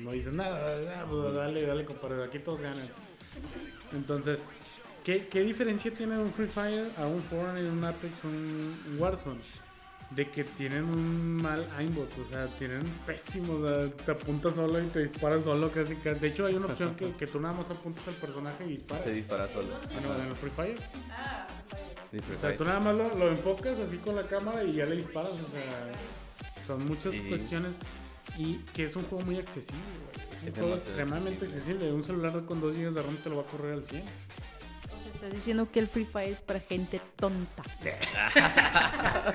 no 0.01 0.12
dices 0.12 0.32
nada, 0.32 0.61
ah, 1.01 1.07
pues, 1.09 1.34
dale, 1.34 1.62
dale, 1.66 1.84
compadre, 1.84 2.24
aquí 2.24 2.38
todos 2.38 2.61
ganan. 2.61 2.86
Entonces, 3.93 4.40
¿qué, 5.05 5.26
qué 5.28 5.43
diferencia 5.43 5.93
tiene 5.93 6.18
un 6.18 6.32
Free 6.32 6.47
Fire 6.49 6.90
a 6.99 7.07
un 7.07 7.20
Fortnite, 7.22 7.68
un 7.70 7.84
Apex, 7.84 8.24
un 8.24 8.76
un 8.88 8.97
Warzone? 8.99 9.40
De 10.11 10.28
que 10.30 10.45
tienen 10.45 10.84
un 10.84 11.36
mal 11.40 11.66
aimbot, 11.78 12.07
o 12.18 12.30
sea, 12.30 12.47
tienen 12.59 12.82
pésimos, 13.07 13.62
o 13.62 13.66
sea, 13.66 13.90
te 14.05 14.11
apuntas 14.12 14.55
solo 14.57 14.78
y 14.78 14.86
te 14.88 15.01
disparas 15.01 15.43
solo 15.45 15.70
casi, 15.70 15.97
casi. 15.97 16.20
De 16.20 16.28
hecho, 16.28 16.45
hay 16.45 16.55
una 16.55 16.66
opción 16.66 16.95
que, 16.97 17.12
que 17.16 17.26
tú 17.26 17.40
nada 17.40 17.55
más 17.55 17.70
apuntas 17.70 18.07
al 18.09 18.14
personaje 18.16 18.64
y 18.66 18.72
disparas. 18.72 19.05
Se 19.05 19.12
dispara 19.14 19.49
solo. 19.49 19.68
Bueno, 19.95 20.14
en 20.22 20.28
el 20.28 20.36
Free 20.36 20.51
Fire. 20.55 20.76
Sí, 22.11 22.18
Free 22.20 22.36
O 22.36 22.40
sea, 22.40 22.51
Fire. 22.51 22.57
tú 22.59 22.64
nada 22.64 22.80
más 22.80 22.95
lo, 22.95 23.16
lo 23.16 23.28
enfocas 23.28 23.78
así 23.78 23.97
con 23.99 24.14
la 24.14 24.24
cámara 24.26 24.62
y 24.62 24.74
ya 24.74 24.84
le 24.84 24.97
disparas. 24.97 25.30
O 25.32 25.51
sea, 25.51 25.64
son 26.66 26.86
muchas 26.86 27.14
Sí. 27.14 27.20
cuestiones. 27.30 27.72
Y 28.39 28.57
que 28.75 28.87
es 28.87 28.97
un 28.97 29.05
juego 29.05 29.25
muy 29.25 29.37
accesible, 29.39 29.79
güey. 30.05 30.49
Es 30.49 30.59
un 30.59 30.62
juego 30.62 30.77
extremadamente 30.77 31.47
accesible. 31.47 31.93
Un 31.93 32.03
celular 32.03 32.45
con 32.45 32.61
2 32.61 32.77
GB 32.77 32.93
de 32.93 33.03
RAM 33.03 33.16
te 33.16 33.29
lo 33.29 33.37
va 33.37 33.43
a 33.43 33.47
correr 33.47 33.75
al 33.75 33.85
100. 33.85 34.03
O 34.03 35.03
sea, 35.03 35.12
estás 35.12 35.33
diciendo 35.33 35.70
que 35.70 35.81
el 35.81 35.89
Free 35.89 36.05
Fire 36.05 36.33
es 36.33 36.41
para 36.41 36.61
gente 36.61 37.01
tonta. 37.16 37.62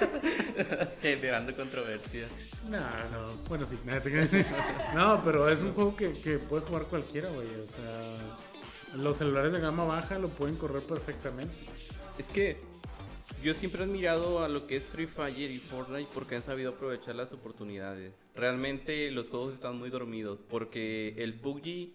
Generando 1.02 1.56
controversia. 1.56 2.28
No, 2.70 2.80
no. 2.80 3.36
Bueno, 3.48 3.68
sí. 3.68 3.78
No, 4.96 5.22
pero 5.24 5.50
es 5.50 5.62
un 5.62 5.74
juego 5.74 5.96
que, 5.96 6.14
que 6.14 6.40
puede 6.40 6.66
jugar 6.66 6.84
cualquiera, 6.84 7.30
güey. 7.30 7.48
O 7.48 7.68
sea, 7.68 8.96
los 8.96 9.18
celulares 9.18 9.54
de 9.54 9.60
gama 9.60 9.84
baja 9.84 10.18
lo 10.18 10.30
pueden 10.30 10.56
correr 10.56 10.84
perfectamente. 10.84 11.54
Es 12.18 12.26
que 12.28 12.58
yo 13.44 13.54
siempre 13.54 13.82
he 13.82 13.86
admirado 13.86 14.44
a 14.44 14.48
lo 14.48 14.68
que 14.68 14.78
es 14.78 14.84
Free 14.84 15.08
Fire 15.08 15.52
y 15.52 15.60
Fortnite 15.60 16.10
porque 16.14 16.36
han 16.36 16.44
sabido 16.44 16.72
aprovechar 16.72 17.16
las 17.16 17.32
oportunidades. 17.34 18.14
Realmente 18.36 19.12
los 19.12 19.30
juegos 19.30 19.54
están 19.54 19.78
muy 19.78 19.90
dormidos 19.90 20.40
porque 20.50 21.14
el 21.18 21.36
PUBG 21.36 21.92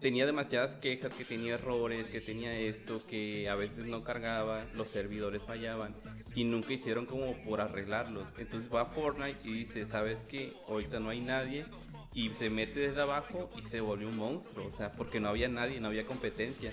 tenía 0.00 0.26
demasiadas 0.26 0.76
quejas, 0.76 1.14
que 1.14 1.24
tenía 1.24 1.54
errores, 1.54 2.08
que 2.08 2.20
tenía 2.20 2.58
esto, 2.58 3.04
que 3.06 3.48
a 3.48 3.54
veces 3.54 3.86
no 3.86 4.04
cargaba, 4.04 4.64
los 4.74 4.90
servidores 4.90 5.42
fallaban 5.42 5.94
y 6.34 6.44
nunca 6.44 6.72
hicieron 6.72 7.06
como 7.06 7.34
por 7.44 7.60
arreglarlos. 7.60 8.28
Entonces 8.38 8.72
va 8.72 8.82
a 8.82 8.86
Fortnite 8.86 9.40
y 9.44 9.52
dice, 9.52 9.86
¿sabes 9.86 10.20
qué? 10.28 10.52
Ahorita 10.68 11.00
no 11.00 11.10
hay 11.10 11.20
nadie 11.20 11.64
y 12.12 12.30
se 12.30 12.50
mete 12.50 12.80
desde 12.80 13.02
abajo 13.02 13.50
y 13.56 13.62
se 13.62 13.80
volvió 13.80 14.08
un 14.08 14.16
monstruo, 14.16 14.66
o 14.66 14.72
sea, 14.72 14.92
porque 14.92 15.20
no 15.20 15.28
había 15.28 15.48
nadie, 15.48 15.80
no 15.80 15.88
había 15.88 16.06
competencia. 16.06 16.72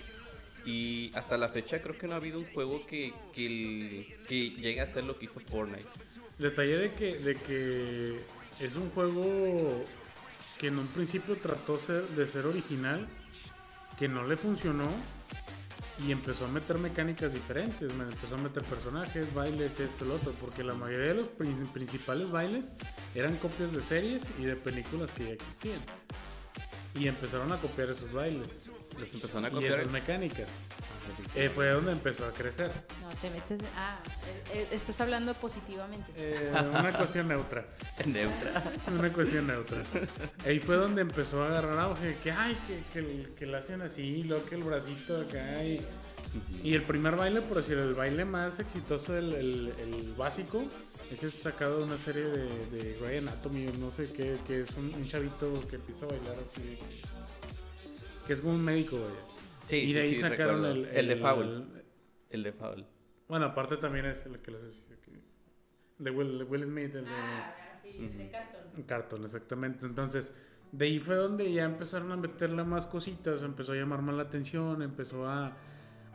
Y 0.66 1.12
hasta 1.14 1.38
la 1.38 1.50
fecha 1.50 1.82
creo 1.82 1.98
que 1.98 2.08
no 2.08 2.14
ha 2.14 2.18
habido 2.18 2.40
un 2.40 2.46
juego 2.54 2.86
que, 2.86 3.14
que, 3.34 4.06
llegue 4.30 4.80
a 4.80 4.84
hacer 4.84 5.04
lo 5.04 5.18
que 5.20 5.26
hizo 5.26 5.40
Fortnite. 5.40 5.86
Detalle 6.40 6.78
de 6.78 6.92
que, 6.92 7.18
de 7.20 7.36
que 7.36 8.20
es 8.60 8.76
un 8.76 8.90
juego 8.92 9.86
que 10.58 10.68
en 10.68 10.80
un 10.80 10.88
principio 10.88 11.36
trató 11.36 11.78
de 12.16 12.28
ser 12.28 12.46
original, 12.46 13.08
que 14.00 14.08
no 14.08 14.26
le 14.26 14.38
funcionó 14.38 14.88
y 16.08 16.12
empezó 16.12 16.46
a 16.46 16.48
meter 16.48 16.78
mecánicas 16.80 17.32
diferentes, 17.34 17.92
empezó 17.92 18.36
a 18.36 18.38
meter 18.38 18.64
personajes, 18.64 19.32
bailes, 19.34 19.80
esto, 19.80 20.06
lo 20.06 20.16
otro, 20.16 20.32
porque 20.40 20.64
la 20.64 20.74
mayoría 20.74 21.10
de 21.10 21.16
los 21.16 21.28
prin- 21.28 21.68
principales 21.72 22.32
bailes 22.32 22.72
eran 23.14 23.36
copias 23.38 23.74
de 23.74 23.82
series 23.82 24.24
y 24.40 24.46
de 24.46 24.56
películas 24.56 25.12
que 25.12 25.26
ya 25.28 25.34
existían. 25.34 25.80
Y 26.96 27.08
empezaron 27.08 27.52
a 27.52 27.58
copiar 27.58 27.90
esos 27.90 28.12
bailes 28.14 28.48
Les 29.00 29.14
empezaron 29.14 29.46
a 29.46 29.48
y 29.50 29.52
copiar. 29.52 29.80
esas 29.80 29.92
mecánicas. 29.92 30.48
Eh, 31.36 31.50
fue 31.54 31.70
donde 31.70 31.92
empezó 31.92 32.26
a 32.26 32.32
crecer. 32.32 32.72
No, 33.02 33.10
te 33.22 33.30
metes. 33.30 33.60
Ah, 33.76 34.00
eh, 34.28 34.58
eh, 34.60 34.68
estás 34.72 35.02
hablando 35.02 35.34
positivamente. 35.34 36.06
Eh, 36.16 36.52
una 36.70 36.96
cuestión 36.98 37.28
neutra. 37.28 37.66
Neutra. 38.06 38.64
Una 38.98 39.12
cuestión 39.12 39.48
neutra. 39.48 39.84
Ahí 40.46 40.60
fue 40.60 40.76
donde 40.76 41.02
empezó 41.02 41.44
a 41.44 41.48
agarrar 41.48 41.78
auge. 41.80 42.16
Que 42.24 42.32
ay, 42.32 42.56
que, 42.68 42.82
que, 42.94 43.00
el- 43.00 43.34
que 43.36 43.46
le 43.46 43.58
hacen 43.58 43.82
así, 43.82 44.02
y 44.02 44.24
luego 44.24 44.46
que 44.46 44.56
el 44.56 44.64
bracito 44.64 45.20
acá. 45.22 45.64
Y, 45.64 45.86
y 46.64 46.74
el 46.74 46.84
primer 46.84 47.16
baile, 47.16 47.42
por 47.42 47.58
decir, 47.58 47.78
el 47.78 47.94
baile 47.94 48.26
más 48.26 48.60
exitoso, 48.60 49.16
el, 49.18 49.34
el- 49.34 49.74
el 49.80 50.14
básico, 50.14 50.64
ese 51.12 51.28
es 51.28 51.34
sacado 51.34 51.80
de 51.80 51.84
una 51.84 51.98
serie 51.98 52.24
de, 52.24 52.48
de 52.72 52.98
Grey 53.00 53.18
Anatomy, 53.20 53.66
no 53.80 53.92
sé 53.92 54.08
qué, 54.14 54.38
que 54.48 54.62
es 54.62 54.70
un, 54.78 54.86
un 54.96 55.08
chavito 55.08 55.60
que 55.70 55.76
empieza 55.76 56.06
a 56.06 56.10
bailar 56.10 56.36
así. 56.46 56.78
Que 58.28 58.34
es 58.34 58.42
como 58.42 58.54
un 58.54 58.64
médico, 58.64 58.98
güey. 58.98 59.12
Sí, 59.68 59.76
y 59.78 59.94
de 59.94 60.02
sí, 60.02 60.08
ahí 60.08 60.16
sí, 60.16 60.22
sacaron 60.22 60.66
el, 60.66 60.86
El 60.86 61.08
de 61.08 61.16
Foul. 61.18 61.46
el- 61.46 61.84
El 62.30 62.44
de 62.44 62.52
Foul. 62.54 62.86
bueno, 63.28 63.46
aparte 63.48 63.78
también 63.78 64.06
es 64.06 64.26
el 64.26 64.40
que 64.40 64.52
les 64.52 64.64
decía. 64.64 64.96
que- 65.02 65.20
De 66.00 66.12
Will, 66.12 66.38
de 66.40 66.44
Will 66.44 66.64
Smith, 66.64 66.96
el 66.96 67.06
de. 67.06 68.82
Cartón, 68.88 69.24
exactamente. 69.24 69.86
Entonces, 69.86 70.34
de 70.72 70.86
ahí 70.86 71.00
fue 71.00 71.16
donde 71.16 71.52
ya 71.52 71.64
empezaron 71.66 72.12
a 72.12 72.18
meterle 72.18 72.64
más 72.64 72.88
cositas, 72.88 73.44
empezó 73.44 73.74
a 73.74 73.76
llamar 73.76 74.02
más 74.02 74.16
la 74.16 74.24
atención, 74.24 74.82
empezó 74.82 75.28
a, 75.28 75.54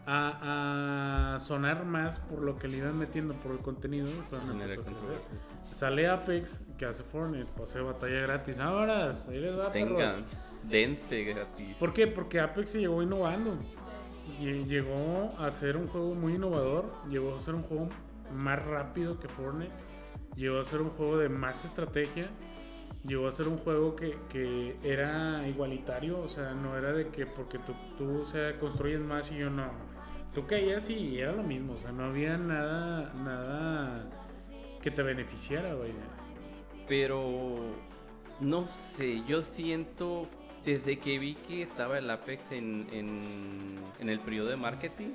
a, 0.06 1.34
a 1.36 1.40
sonar 1.40 1.84
más 1.84 2.18
por 2.18 2.42
lo 2.42 2.58
que 2.58 2.66
le 2.68 2.78
iban 2.78 2.98
metiendo 2.98 3.34
por 3.34 3.52
el 3.52 3.58
contenido. 3.58 4.08
a. 4.32 5.74
Sale 5.74 6.08
Apex, 6.08 6.60
que 6.76 6.86
hace 6.86 7.02
Fortnite, 7.04 7.46
pase 7.56 7.80
batalla 7.80 8.20
gratis. 8.22 8.58
Ahora, 8.58 9.12
ahí 9.28 9.38
les 9.38 9.56
va, 9.56 9.70
perros. 9.72 10.24
Dense 10.68 11.24
gratis. 11.24 11.76
¿Por 11.78 11.92
qué? 11.92 12.06
Porque 12.06 12.40
Apex 12.40 12.70
se 12.70 12.80
llegó 12.80 13.02
innovando. 13.02 13.56
Lle- 14.40 14.66
Llegó 14.66 15.32
a 15.38 15.50
ser 15.50 15.76
un 15.76 15.88
juego 15.88 16.14
muy 16.14 16.34
innovador. 16.34 16.84
Llegó 17.08 17.34
a 17.36 17.40
ser 17.40 17.54
un 17.54 17.62
juego 17.62 17.88
más 18.36 18.64
rápido 18.64 19.18
que 19.18 19.28
Fortnite. 19.28 19.72
Llegó 20.36 20.60
a 20.60 20.64
ser 20.64 20.80
un 20.82 20.90
juego 20.90 21.16
de 21.18 21.28
más 21.28 21.64
estrategia. 21.64 22.28
Llegó 23.04 23.28
a 23.28 23.32
ser 23.32 23.48
un 23.48 23.58
juego 23.58 23.96
que, 23.96 24.16
que 24.28 24.76
era 24.82 25.46
igualitario. 25.48 26.18
O 26.18 26.28
sea, 26.28 26.52
no 26.52 26.76
era 26.76 26.92
de 26.92 27.08
que 27.08 27.26
porque 27.26 27.58
tú, 27.58 27.72
tú 27.96 28.20
o 28.20 28.24
sea, 28.24 28.58
construyes 28.58 29.00
más 29.00 29.30
y 29.32 29.38
yo 29.38 29.50
no. 29.50 29.70
Tú 30.34 30.46
caías 30.46 30.90
y 30.90 31.18
era 31.18 31.32
lo 31.32 31.42
mismo. 31.42 31.72
O 31.72 31.78
sea, 31.78 31.90
no 31.92 32.04
había 32.04 32.36
nada, 32.36 33.12
nada 33.24 34.04
que 34.82 34.90
te 34.90 35.02
beneficiara, 35.02 35.74
vaya. 35.74 35.92
Pero 36.86 37.58
no 38.40 38.66
sé, 38.66 39.22
yo 39.26 39.42
siento 39.42 40.28
desde 40.64 40.98
que 40.98 41.18
vi 41.18 41.34
que 41.34 41.62
estaba 41.62 41.98
el 41.98 42.10
Apex 42.10 42.52
en, 42.52 42.86
en, 42.92 44.08
el 44.08 44.20
periodo 44.20 44.48
de 44.48 44.56
marketing, 44.56 45.14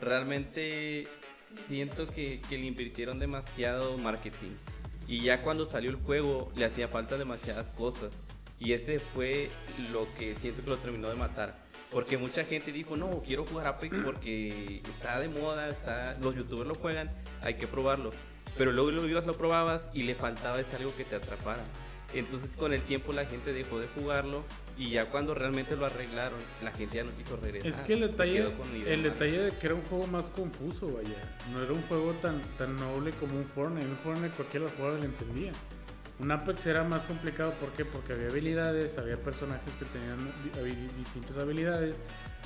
realmente 0.00 1.06
siento 1.68 2.06
que, 2.08 2.40
le 2.50 2.66
invirtieron 2.66 3.18
demasiado 3.18 3.96
marketing. 3.98 4.52
Y 5.08 5.20
ya 5.20 5.42
cuando 5.42 5.66
salió 5.66 5.90
el 5.90 5.96
juego 5.96 6.50
le 6.56 6.64
hacía 6.64 6.88
falta 6.88 7.16
demasiadas 7.16 7.66
cosas. 7.76 8.12
Y 8.58 8.72
ese 8.72 8.98
fue 8.98 9.50
lo 9.92 10.12
que 10.14 10.34
siento 10.36 10.62
que 10.62 10.70
lo 10.70 10.76
terminó 10.78 11.08
de 11.08 11.14
matar. 11.14 11.64
Porque 11.90 12.18
mucha 12.18 12.44
gente 12.44 12.72
dijo, 12.72 12.96
no, 12.96 13.22
quiero 13.22 13.44
jugar 13.44 13.68
Apex 13.68 13.96
porque 14.04 14.82
está 14.84 15.20
de 15.20 15.28
moda, 15.28 15.68
está, 15.68 16.16
los 16.20 16.34
youtubers 16.34 16.66
lo 16.66 16.74
juegan, 16.74 17.10
hay 17.42 17.54
que 17.54 17.66
probarlo. 17.66 18.10
Pero 18.58 18.72
luego 18.72 18.90
lo 18.90 19.06
ibas, 19.06 19.26
lo 19.26 19.36
probabas 19.36 19.88
y 19.92 20.02
le 20.02 20.14
faltaba 20.14 20.58
ese 20.58 20.76
algo 20.76 20.96
que 20.96 21.04
te 21.04 21.16
atrapara. 21.16 21.62
Entonces 22.14 22.56
con 22.56 22.72
el 22.72 22.80
tiempo 22.82 23.12
la 23.12 23.26
gente 23.26 23.52
dejó 23.52 23.78
de 23.78 23.86
jugarlo 23.88 24.44
y 24.78 24.90
ya 24.90 25.06
cuando 25.06 25.34
realmente 25.34 25.74
lo 25.76 25.86
arreglaron, 25.86 26.38
la 26.62 26.70
gente 26.70 26.96
ya 26.96 27.04
no 27.04 27.10
quiso 27.12 27.36
regresar. 27.36 27.68
Es 27.68 27.80
que 27.80 27.94
el 27.94 28.00
detalle, 28.00 28.46
el 28.86 29.02
detalle 29.02 29.38
de 29.38 29.50
que 29.52 29.66
era 29.66 29.74
un 29.74 29.82
juego 29.82 30.06
más 30.06 30.26
confuso, 30.26 30.92
vaya. 30.92 31.16
No 31.52 31.62
era 31.62 31.72
un 31.72 31.82
juego 31.82 32.12
tan, 32.14 32.40
tan 32.58 32.76
noble 32.76 33.12
como 33.12 33.38
un 33.38 33.46
Fortnite. 33.46 33.86
Un 33.86 33.96
Fortnite 33.96 34.34
cualquiera 34.34 34.66
jugador 34.76 34.98
lo 34.98 35.06
entendía. 35.06 35.52
Un 36.18 36.30
Apex 36.30 36.66
era 36.66 36.82
más 36.82 37.02
complicado, 37.02 37.52
¿por 37.60 37.70
qué? 37.72 37.84
Porque 37.84 38.14
había 38.14 38.28
habilidades, 38.28 38.96
había 38.96 39.18
personajes 39.18 39.72
que 39.74 39.84
tenían 39.86 40.18
distintas 40.96 41.36
habilidades. 41.36 41.96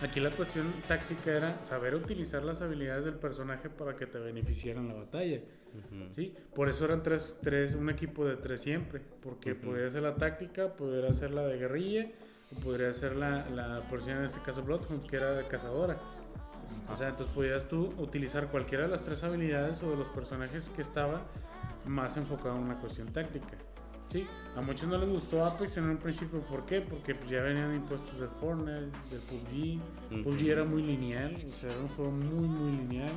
Aquí 0.03 0.18
la 0.18 0.31
cuestión 0.31 0.72
táctica 0.89 1.33
era 1.33 1.62
saber 1.62 1.95
utilizar 1.95 2.43
las 2.43 2.62
habilidades 2.62 3.05
del 3.05 3.14
personaje 3.14 3.68
para 3.68 3.95
que 3.95 4.07
te 4.07 4.18
beneficiaran 4.18 4.89
la 4.89 4.95
batalla. 4.95 5.41
Ujú. 5.75 6.14
¿sí? 6.16 6.35
Por 6.55 6.68
eso 6.68 6.85
eran 6.85 7.03
tres, 7.03 7.39
tres, 7.43 7.75
un 7.75 7.91
equipo 7.91 8.25
de 8.25 8.37
tres 8.37 8.61
siempre, 8.61 9.01
porque 9.23 9.53
Ujú. 9.53 9.61
podría 9.62 9.91
ser 9.91 10.03
la 10.03 10.14
táctica, 10.16 10.75
podría 10.75 11.12
ser 11.12 11.33
la 11.33 11.47
de 11.47 11.59
guerrilla, 11.59 12.11
o 12.57 12.61
podría 12.61 12.93
ser 12.93 13.16
la, 13.16 13.49
la 13.51 13.81
decir 13.81 14.14
en 14.14 14.25
este 14.25 14.41
caso 14.41 14.62
Bloodhound, 14.62 15.07
que 15.07 15.16
era 15.16 15.33
de 15.33 15.47
cazadora. 15.47 15.99
O 16.93 16.97
sea, 16.97 17.09
entonces 17.09 17.35
podías 17.35 17.68
tú 17.68 17.89
utilizar 17.99 18.49
cualquiera 18.49 18.85
de 18.85 18.91
las 18.91 19.05
tres 19.05 19.23
habilidades 19.23 19.83
o 19.83 19.91
de 19.91 19.97
los 19.97 20.09
personajes 20.09 20.68
que 20.75 20.83
estaban 20.83 21.21
más 21.87 22.16
enfocado 22.16 22.57
en 22.57 22.64
una 22.64 22.79
cuestión 22.81 23.09
táctica. 23.12 23.57
Sí, 24.11 24.27
a 24.57 24.61
muchos 24.61 24.89
no 24.89 24.99
les 24.99 25.09
gustó 25.09 25.45
Apex 25.45 25.77
en 25.77 25.85
un 25.85 25.99
principio, 25.99 26.41
¿por 26.41 26.66
qué? 26.66 26.81
Porque 26.81 27.14
pues, 27.14 27.31
ya 27.31 27.43
venían 27.43 27.73
impuestos 27.77 28.18
del 28.18 28.29
Fortnite, 28.29 28.91
del 29.09 29.21
PUBG. 29.29 30.25
PUBG 30.25 30.49
era 30.49 30.64
muy 30.64 30.83
lineal, 30.83 31.37
o 31.49 31.61
sea, 31.61 31.71
era 31.71 31.79
un 31.79 31.89
juego 31.89 32.11
muy, 32.11 32.49
muy 32.49 32.73
lineal. 32.73 33.12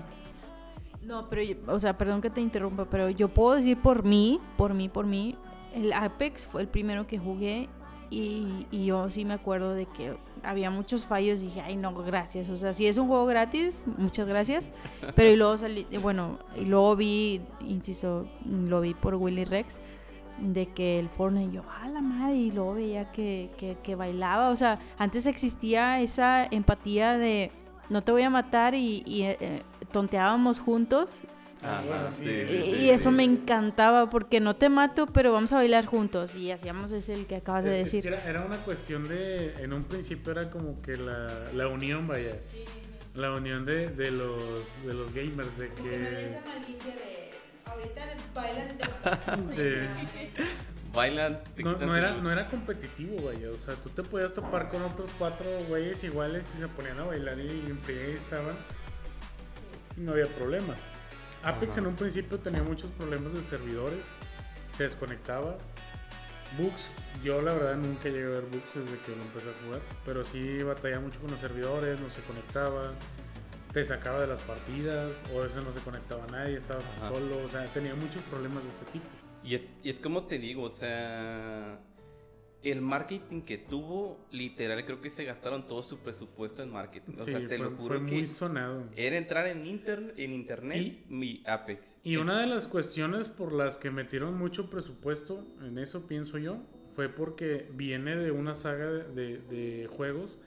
No, 1.05 1.29
pero, 1.29 1.41
yo- 1.41 1.55
o 1.67 1.79
sea, 1.79 1.97
perdón 1.97 2.21
que 2.21 2.29
te 2.29 2.41
interrumpa, 2.41 2.85
pero 2.85 3.09
yo 3.09 3.27
puedo 3.29 3.55
decir 3.55 3.77
por 3.77 4.03
mí, 4.03 4.39
por 4.57 4.73
mí, 4.73 4.89
por 4.89 5.05
mí, 5.05 5.35
el 5.75 5.91
Apex 5.93 6.45
fue 6.45 6.61
el 6.61 6.67
primero 6.67 7.07
que 7.07 7.17
jugué 7.17 7.67
y, 8.09 8.67
y 8.71 8.85
yo 8.85 9.09
sí 9.09 9.25
me 9.25 9.33
acuerdo 9.33 9.73
de 9.73 9.85
que 9.87 10.15
había 10.43 10.69
muchos 10.69 11.03
fallos 11.05 11.41
y 11.41 11.45
dije, 11.45 11.61
ay, 11.61 11.75
no, 11.75 11.93
gracias. 11.95 12.47
O 12.49 12.57
sea, 12.57 12.73
si 12.73 12.85
es 12.85 12.97
un 12.97 13.07
juego 13.07 13.25
gratis, 13.25 13.83
muchas 13.97 14.27
gracias. 14.27 14.69
Pero 15.15 15.29
y 15.31 15.35
luego 15.35 15.57
salí, 15.57 15.85
bueno, 16.01 16.37
y 16.55 16.65
luego 16.65 16.95
vi, 16.95 17.41
insisto, 17.67 18.25
lo 18.45 18.81
vi 18.81 18.93
por 18.93 19.15
Willy 19.15 19.45
Rex, 19.45 19.79
de 20.39 20.67
que 20.67 20.99
el 20.99 21.09
Fortnite, 21.09 21.53
yo, 21.53 21.63
a 21.81 21.87
la 21.89 22.01
madre, 22.01 22.35
y 22.37 22.51
luego 22.51 22.75
veía 22.75 23.11
que, 23.11 23.49
que, 23.57 23.77
que 23.81 23.95
bailaba. 23.95 24.49
O 24.49 24.55
sea, 24.55 24.77
antes 24.97 25.25
existía 25.25 25.99
esa 26.01 26.45
empatía 26.45 27.17
de 27.17 27.51
no 27.89 28.01
te 28.03 28.11
voy 28.11 28.23
a 28.23 28.29
matar 28.29 28.75
y, 28.75 29.03
eh, 29.07 29.61
tonteábamos 29.93 30.59
juntos. 30.59 31.11
Ajá, 31.61 32.11
sí, 32.11 32.25
Y, 32.25 32.47
sí, 32.47 32.55
y 32.55 32.75
sí. 32.75 32.89
eso 32.89 33.09
me 33.11 33.23
encantaba 33.23 34.09
porque 34.09 34.41
no 34.41 34.53
te 34.53 34.67
mato, 34.67 35.07
pero 35.07 35.31
vamos 35.31 35.53
a 35.53 35.57
bailar 35.57 35.85
juntos. 35.85 36.35
Y 36.35 36.51
hacíamos 36.51 36.91
ese 36.91 37.13
el 37.13 37.25
que 37.25 37.37
acabas 37.37 37.63
de 37.63 37.71
decir. 37.71 38.05
Era, 38.05 38.21
era 38.27 38.41
una 38.41 38.57
cuestión 38.57 39.07
de, 39.07 39.53
en 39.63 39.71
un 39.71 39.85
principio 39.85 40.33
era 40.33 40.49
como 40.49 40.81
que 40.81 40.97
la, 40.97 41.51
la 41.53 41.69
unión, 41.69 42.05
vaya. 42.05 42.35
La 43.15 43.31
unión 43.31 43.63
de, 43.63 43.89
de 43.89 44.11
los, 44.11 44.59
de 44.85 44.93
los 44.93 45.13
gamers, 45.13 45.57
de 45.57 45.69
que... 45.69 46.37
malicia 46.45 46.93
de 46.95 47.31
ahorita 47.65 48.01
bailas 48.33 48.73
Sí. 49.55 50.43
Bailan. 50.93 51.39
No, 51.57 51.77
no 51.77 51.97
era, 51.97 52.15
no 52.17 52.31
era 52.31 52.47
competitivo, 52.47 53.23
vaya. 53.25 53.49
O 53.49 53.57
sea, 53.57 53.75
tú 53.75 53.89
te 53.89 54.03
podías 54.03 54.33
topar 54.33 54.69
con 54.69 54.81
otros 54.83 55.09
cuatro 55.17 55.45
güeyes 55.67 56.03
iguales 56.03 56.51
y 56.55 56.59
se 56.59 56.67
ponían 56.67 56.99
a 56.99 57.05
bailar 57.05 57.39
y 57.39 57.49
en 57.49 57.79
estaban. 58.15 58.55
Y 59.97 60.01
no 60.01 60.11
había 60.13 60.27
problema. 60.27 60.75
Apex 61.43 61.71
Ajá. 61.73 61.81
en 61.81 61.87
un 61.87 61.95
principio 61.95 62.39
tenía 62.39 62.63
muchos 62.63 62.89
problemas 62.91 63.33
de 63.33 63.43
servidores. 63.43 63.99
Se 64.77 64.83
desconectaba. 64.83 65.57
Bugs, 66.57 66.91
yo 67.23 67.41
la 67.41 67.53
verdad 67.53 67.75
nunca 67.77 68.09
llegué 68.09 68.25
a 68.25 68.29
ver 68.29 68.43
bugs 68.43 68.73
desde 68.75 68.97
que 69.05 69.15
lo 69.15 69.23
empecé 69.23 69.49
a 69.49 69.65
jugar. 69.65 69.81
Pero 70.05 70.23
sí 70.23 70.61
batallaba 70.63 71.01
mucho 71.01 71.19
con 71.19 71.31
los 71.31 71.39
servidores, 71.39 71.99
no 71.99 72.09
se 72.09 72.21
conectaba. 72.21 72.91
Te 73.73 73.83
sacaba 73.83 74.21
de 74.21 74.27
las 74.27 74.39
partidas, 74.41 75.11
o 75.33 75.39
a 75.41 75.45
veces 75.45 75.63
no 75.63 75.73
se 75.73 75.79
conectaba 75.79 76.25
nadie, 76.31 76.57
estaba 76.57 76.79
tú 76.79 76.85
Ajá. 77.05 77.09
solo. 77.09 77.43
O 77.43 77.49
sea, 77.49 77.65
tenía 77.73 77.95
muchos 77.95 78.21
problemas 78.23 78.63
de 78.63 78.69
ese 78.69 78.85
tipo. 78.91 79.05
Y 79.43 79.55
es, 79.55 79.67
y 79.81 79.89
es 79.89 79.99
como 79.99 80.23
te 80.25 80.37
digo, 80.37 80.63
o 80.63 80.71
sea, 80.71 81.79
el 82.63 82.81
marketing 82.81 83.41
que 83.41 83.57
tuvo, 83.57 84.25
literal, 84.31 84.83
creo 84.85 85.01
que 85.01 85.09
se 85.09 85.25
gastaron 85.25 85.67
todo 85.67 85.83
su 85.83 85.97
presupuesto 85.99 86.63
en 86.63 86.71
marketing. 86.71 87.13
O 87.19 87.23
sí, 87.23 87.31
sea, 87.31 87.39
te 87.41 87.57
fue, 87.57 87.57
lo 87.57 87.71
fue 87.71 87.77
juro 87.79 88.01
muy 88.01 88.09
que 88.21 88.27
sonado. 88.27 88.85
era 88.95 89.17
entrar 89.17 89.47
en, 89.47 89.65
inter, 89.65 90.13
en 90.17 90.31
internet, 90.31 90.77
Y- 90.81 91.13
mi 91.13 91.43
Apex. 91.45 91.93
Y 92.03 92.15
una 92.17 92.39
de 92.39 92.47
las 92.47 92.67
cuestiones 92.67 93.27
por 93.27 93.51
las 93.53 93.77
que 93.77 93.91
metieron 93.91 94.37
mucho 94.37 94.69
presupuesto 94.69 95.45
en 95.61 95.77
eso, 95.77 96.07
pienso 96.07 96.37
yo, 96.37 96.57
fue 96.95 97.09
porque 97.09 97.67
viene 97.73 98.15
de 98.15 98.31
una 98.31 98.55
saga 98.55 98.85
de, 98.91 99.03
de- 99.13 99.37
de 99.39 99.87
juegos, 99.87 100.37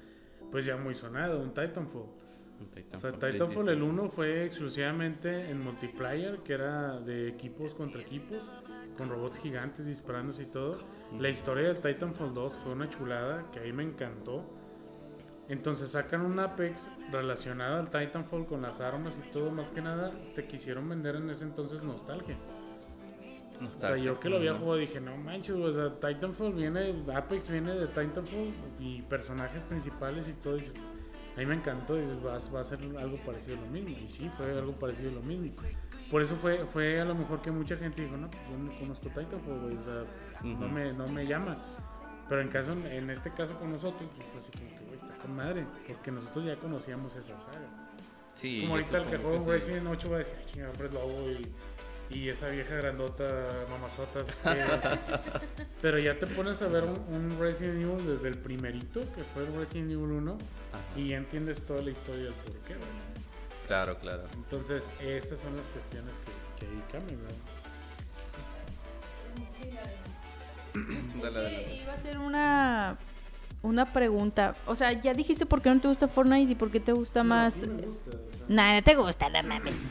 pues 0.51 0.64
ya 0.64 0.77
muy 0.77 0.95
sonado, 0.95 1.41
un 1.41 1.53
Titanfall. 1.53 2.07
O 2.95 2.99
sea, 2.99 3.12
Titanfall 3.12 3.69
el 3.69 3.83
1 3.83 4.09
fue 4.09 4.47
exclusivamente 4.47 5.51
en 5.51 5.61
multiplayer, 5.62 6.39
que 6.39 6.55
era 6.55 6.99
de 7.01 7.29
equipos 7.29 7.75
contra 7.75 8.01
equipos, 8.01 8.39
con 8.97 9.11
robots 9.11 9.39
gigantes 9.39 9.85
disparándose 9.87 10.45
y 10.45 10.47
todo. 10.47 10.81
La 11.19 11.29
historia 11.29 11.69
del 11.69 11.81
Titanfall 11.81 12.35
2 12.35 12.57
fue 12.57 12.73
una 12.73 12.91
chulada, 12.91 13.45
que 13.53 13.61
a 13.61 13.63
mí 13.63 13.73
me 13.73 13.85
encantó. 13.85 14.45
Entonces 15.49 15.93
sacan 15.93 16.23
un 16.23 16.39
Apex 16.41 16.89
relacionado 17.13 17.79
al 17.79 17.89
Titanfall 17.89 18.47
con 18.47 18.63
las 18.63 18.81
armas 18.81 19.15
y 19.17 19.31
todo, 19.33 19.51
más 19.51 19.71
que 19.71 19.81
nada, 19.81 20.13
te 20.35 20.47
quisieron 20.47 20.89
vender 20.89 21.17
en 21.17 21.31
ese 21.31 21.45
entonces 21.45 21.85
nostalgia. 21.85 22.37
O 23.65 23.81
sea, 23.81 23.97
yo 23.97 24.21
que 24.21 24.29
lo 24.29 24.37
había 24.37 24.55
jugado 24.55 24.77
dije, 24.77 25.01
no 25.01 25.17
manches, 25.17 25.57
o 25.57 25.73
sea, 25.73 25.95
Titanfall 25.95 26.53
viene, 26.53 27.03
Apex 27.15 27.49
viene 27.49 27.73
de 27.75 27.87
Titanfall 27.87 28.53
y 28.79 29.03
personajes 29.03 29.63
principales 29.63 30.29
y 30.29 30.35
todo. 30.35 30.59
Y 30.59 30.65
a 31.37 31.39
mí 31.39 31.47
me 31.47 31.55
encantó, 31.55 31.99
y 31.99 32.05
va, 32.25 32.39
va 32.55 32.61
a 32.61 32.65
ser 32.65 32.81
algo 32.99 33.17
parecido 33.25 33.57
a 33.57 33.61
lo 33.61 33.69
mismo. 33.69 33.91
Y 33.91 34.11
sí, 34.11 34.29
fue 34.37 34.51
algo 34.51 34.73
parecido 34.73 35.11
a 35.11 35.15
lo 35.15 35.23
mismo. 35.23 35.53
Por 36.11 36.23
eso 36.23 36.35
fue, 36.37 36.67
fue 36.67 37.01
a 37.01 37.05
lo 37.05 37.15
mejor 37.15 37.41
que 37.41 37.51
mucha 37.51 37.77
gente 37.77 38.03
dijo, 38.03 38.17
no, 38.17 38.31
pues 38.31 38.43
yo 38.51 38.59
no 38.59 38.79
conozco 38.79 39.09
Titanfall, 39.09 39.79
o 39.79 39.85
sea, 39.85 40.05
no, 40.43 40.68
me, 40.68 40.93
no 40.93 41.07
me 41.09 41.26
llama. 41.26 41.57
Pero 42.28 42.41
en, 42.41 42.49
caso, 42.49 42.72
en 42.72 43.11
este 43.11 43.32
caso 43.32 43.57
con 43.59 43.70
nosotros, 43.70 44.09
pues 44.16 44.26
fue 44.28 44.41
así 44.41 44.51
como 44.59 44.70
que, 44.78 44.84
güey, 44.87 44.99
está 44.99 45.22
con 45.22 45.37
madre, 45.37 45.64
porque 45.87 46.11
nosotros 46.11 46.45
ya 46.45 46.57
conocíamos 46.57 47.14
esa 47.14 47.39
saga. 47.39 47.68
Sí, 48.34 48.62
Como 48.62 48.74
ahorita 48.74 48.99
el 48.99 49.05
que 49.07 49.16
juega 49.18 49.39
un 49.39 49.45
sí. 49.45 49.51
Resident 49.51 49.87
8 49.87 50.11
va 50.11 50.16
a 50.16 50.18
decir, 50.18 50.34
"Ay, 50.39 50.45
chingada, 50.45 50.72
hombre, 50.72 50.91
lobo 50.93 51.30
y, 51.30 52.14
y 52.14 52.28
esa 52.28 52.49
vieja 52.49 52.74
grandota, 52.74 53.24
mamazota. 53.70 54.24
pues, 54.24 54.37
que-". 54.37 55.64
Pero 55.80 55.99
ya 55.99 56.18
te 56.18 56.26
pones 56.26 56.61
a 56.62 56.66
ver 56.68 56.84
un, 56.84 56.99
un 57.14 57.39
Resident 57.39 57.80
Evil 57.80 58.07
desde 58.07 58.28
el 58.28 58.39
primerito, 58.39 59.01
que 59.14 59.22
fue 59.22 59.45
el 59.47 59.57
Resident 59.57 59.93
Evil 59.93 60.11
1, 60.11 60.32
Ajá. 60.32 60.41
y 61.01 61.09
ya 61.09 61.16
entiendes 61.18 61.64
toda 61.64 61.80
la 61.80 61.91
historia 61.93 62.24
del 62.24 62.34
por 62.34 62.55
qué, 62.66 62.74
¿verdad? 62.74 62.89
Claro, 63.68 63.99
claro. 63.99 64.24
Entonces, 64.34 64.87
esas 65.01 65.41
son 65.41 65.57
las 65.57 65.64
cuestiones 65.66 66.12
que, 66.24 66.66
que 66.66 66.70
ahí 66.72 66.82
cambian, 66.93 67.20
¿verdad? 67.22 67.37
Dale, 71.22 71.81
iba 71.83 71.93
a 71.93 71.97
ser 71.97 72.18
una, 72.18 72.97
una 73.62 73.85
pregunta. 73.87 74.55
O 74.66 74.74
sea, 74.74 74.93
ya 74.93 75.14
dijiste 75.14 75.47
por 75.47 75.62
qué 75.62 75.70
no 75.70 75.81
te 75.81 75.89
gusta 75.89 76.09
Fortnite 76.09 76.53
y 76.53 76.55
por 76.55 76.70
qué 76.70 76.81
te 76.81 76.93
gusta 76.93 77.24
más. 77.24 77.55
Sí 77.55 77.66
me 77.66 77.83
gusta, 77.83 78.11
o 78.11 78.12
sea, 78.12 78.47
Nah, 78.49 78.74
no 78.77 78.83
te 78.83 78.95
gusta, 78.95 79.29
no 79.29 79.43
mames. 79.43 79.89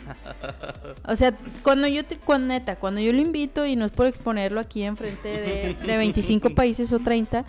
O 1.07 1.15
sea, 1.15 1.33
cuando 1.61 1.88
yo 1.88 2.05
te, 2.05 2.17
cuando 2.17 2.47
neta, 2.47 2.77
cuando 2.77 3.01
yo 3.01 3.11
lo 3.11 3.19
invito 3.19 3.65
y 3.65 3.75
no 3.75 3.86
es 3.86 3.91
por 3.91 4.07
exponerlo 4.07 4.59
aquí 4.59 4.83
enfrente 4.83 5.27
de, 5.27 5.73
de 5.73 5.97
25 5.97 6.49
países 6.55 6.91
o 6.93 6.99
30, 6.99 7.45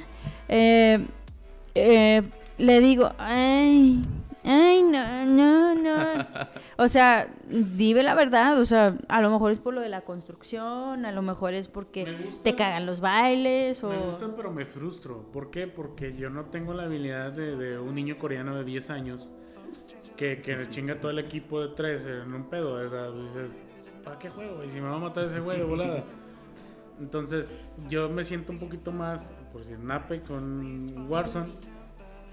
eh, 0.49 1.05
eh, 1.75 2.23
le 2.59 2.81
digo, 2.81 3.13
ay, 3.19 4.03
ay, 4.47 4.83
no, 4.83 5.27
no, 5.27 5.75
no. 5.75 6.27
O 6.79 6.89
sea, 6.89 7.29
dime 7.49 8.03
la 8.03 8.15
verdad, 8.15 8.61
o 8.61 8.67
sea, 8.67 8.97
a 9.09 9.23
lo 9.23 9.31
mejor 9.31 9.51
es 9.51 9.59
por 9.59 9.73
lo 9.73 9.81
de 9.81 9.89
la 9.89 10.03
construcción, 10.03 11.07
a 11.07 11.13
lo 11.13 11.23
mejor 11.23 11.55
es 11.55 11.69
porque 11.69 12.05
gusta. 12.05 12.43
te 12.43 12.55
cagan 12.55 12.85
los 12.85 13.01
bailes 13.01 13.83
o... 13.83 13.89
Me 13.89 13.99
gusta, 13.99 14.29
pero 14.37 14.51
me 14.53 14.67
frustro. 14.67 15.23
¿Por 15.33 15.51
qué? 15.51 15.67
Porque 15.67 16.15
yo 16.15 16.29
no 16.29 16.47
tengo 16.47 16.75
la 16.75 16.83
habilidad 16.83 17.33
de, 17.33 17.57
de 17.57 17.79
un 17.79 17.95
niño 17.95 18.19
coreano 18.19 18.57
de 18.57 18.65
10 18.65 18.91
años 18.91 19.31
que, 20.17 20.41
que 20.41 20.69
chinga 20.71 21.01
todo 21.01 21.11
el 21.11 21.19
equipo 21.19 21.61
de 21.61 21.75
3 21.75 22.05
en 22.25 22.35
un 22.35 22.45
pedo. 22.45 22.75
O 22.75 22.91
sea, 22.91 23.11
dices, 23.11 23.57
¿para 24.05 24.19
qué 24.19 24.31
juego? 24.31 24.65
Y 24.65 24.71
si 24.71 24.81
me 24.81 24.89
va 24.89 24.97
a 24.97 25.01
matar 25.01 25.25
ese 25.25 25.41
güey 25.41 25.59
de 25.59 25.65
volada. 25.65 26.05
Entonces, 26.99 27.51
yo 27.89 28.09
me 28.09 28.25
siento 28.25 28.53
un 28.53 28.59
poquito 28.59 28.91
más, 28.91 29.33
por 29.53 29.65
si 29.65 29.73
en 29.73 29.91
Apex 29.91 30.31
o 30.31 30.39
en 30.39 31.07
Warzone, 31.11 31.53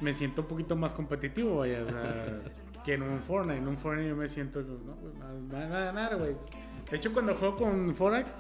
me 0.02 0.14
siento 0.14 0.42
un 0.42 0.48
poquito 0.48 0.76
más 0.76 0.94
competitivo, 0.94 1.60
vaya. 1.60 1.84
o 1.84 1.90
sea, 1.90 2.42
que 2.84 2.94
en 2.94 3.04
un 3.04 3.22
Fortnite. 3.22 3.60
En 3.60 3.68
un 3.68 3.78
Fortnite 3.78 4.10
yo 4.10 4.16
me 4.16 4.30
siento, 4.30 4.62
no, 4.62 4.96
pues, 4.96 5.14
van 5.50 5.72
a 5.72 5.86
ganar, 5.86 6.18
güey. 6.18 6.36
De 6.90 6.98
hecho, 6.98 7.14
cuando 7.14 7.36
juego 7.36 7.56
con 7.56 7.96
Forax, 7.96 8.36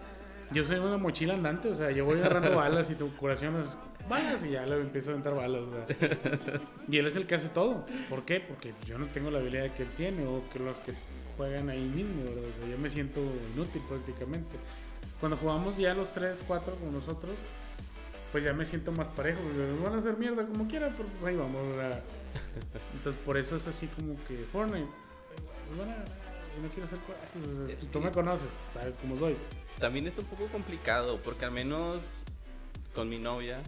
yo 0.51 0.63
soy 0.65 0.77
una 0.77 0.97
mochila 0.97 1.33
andante, 1.33 1.69
o 1.69 1.75
sea, 1.75 1.91
yo 1.91 2.05
voy 2.05 2.19
agarrando 2.19 2.55
balas 2.55 2.89
y 2.89 2.95
tu 2.95 3.15
curación 3.15 3.55
es 3.61 3.69
balas 4.07 4.43
y 4.43 4.51
ya 4.51 4.65
le 4.65 4.79
empiezo 4.81 5.09
a 5.09 5.13
aventar 5.13 5.33
balas. 5.33 5.61
o 5.61 5.71
sea. 5.71 6.59
Y 6.87 6.97
él 6.97 7.07
es 7.07 7.15
el 7.15 7.25
que 7.25 7.35
hace 7.35 7.49
todo. 7.49 7.85
¿Por 8.09 8.23
qué? 8.25 8.41
Porque 8.41 8.73
yo 8.85 8.97
no 8.97 9.07
tengo 9.07 9.31
la 9.31 9.39
habilidad 9.39 9.71
que 9.71 9.83
él 9.83 9.89
tiene 9.95 10.25
o 10.27 10.43
que 10.51 10.59
los 10.59 10.75
que 10.77 10.93
juegan 11.37 11.69
ahí 11.69 11.83
mismo, 11.83 12.23
¿verdad? 12.23 12.43
O 12.43 12.61
sea, 12.61 12.69
yo 12.69 12.77
me 12.77 12.89
siento 12.89 13.21
inútil 13.55 13.81
prácticamente. 13.87 14.57
Cuando 15.19 15.37
jugamos 15.37 15.77
ya 15.77 15.93
los 15.93 16.11
3, 16.11 16.43
4 16.45 16.75
con 16.75 16.91
nosotros, 16.91 17.33
pues 18.33 18.43
ya 18.43 18.51
me 18.51 18.65
siento 18.65 18.91
más 18.91 19.09
parejo. 19.11 19.39
porque 19.41 19.59
Nos 19.59 19.81
van 19.83 19.93
a 19.93 19.97
hacer 19.99 20.17
mierda 20.17 20.45
como 20.45 20.67
quieran, 20.67 20.93
pero 20.97 21.07
pues 21.07 21.23
ahí 21.23 21.37
vamos. 21.37 21.61
¿verdad? 21.77 22.03
Entonces 22.95 23.21
por 23.23 23.37
eso 23.37 23.55
es 23.55 23.65
así 23.67 23.87
como 23.87 24.15
que 24.27 24.35
Fortnite. 24.51 24.87
pues, 25.67 25.79
van 25.79 25.89
a 25.91 26.03
no 26.61 26.69
quiero 26.69 26.85
hacer 26.85 26.99
corajes, 26.99 27.47
o 27.47 27.67
sea, 27.67 27.75
Es 27.75 27.91
Tú 27.91 27.99
me 27.99 28.11
conoces, 28.11 28.49
sabes 28.73 28.95
cómo 29.01 29.17
soy. 29.17 29.35
También 29.79 30.07
es 30.07 30.17
un 30.17 30.25
poco 30.25 30.45
complicado 30.47 31.19
porque 31.23 31.45
al 31.45 31.51
menos 31.51 31.99
con 32.93 33.09
mi 33.09 33.17
novia 33.17 33.59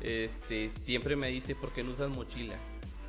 este 0.00 0.70
siempre 0.82 1.16
me 1.16 1.28
dice 1.28 1.54
por 1.54 1.72
qué 1.72 1.84
no 1.84 1.92
usas 1.92 2.10
mochila 2.10 2.54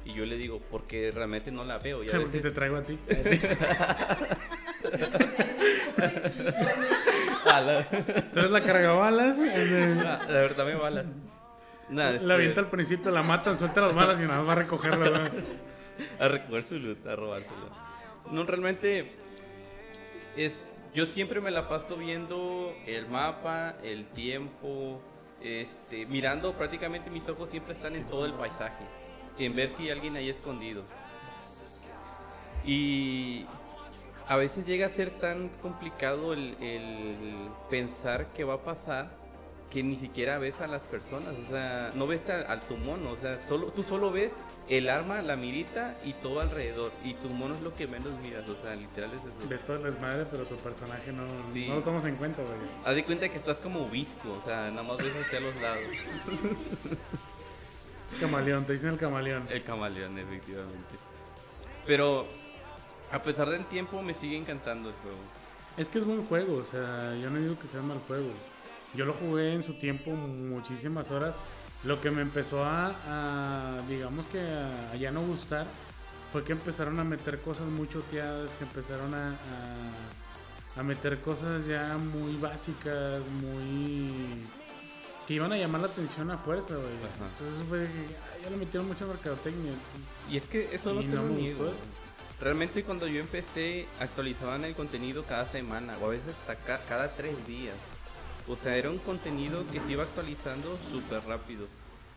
y 0.06 0.14
yo 0.14 0.26
le 0.26 0.38
digo 0.38 0.62
porque 0.72 1.12
realmente 1.12 1.52
no 1.52 1.64
la 1.64 1.80
veo 1.80 2.04
y 2.04 2.10
a 2.10 2.18
veces 2.18 2.42
te 2.42 2.52
traigo 2.52 2.78
a 2.78 2.84
ti. 2.84 2.98
Tú 8.34 8.40
eres 8.40 8.52
la 8.52 8.62
cargabalas. 8.64 9.38
es 9.40 9.72
de- 9.72 9.96
la 9.96 10.18
verdad 10.28 10.66
me 10.66 10.76
balas 10.76 11.06
Nada, 11.90 12.12
La 12.12 12.18
este, 12.18 12.34
avienta 12.34 12.60
al 12.62 12.70
principio, 12.70 13.12
la 13.12 13.24
matan, 13.24 13.58
suelta 13.58 13.80
las 13.82 13.94
balas 13.96 14.20
y 14.20 14.24
nada 14.24 14.40
más 14.40 14.48
va 14.50 14.52
a 14.52 14.56
recogerla. 14.56 14.98
¿verdad? 15.10 15.32
a 16.20 16.28
recoger 16.28 16.64
su 16.64 16.78
loot, 16.80 17.08
a 17.08 17.16
robárselo. 17.16 17.70
No, 18.32 18.44
realmente 18.44 19.10
es 20.36 20.54
yo 20.94 21.06
siempre 21.06 21.40
me 21.42 21.52
la 21.52 21.70
paso 21.70 21.96
viendo 21.96 22.74
el 22.88 23.08
mapa, 23.08 23.76
el 23.84 24.06
tiempo, 24.08 25.00
este, 25.42 26.06
mirando 26.08 26.54
prácticamente 26.54 27.10
mis 27.10 27.28
ojos 27.30 27.50
siempre 27.52 27.74
están 27.74 27.96
en 27.96 28.04
todo 28.06 28.26
el 28.26 28.34
paisaje, 28.34 28.84
en 29.38 29.56
ver 29.56 29.70
si 29.72 29.90
alguien 29.90 30.16
hay 30.16 30.30
escondido. 30.30 30.84
Y 32.66 33.46
a 34.28 34.36
veces 34.36 34.66
llega 34.66 34.88
a 34.88 34.90
ser 34.90 35.10
tan 35.20 35.50
complicado 35.62 36.34
el, 36.34 36.56
el 36.62 37.16
pensar 37.70 38.28
qué 38.36 38.44
va 38.44 38.56
a 38.56 38.62
pasar 38.64 39.10
que 39.72 39.84
ni 39.84 39.98
siquiera 39.98 40.38
ves 40.38 40.62
a 40.62 40.68
las 40.68 40.82
personas, 40.84 41.34
o 41.46 41.52
sea, 41.52 41.92
no 41.96 42.08
ves 42.08 42.30
a- 42.30 42.50
al 42.50 42.62
tu 42.62 42.78
mono, 42.78 43.12
o 43.12 43.18
sea, 43.18 43.38
solo, 43.46 43.68
tú 43.68 43.84
solo 43.84 44.12
ves 44.12 44.32
el 44.70 44.90
arma, 44.90 45.22
la 45.22 45.36
mirita 45.36 45.94
y 46.06 46.14
todo 46.14 46.40
alrededor, 46.40 46.94
y 47.04 47.16
tu 47.16 47.28
mono 47.28 47.54
es 47.54 47.60
lo 47.62 47.76
que 47.76 47.86
menos 47.86 48.14
miras, 48.24 48.48
o 48.50 48.56
sea, 48.56 48.74
literal 48.76 49.12
es 49.12 49.20
eso. 49.20 49.50
Ves 49.50 49.66
todo 49.66 49.76
el 49.78 49.84
desmadre, 49.84 50.26
pero 50.32 50.46
tu 50.46 50.56
personaje 50.56 51.12
no, 51.12 51.24
Sí. 51.52 51.66
no 51.68 51.76
lo 51.76 51.84
tomas 51.84 52.06
en 52.06 52.16
cuenta, 52.16 52.42
güey. 52.44 52.56
Haz 52.86 52.96
de 52.96 53.04
cuenta 53.04 53.28
que 53.28 53.38
estás 53.38 53.58
como 53.58 53.90
visco, 53.90 54.32
o 54.32 54.42
sea, 54.46 54.70
nada 54.72 54.84
más 54.84 54.98
ves 55.00 55.14
hacia 55.26 55.42
los 55.42 55.54
lados. 55.58 55.84
Camaleón, 58.22 58.66
te 58.66 58.74
dicen 58.74 58.92
el 58.92 58.98
camaleón. 58.98 59.48
El 59.50 59.64
camaleón, 59.64 60.18
efectivamente. 60.18 60.96
Pero, 61.86 62.26
a 63.12 63.22
pesar 63.24 63.50
del 63.50 63.66
tiempo, 63.66 64.02
me 64.02 64.14
sigue 64.14 64.38
encantando 64.38 64.90
el 64.90 64.96
juego. 64.96 65.18
Es 65.78 65.90
que 65.90 66.00
es 66.00 66.06
buen 66.06 66.26
juego, 66.26 66.56
o 66.58 66.66
sea, 66.66 67.16
yo 67.16 67.30
no 67.30 67.40
digo 67.40 67.58
que 67.60 67.68
sea 67.68 67.82
mal 67.82 68.00
juego. 68.08 68.30
Yo 68.94 69.06
lo 69.06 69.14
jugué 69.14 69.54
en 69.54 69.64
su 69.64 69.74
tiempo 69.74 70.12
muchísimas 70.12 71.12
horas. 71.12 71.36
Lo 71.84 72.02
que 72.02 72.10
me 72.10 72.22
empezó 72.22 72.64
a, 72.64 72.96
a, 73.08 73.82
digamos 73.88 74.26
que 74.28 74.40
a, 74.40 74.92
a 74.92 74.96
ya 74.96 75.12
no 75.12 75.22
gustar 75.22 75.68
fue 76.32 76.44
que 76.44 76.54
empezaron 76.54 77.00
a 77.00 77.04
meter 77.04 77.40
cosas 77.42 77.68
muy 77.68 77.88
choteadas, 77.88 78.50
que 78.58 78.66
empezaron 78.66 79.14
a, 79.14 79.30
a, 79.30 80.80
a 80.80 80.84
meter 80.84 81.20
cosas 81.22 81.66
ya 81.68 81.98
muy 81.98 82.36
básicas, 82.38 83.22
muy... 83.42 84.46
que 85.28 85.36
iban 85.36 85.54
a 85.54 85.58
llamar 85.58 85.82
la 85.82 85.88
atención 85.88 86.32
a 86.32 86.38
fuerza, 86.40 86.74
güey. 86.74 86.88
Entonces 86.88 87.68
fue 87.70 87.86
que 87.86 88.44
ya 88.44 88.50
le 88.50 88.58
metieron 88.58 88.88
mucha 88.88 89.06
mercadotecnia. 89.06 89.74
Y 90.30 90.38
es 90.38 90.46
que 90.46 90.74
eso 90.74 90.94
no 90.94 91.02
Y 91.02 91.06
no 91.06 91.22
lo 91.22 91.34
gustó 91.34 91.68
eso. 91.68 91.82
Realmente 92.40 92.84
cuando 92.84 93.08
yo 93.08 93.20
empecé, 93.20 93.88
actualizaban 94.00 94.64
el 94.64 94.76
contenido 94.76 95.24
cada 95.24 95.48
semana 95.48 95.98
o 96.02 96.06
a 96.06 96.10
veces 96.10 96.36
hasta 96.40 96.56
ca- 96.56 96.82
cada 96.88 97.16
tres 97.16 97.36
días. 97.48 97.76
O 98.48 98.56
sea, 98.56 98.78
era 98.78 98.90
un 98.92 99.00
contenido 99.00 99.66
que 99.72 99.80
se 99.82 99.92
iba 99.92 100.04
actualizando 100.04 100.78
súper 100.92 101.24
rápido. 101.26 101.68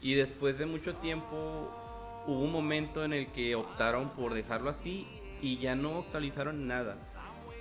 Y 0.03 0.15
después 0.15 0.59
de 0.59 0.67
mucho 0.67 0.95
tiempo 0.97 1.71
hubo 2.27 2.41
un 2.43 2.53
momento 2.53 3.03
en 3.05 3.15
el 3.15 3.29
que 3.29 3.55
optaron 3.55 4.11
por 4.11 4.35
dejarlo 4.35 4.71
así 4.71 5.07
y 5.41 5.57
ya 5.59 5.75
no 5.75 6.01
actualizaron 6.01 6.69
nada. 6.69 6.97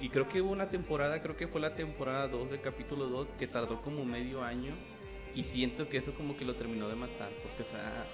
Y 0.01 0.09
creo 0.09 0.27
que 0.29 0.41
hubo 0.41 0.51
una 0.51 0.67
temporada, 0.69 1.21
creo 1.21 1.35
que 1.37 1.47
fue 1.47 1.61
la 1.61 1.75
temporada 1.75 2.27
2 2.27 2.51
del 2.51 2.61
capítulo 2.61 3.05
2, 3.07 3.27
que 3.37 3.47
tardó 3.47 3.81
como 3.81 4.03
medio 4.05 4.43
año. 4.43 4.73
Y 5.35 5.43
siento 5.43 5.87
que 5.89 5.97
eso 5.97 6.13
como 6.13 6.35
que 6.37 6.45
lo 6.45 6.55
terminó 6.55 6.87
de 6.89 6.95
matar. 6.95 7.29
Porque, 7.43 7.63
o 7.63 7.71
sea, 7.71 8.05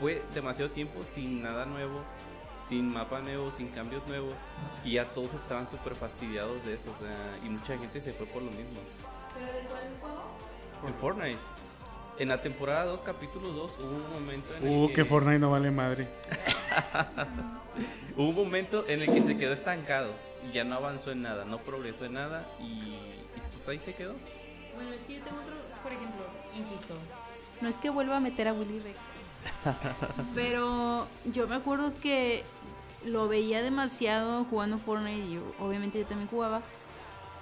fue 0.00 0.22
demasiado 0.34 0.70
tiempo 0.70 1.00
sin 1.14 1.42
nada 1.42 1.66
nuevo, 1.66 2.02
sin 2.70 2.90
mapa 2.92 3.20
nuevo, 3.20 3.52
sin 3.58 3.68
cambios 3.68 4.06
nuevos. 4.08 4.34
Y 4.84 4.92
ya 4.92 5.04
todos 5.04 5.34
estaban 5.34 5.68
súper 5.70 5.94
fastidiados 5.94 6.64
de 6.64 6.74
eso. 6.74 6.84
O 6.96 7.04
sea, 7.04 7.32
y 7.44 7.50
mucha 7.50 7.76
gente 7.76 8.00
se 8.00 8.12
fue 8.14 8.24
por 8.26 8.40
lo 8.42 8.50
mismo. 8.50 8.80
¿Pero 9.34 9.46
de 9.52 9.60
cuál 9.68 9.82
juego? 10.00 10.22
En 10.86 10.94
Fortnite. 10.94 11.38
En 12.18 12.28
la 12.28 12.40
temporada 12.40 12.84
2, 12.84 13.00
capítulo 13.04 13.48
2, 13.48 13.70
hubo 13.80 13.96
un 13.96 14.12
momento 14.12 14.54
en 14.56 14.66
el 14.66 14.78
Uh, 14.78 14.88
que... 14.88 14.94
que 14.94 15.04
Fortnite 15.04 15.38
no 15.38 15.50
vale 15.50 15.70
madre. 15.70 16.08
Hubo 18.16 18.28
un 18.28 18.34
momento 18.34 18.84
en 18.88 19.02
el 19.02 19.12
que 19.12 19.22
se 19.22 19.38
quedó 19.38 19.52
estancado. 19.52 20.10
Y 20.48 20.52
ya 20.52 20.64
no 20.64 20.76
avanzó 20.76 21.12
en 21.12 21.22
nada, 21.22 21.44
no 21.44 21.58
progresó 21.58 22.04
en 22.04 22.14
nada. 22.14 22.46
Y, 22.60 22.64
y 22.64 23.18
pues 23.64 23.68
ahí 23.68 23.78
se 23.84 23.94
quedó. 23.94 24.14
Bueno, 24.74 24.92
es 24.92 25.02
que 25.02 25.14
yo 25.14 25.22
tengo 25.24 25.40
otro, 25.40 25.54
por 25.82 25.92
ejemplo, 25.92 26.22
insisto, 26.54 26.94
no 27.60 27.68
es 27.68 27.76
que 27.76 27.90
vuelva 27.90 28.16
a 28.16 28.20
meter 28.20 28.48
a 28.48 28.52
Willy 28.52 28.78
Rex, 28.80 28.96
pero 30.34 31.06
yo 31.32 31.46
me 31.48 31.56
acuerdo 31.56 31.92
que 32.02 32.44
lo 33.04 33.28
veía 33.28 33.62
demasiado 33.62 34.44
jugando 34.44 34.78
Fortnite 34.78 35.26
y 35.26 35.34
yo- 35.34 35.52
obviamente 35.64 35.98
yo 35.98 36.06
también 36.06 36.28
jugaba, 36.28 36.60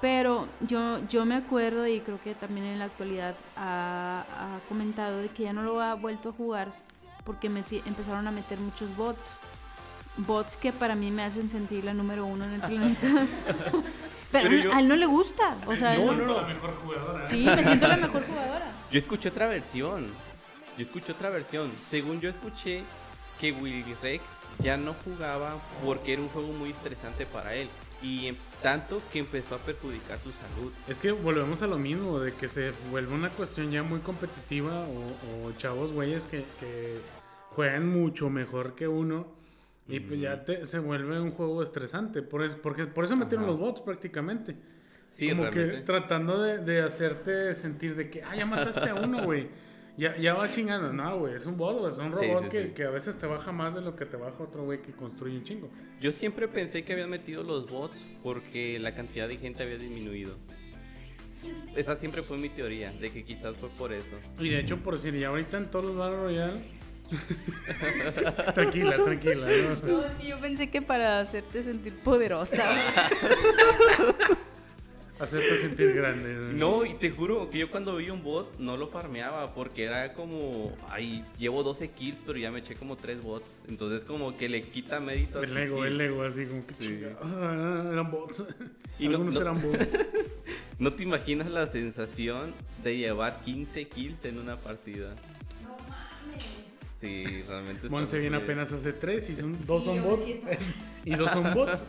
pero 0.01 0.47
yo, 0.61 0.99
yo 1.09 1.25
me 1.25 1.35
acuerdo 1.35 1.87
y 1.87 2.01
creo 2.01 2.21
que 2.23 2.35
también 2.35 2.67
en 2.67 2.79
la 2.79 2.85
actualidad 2.87 3.35
ha, 3.57 4.25
ha 4.39 4.69
comentado 4.69 5.19
de 5.19 5.29
que 5.29 5.45
ya 5.45 5.53
no 5.53 5.63
lo 5.63 5.81
ha 5.81 5.95
vuelto 5.95 6.29
a 6.29 6.33
jugar 6.33 6.69
porque 7.25 7.51
meti- 7.51 7.83
empezaron 7.87 8.27
a 8.27 8.31
meter 8.31 8.59
muchos 8.59 8.97
bots. 8.97 9.39
Bots 10.19 10.57
que 10.57 10.73
para 10.73 10.95
mí 10.97 11.11
me 11.13 11.23
hacen 11.23 11.49
sentir 11.51 11.85
la 11.85 11.95
número 11.95 12.27
uno 12.27 12.45
en 12.45 12.55
el 12.55 12.61
planeta. 12.61 13.07
Pero, 14.33 14.49
Pero 14.51 14.57
yo- 14.65 14.73
a 14.75 14.81
él 14.81 14.89
no 14.89 14.97
le 14.97 15.07
gusta. 15.07 15.57
O 15.67 15.75
sea, 15.77 15.95
No, 15.95 16.01
es- 16.13 16.19
no, 16.19 16.27
no. 16.27 16.41
La 16.43 16.47
mejor 16.49 16.75
jugadora. 16.75 17.27
Sí, 17.29 17.45
me 17.45 17.65
siento 17.65 17.87
la 17.89 17.97
mejor 17.97 18.25
jugadora. 18.27 18.73
Yo 18.91 18.99
escuché 18.99 19.29
otra 19.31 19.47
versión. 19.47 20.07
Yo 20.79 20.85
escuché 20.85 21.13
otra 21.13 21.29
versión. 21.31 21.71
Según 21.91 22.21
yo 22.21 22.31
escuché 22.31 22.83
que 23.41 23.53
Willy 23.53 23.85
Rex 24.01 24.23
ya 24.63 24.77
no 24.77 24.95
jugaba 25.05 25.57
porque 25.85 26.13
era 26.15 26.23
un 26.23 26.29
juego 26.29 26.53
muy 26.53 26.71
estresante 26.71 27.27
para 27.27 27.55
él. 27.55 27.69
Y 28.01 28.27
en 28.29 28.37
tanto 28.63 29.03
que 29.13 29.19
empezó 29.19 29.57
a 29.57 29.59
perjudicar 29.59 30.19
su 30.21 30.31
salud. 30.31 30.73
Es 30.87 30.99
que 30.99 31.11
volvemos 31.11 31.63
a 31.63 31.67
lo 31.67 31.79
mismo, 31.79 32.21
de 32.21 32.33
que 32.33 32.49
se 32.49 32.73
vuelve 32.91 33.13
una 33.13 33.29
cuestión 33.31 33.73
ya 33.73 33.83
muy 33.83 33.99
competitiva 34.01 34.87
o, 34.87 35.49
o 35.49 35.53
chavos 35.59 35.93
güeyes 35.93 36.23
que, 36.25 36.45
que 36.61 36.99
juegan 37.51 37.89
mucho 37.89 38.31
mejor 38.31 38.77
que 38.77 38.87
uno 38.87 39.27
y 39.89 40.01
pues 40.01 40.21
ya 40.21 40.45
te, 40.45 40.67
se 40.67 40.79
vuelve 40.79 41.19
un 41.19 41.31
juego 41.33 41.63
estresante. 41.63 42.23
Por 42.23 42.45
eso, 42.45 42.59
porque, 42.63 42.87
por 42.87 43.05
eso 43.05 43.17
metieron 43.17 43.45
Ajá. 43.45 43.53
los 43.53 43.61
bots 43.61 43.81
prácticamente. 43.81 44.55
Sí, 45.11 45.31
Como 45.31 45.45
realmente. 45.45 45.79
que 45.79 45.83
tratando 45.83 46.41
de, 46.41 46.59
de 46.59 46.83
hacerte 46.83 47.53
sentir 47.55 47.97
de 47.97 48.11
que, 48.11 48.23
ah, 48.23 48.37
ya 48.37 48.47
mataste 48.47 48.91
a 48.91 48.95
uno, 48.95 49.25
güey. 49.25 49.49
Ya, 49.99 50.17
ya 50.17 50.35
va 50.35 50.49
chingando. 50.49 50.93
No, 50.93 51.19
güey, 51.19 51.35
es 51.35 51.45
un 51.45 51.57
bot, 51.57 51.77
güey, 51.77 51.91
es 51.91 51.99
un 51.99 52.13
robot 52.13 52.45
sí, 52.45 52.51
que, 52.51 52.65
sí. 52.67 52.71
que 52.71 52.85
a 52.85 52.91
veces 52.91 53.17
te 53.19 53.27
baja 53.27 53.51
más 53.51 53.75
de 53.75 53.81
lo 53.81 53.97
que 53.97 54.07
te 54.07 54.17
baja 54.17 54.37
otro 54.39 54.63
güey 54.65 54.81
que 54.81 54.93
construye 54.93 55.37
un 55.37 55.43
chingo. 55.43 55.69
Yo 56.01 56.13
siempre 56.13 56.47
pensé 56.47 56.85
que 56.85 56.93
habían 56.93 57.11
metido 57.11 57.43
los 57.43 57.69
bots 57.69 58.01
porque 58.23 58.79
la 58.79 58.95
cantidad 58.95 59.27
de 59.27 59.37
gente 59.39 59.65
había 59.65 59.77
disminuido. 59.77 60.37
Esa 61.75 61.97
siempre 61.97 62.23
fue 62.23 62.39
mi 62.39 62.49
teoría, 62.49 62.93
de 62.93 63.11
que 63.11 63.25
quizás 63.25 63.57
fue 63.57 63.69
por 63.71 63.93
eso. 63.93 64.17
Y 64.39 64.49
de 64.51 64.61
hecho, 64.61 64.77
por 64.79 64.95
decir, 64.95 65.15
ya 65.15 65.29
ahorita 65.29 65.57
en 65.59 65.69
todos 65.69 65.87
los 65.87 65.97
Battle 65.97 66.23
Royale. 66.23 66.79
tranquila, 68.55 69.03
tranquila. 69.03 69.47
¿no? 69.83 69.89
No, 69.89 70.05
es 70.05 70.15
que 70.15 70.29
yo 70.29 70.39
pensé 70.39 70.71
que 70.71 70.81
para 70.81 71.19
hacerte 71.21 71.65
sentir 71.65 71.97
poderosa. 72.05 72.65
Hacerte 75.21 75.57
sentir 75.57 75.93
grande. 75.95 76.53
No, 76.55 76.85
y 76.85 76.95
te 76.95 77.11
juro 77.11 77.51
que 77.51 77.59
yo 77.59 77.71
cuando 77.71 77.97
vi 77.97 78.09
un 78.11 78.23
bot 78.23 78.57
no 78.59 78.77
lo 78.77 78.89
farmeaba 78.89 79.53
porque 79.55 79.85
era 79.85 80.13
como, 80.13 80.73
ay, 80.89 81.25
llevo 81.39 81.63
12 81.65 81.91
kills, 81.91 82.19
pero 82.25 82.39
ya 82.39 82.51
me 82.53 82.61
eché 82.61 82.75
como 82.77 82.97
3 82.97 83.23
bots. 83.23 83.61
Entonces 83.69 84.05
como 84.05 84.37
que 84.37 84.49
le 84.49 84.63
quita 84.63 85.01
mérito 85.01 85.43
El 85.43 85.57
ego, 85.57 85.85
el 85.85 86.01
ego, 86.01 86.23
así 86.23 86.47
como 86.47 86.65
que 86.67 86.75
Sí. 86.79 87.01
ah, 87.21 87.89
eran 87.93 88.11
bots. 88.11 88.45
Y 88.99 89.07
no- 89.09 89.13
Algunos 89.17 89.35
no- 89.35 89.41
eran 89.41 89.61
bots. 89.63 89.89
No 90.79 90.93
te 90.93 91.03
imaginas 91.03 91.51
la 91.51 91.67
sensación 91.73 92.53
de 92.85 92.97
llevar 92.97 93.41
15 93.45 93.89
kills 93.89 94.25
en 94.25 94.39
una 94.39 94.55
partida. 94.57 95.13
Sí, 97.01 97.25
realmente 97.49 97.89
Monse 97.89 98.19
bien. 98.21 98.35
apenas 98.35 98.71
hace 98.73 98.93
tres 98.93 99.29
y 99.31 99.35
son, 99.37 99.57
dos 99.67 99.83
son 99.85 100.03
bots. 100.05 100.23
y 101.05 101.15
dos 101.17 101.31
son 101.33 101.53
bots. 101.55 101.83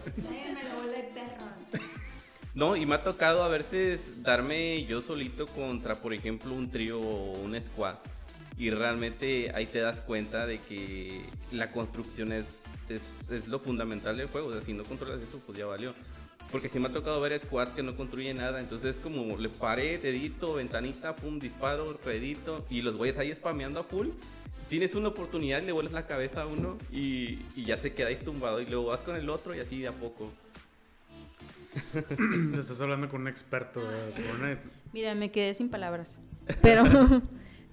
No, 2.60 2.76
y 2.76 2.86
me 2.86 2.96
ha 2.96 3.02
tocado 3.02 3.42
a 3.44 3.48
veces 3.48 4.22
darme 4.22 4.84
yo 4.84 5.00
solito 5.00 5.48
contra, 5.48 5.96
por 5.96 6.14
ejemplo, 6.14 6.54
un 6.54 6.70
trío 6.70 7.00
o 7.00 7.40
un 7.40 7.56
squad. 7.56 7.96
Y 8.58 8.70
realmente 8.70 9.50
ahí 9.56 9.66
te 9.66 9.80
das 9.80 10.02
cuenta 10.02 10.46
de 10.46 10.58
que 10.58 11.22
la 11.54 11.72
construcción 11.72 12.34
es, 12.34 12.44
es, 12.90 13.48
lo 13.48 13.60
fundamental 13.60 14.18
del 14.18 14.28
juego. 14.28 14.50
O 14.50 14.52
sea, 14.52 14.62
si 14.62 14.74
no 14.74 14.84
controlas 14.84 15.22
eso, 15.22 15.42
pues 15.46 15.58
ya 15.58 15.68
valió. 15.68 15.94
Porque 16.52 16.68
sí 16.68 16.80
me 16.80 16.90
ha 16.90 16.92
tocado 16.92 17.22
ver 17.22 17.40
squads 17.40 17.72
que 17.72 17.82
no 17.82 17.96
construyen 17.96 18.36
nada. 18.36 18.60
Entonces 18.60 18.98
es 18.98 19.02
como 19.02 19.38
le 19.38 19.48
paré, 19.48 19.98
dedito, 19.98 20.56
ventanita, 20.56 21.16
pum, 21.16 21.40
disparo, 21.40 21.98
redito. 22.04 22.66
Y 22.70 22.82
los 22.82 22.98
güeyes 22.98 23.18
ahí 23.20 23.32
spameando 23.32 23.80
a 23.80 23.84
full. 23.84 24.10
Tienes 24.68 24.96
una 24.96 25.08
oportunidad, 25.08 25.64
le 25.64 25.72
vuelves 25.72 25.94
la 25.94 26.08
cabeza 26.08 26.42
a 26.42 26.46
uno 26.46 26.78
y, 26.92 27.40
y 27.56 27.64
ya 27.64 27.78
se 27.78 27.94
queda 27.94 28.10
ahí 28.10 28.18
tumbado. 28.18 28.60
Y 28.60 28.66
luego 28.66 28.88
vas 28.88 29.00
con 29.00 29.16
el 29.16 29.30
otro 29.30 29.56
y 29.56 29.62
así 29.62 29.80
de 29.80 29.88
a 29.88 29.94
poco. 29.94 30.30
Estás 32.60 32.82
hablando 32.82 33.10
con 33.10 33.22
un 33.22 33.28
experto 33.28 33.80
de 33.80 34.12
Fortnite. 34.12 34.62
Mira, 34.94 35.16
me 35.16 35.32
quedé 35.32 35.54
sin 35.54 35.70
palabras. 35.70 36.18
Pero 36.62 36.84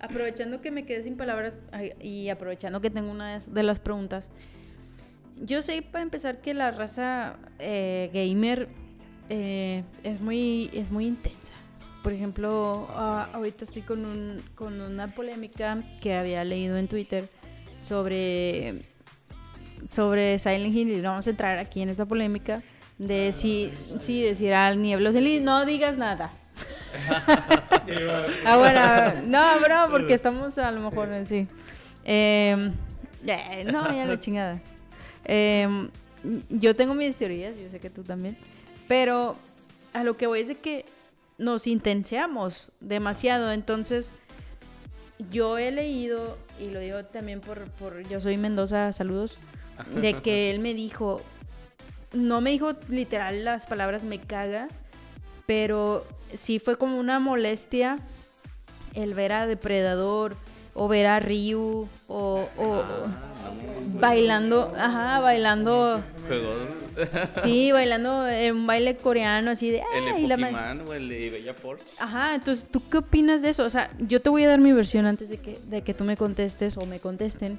aprovechando 0.01 0.61
que 0.61 0.71
me 0.71 0.85
quedé 0.85 1.03
sin 1.03 1.17
palabras 1.17 1.59
y 2.01 2.29
aprovechando 2.29 2.81
que 2.81 2.91
tengo 2.91 3.11
una 3.11 3.41
de 3.41 3.63
las 3.63 3.81
preguntas, 3.81 4.31
yo 5.37 5.63
sé 5.63 5.83
para 5.83 6.03
empezar 6.03 6.41
que 6.41 6.55
la 6.55 6.71
raza 6.71 7.37
eh, 7.59 8.11
gamer 8.13 8.69
eh, 9.29 9.83
es, 10.03 10.21
muy, 10.21 10.71
es 10.73 10.91
muy 10.91 11.07
intensa. 11.07 11.53
Por 12.03 12.13
ejemplo, 12.13 12.87
ah, 12.91 13.29
ahorita 13.33 13.65
estoy 13.65 13.83
con, 13.83 14.05
un, 14.05 14.43
con 14.55 14.81
una 14.81 15.09
polémica 15.09 15.83
que 16.01 16.15
había 16.15 16.45
leído 16.45 16.77
en 16.77 16.87
Twitter 16.87 17.29
sobre, 17.83 18.83
sobre 19.89 20.39
Silent 20.39 20.75
Hill 20.75 20.93
y 20.93 20.97
no 20.97 21.11
vamos 21.11 21.27
a 21.27 21.31
entrar 21.31 21.59
aquí 21.59 21.83
en 21.83 21.89
esta 21.89 22.07
polémica 22.07 22.63
de 22.99 23.33
si, 23.33 23.73
si 24.01 24.23
decir 24.23 24.55
al 24.55 24.81
nieblo 24.81 25.13
no 25.13 25.65
digas 25.67 25.97
nada. 25.97 26.33
Ah, 28.45 28.57
bueno, 28.57 29.23
no, 29.27 29.61
bro, 29.61 29.93
porque 29.93 30.15
estamos 30.15 30.59
a 30.59 30.73
lo 30.73 30.81
mejor 30.81 31.13
en 31.13 31.25
sí. 31.25 31.47
Eh, 32.05 32.73
eh, 33.25 33.65
no, 33.71 33.95
ya 33.95 34.07
la 34.07 34.19
chingada. 34.19 34.61
Eh, 35.25 35.89
yo 36.49 36.75
tengo 36.75 36.95
mis 36.95 37.15
teorías, 37.17 37.57
yo 37.59 37.69
sé 37.69 37.79
que 37.79 37.91
tú 37.91 38.03
también. 38.03 38.37
Pero 38.89 39.37
a 39.93 40.03
lo 40.03 40.17
que 40.17 40.27
voy 40.27 40.41
es 40.41 40.49
de 40.49 40.57
que 40.57 40.85
nos 41.39 41.67
intenseamos 41.67 42.73
demasiado. 42.81 43.53
Entonces, 43.53 44.13
yo 45.31 45.59
he 45.59 45.71
leído, 45.71 46.39
y 46.61 46.71
lo 46.71 46.81
digo 46.81 47.05
también 47.05 47.41
por, 47.41 47.71
por 47.73 48.07
yo 48.09 48.21
soy 48.21 48.37
Mendoza, 48.37 48.93
saludos, 48.93 49.39
de 49.95 50.15
que 50.15 50.51
él 50.51 50.61
me 50.61 50.75
dijo, 50.75 51.21
no 52.13 52.41
me 52.41 52.51
dijo 52.51 52.73
literal 52.89 53.45
las 53.45 53.67
palabras 53.67 54.03
me 54.03 54.19
caga, 54.19 54.69
pero 55.47 56.05
sí 56.35 56.59
fue 56.59 56.77
como 56.77 56.99
una 56.99 57.19
molestia 57.21 57.99
el 58.95 59.15
ver 59.15 59.33
a 59.33 59.47
Depredador 59.47 60.37
o 60.75 60.89
ver 60.89 61.07
a 61.07 61.21
Ryu 61.21 61.89
o, 62.09 62.49
o- 62.59 62.85
bailando, 64.01 64.73
ajá, 64.79 65.21
bailando, 65.21 66.03
sí, 67.43 67.73
bailando 67.73 68.27
en 68.29 68.55
un 68.57 68.67
baile 68.67 68.97
coreano 68.97 69.51
así 69.53 69.71
de, 69.71 69.83
el 69.95 70.05
de 70.05 70.13
Pokémon 70.47 70.89
o 70.89 70.95
el 70.95 71.09
de 71.09 71.31
Bella 71.31 71.55
Force. 71.55 71.85
Ajá, 71.99 72.35
entonces, 72.35 72.67
¿tú 72.71 72.83
qué 72.91 72.99
opinas 72.99 73.43
de 73.43 73.51
eso? 73.51 73.65
O 73.65 73.71
sea, 73.71 73.91
yo 73.99 74.21
te 74.21 74.29
voy 74.31 74.45
a 74.45 74.49
dar 74.49 74.61
mi 74.61 74.73
versión 74.73 75.07
antes 75.07 75.29
de 75.29 75.39
que, 75.39 75.59
de 75.67 75.83
que 75.83 75.95
tú 75.95 76.05
me 76.05 76.17
contestes 76.17 76.77
o 76.77 76.87
me 76.87 77.01
contesten. 77.01 77.59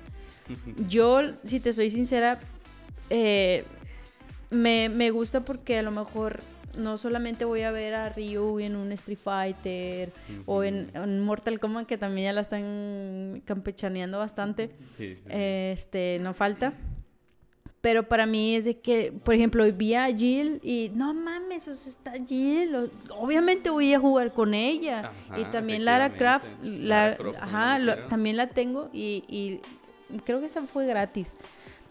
Yo, 0.88 1.22
si 1.44 1.60
te 1.60 1.74
soy 1.74 1.90
sincera, 1.90 2.40
eh, 3.10 3.64
me, 4.50 4.90
me 4.90 5.12
gusta 5.12 5.42
porque 5.42 5.78
a 5.80 5.82
lo 5.82 5.92
mejor 5.92 6.40
no 6.78 6.98
solamente 6.98 7.44
voy 7.44 7.62
a 7.64 7.72
ver 7.72 7.96
a 7.96 8.10
Ryu 8.10 8.60
en 8.60 8.76
un 8.76 8.92
Street 8.92 9.18
Fighter 9.18 10.12
o 10.46 10.64
en, 10.64 10.92
en 10.94 11.22
Mortal 11.22 11.60
Kombat, 11.60 11.88
que 11.88 11.98
también 11.98 12.26
ya 12.26 12.34
la 12.34 12.42
están 12.42 13.42
campechaneando 13.46 14.20
bastante. 14.20 14.70
Sí, 14.98 15.16
sí. 15.16 15.22
Este, 15.28 16.20
no 16.22 16.34
falta. 16.36 16.74
Pero 17.82 18.08
para 18.08 18.26
mí 18.26 18.56
es 18.56 18.66
de 18.66 18.80
que, 18.80 19.12
por 19.24 19.34
ejemplo, 19.36 19.64
vi 19.72 19.94
a 19.94 20.06
Jill 20.08 20.60
y 20.64 20.92
no 20.94 21.14
mames, 21.14 21.68
o 21.68 21.74
sea, 21.74 21.92
está 21.92 22.14
Jill. 22.28 22.92
obviamente 23.12 23.70
voy 23.70 23.94
a 23.94 24.00
jugar 24.00 24.34
con 24.34 24.54
ella. 24.54 25.12
y 25.38 25.46
también 25.46 25.86
Lara 25.86 26.14
Croft, 26.14 26.46
la- 26.64 26.88
Lara 26.88 27.18
Croft 27.18 27.38
también 27.38 27.56
ajá, 27.56 27.68
la 27.74 27.80
lo- 27.80 27.86
metieron. 27.92 28.10
también 28.10 28.38
la 28.38 28.48
tengo 28.48 28.90
y, 28.94 29.24
y 30.14 30.20
creo 30.26 30.40
que 30.40 30.48
esa 30.48 30.64
fue 30.66 30.86
gratis. 30.86 31.34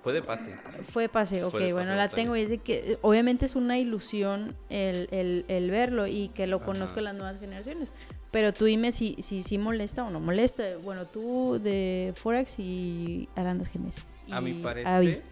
Fue 0.07 0.13
de 0.13 0.23
pase. 0.23 0.55
Fue 0.89 1.09
pase, 1.09 1.43
ok, 1.43 1.51
Fue 1.51 1.65
de 1.65 1.73
bueno, 1.73 1.89
pase 1.89 1.99
la 1.99 2.09
tengo 2.09 2.37
y 2.37 2.43
es 2.43 2.49
de 2.49 2.59
que 2.59 2.97
obviamente 3.03 3.45
es 3.45 3.57
una 3.57 3.77
ilusión 3.77 4.55
el, 4.71 5.09
el- 5.11 5.45
el 5.49 5.69
verlo 5.69 6.07
y 6.07 6.29
que 6.29 6.47
lo 6.47 6.61
en 7.01 7.05
las 7.07 7.15
nuevas 7.17 7.41
generaciones. 7.41 7.89
Pero 8.31 8.53
tú 8.53 8.67
dime 8.67 8.93
si, 8.93 9.17
si, 9.19 9.43
si 9.43 9.59
molesta 9.59 10.05
o 10.05 10.11
no 10.11 10.21
molesta. 10.21 10.63
Bueno, 10.85 11.07
tú 11.07 11.59
de 11.61 12.13
Forex 12.15 12.61
y 12.61 13.29
Arandas 13.35 13.67
Gemes. 13.67 13.97
A 14.31 14.41
mi 14.41 14.55
parecer, 14.55 15.25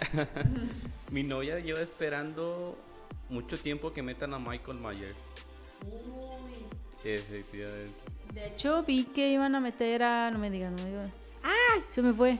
mi 1.10 1.22
novia 1.22 1.58
lleva 1.58 1.80
esperando 1.80 2.78
mucho 3.28 3.58
tiempo 3.58 3.90
que 3.90 4.00
metan 4.00 4.32
a 4.32 4.38
Michael 4.38 4.78
Myers. 4.78 5.18
Efectivamente. 7.04 8.00
De 8.32 8.46
hecho, 8.46 8.82
vi 8.84 9.04
que 9.04 9.30
iban 9.32 9.54
a 9.54 9.60
meter 9.60 10.02
a. 10.02 10.30
No 10.30 10.38
me 10.38 10.48
digan, 10.50 10.74
no 10.76 10.82
me 10.82 10.88
digan. 10.88 11.10
¡Ay! 11.42 11.82
Se 11.94 12.00
me 12.00 12.14
fue. 12.14 12.38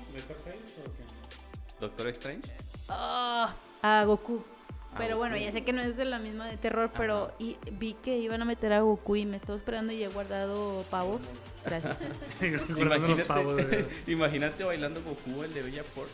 Doctor 1.81 2.09
Strange. 2.09 2.51
Ah, 2.89 3.55
a 3.83 4.05
Goku. 4.05 4.45
A 4.93 4.99
Pero 4.99 5.17
bueno, 5.17 5.37
ya 5.37 5.51
sé 5.51 5.65
que 5.65 5.73
no 5.73 5.83
es 5.83 5.97
de 5.97 6.05
la 6.05 6.19
misma 6.19 6.47
de 6.47 6.57
terror, 6.57 6.93
pero 6.97 7.33
y, 7.39 7.57
vi 7.73 7.95
que 7.95 8.19
iban 8.19 8.43
a 8.43 8.45
meter 8.45 8.73
a 8.73 8.81
Goku 8.81 9.17
y 9.17 9.27
me 9.27 9.37
estaba 9.37 9.59
esperando 9.59 9.93
y 9.93 10.03
he 10.05 10.09
guardado 10.09 10.85
pavos. 10.91 11.21
Gracias. 11.65 11.97
Los 12.41 13.23
pavos, 13.23 13.61
Imagínate, 13.61 13.87
imagínate 14.07 14.65
bailando 14.65 15.03
Goku, 15.03 15.43
el 15.43 15.53
de 15.53 15.63
Bella 15.63 15.83
Force. 15.83 16.13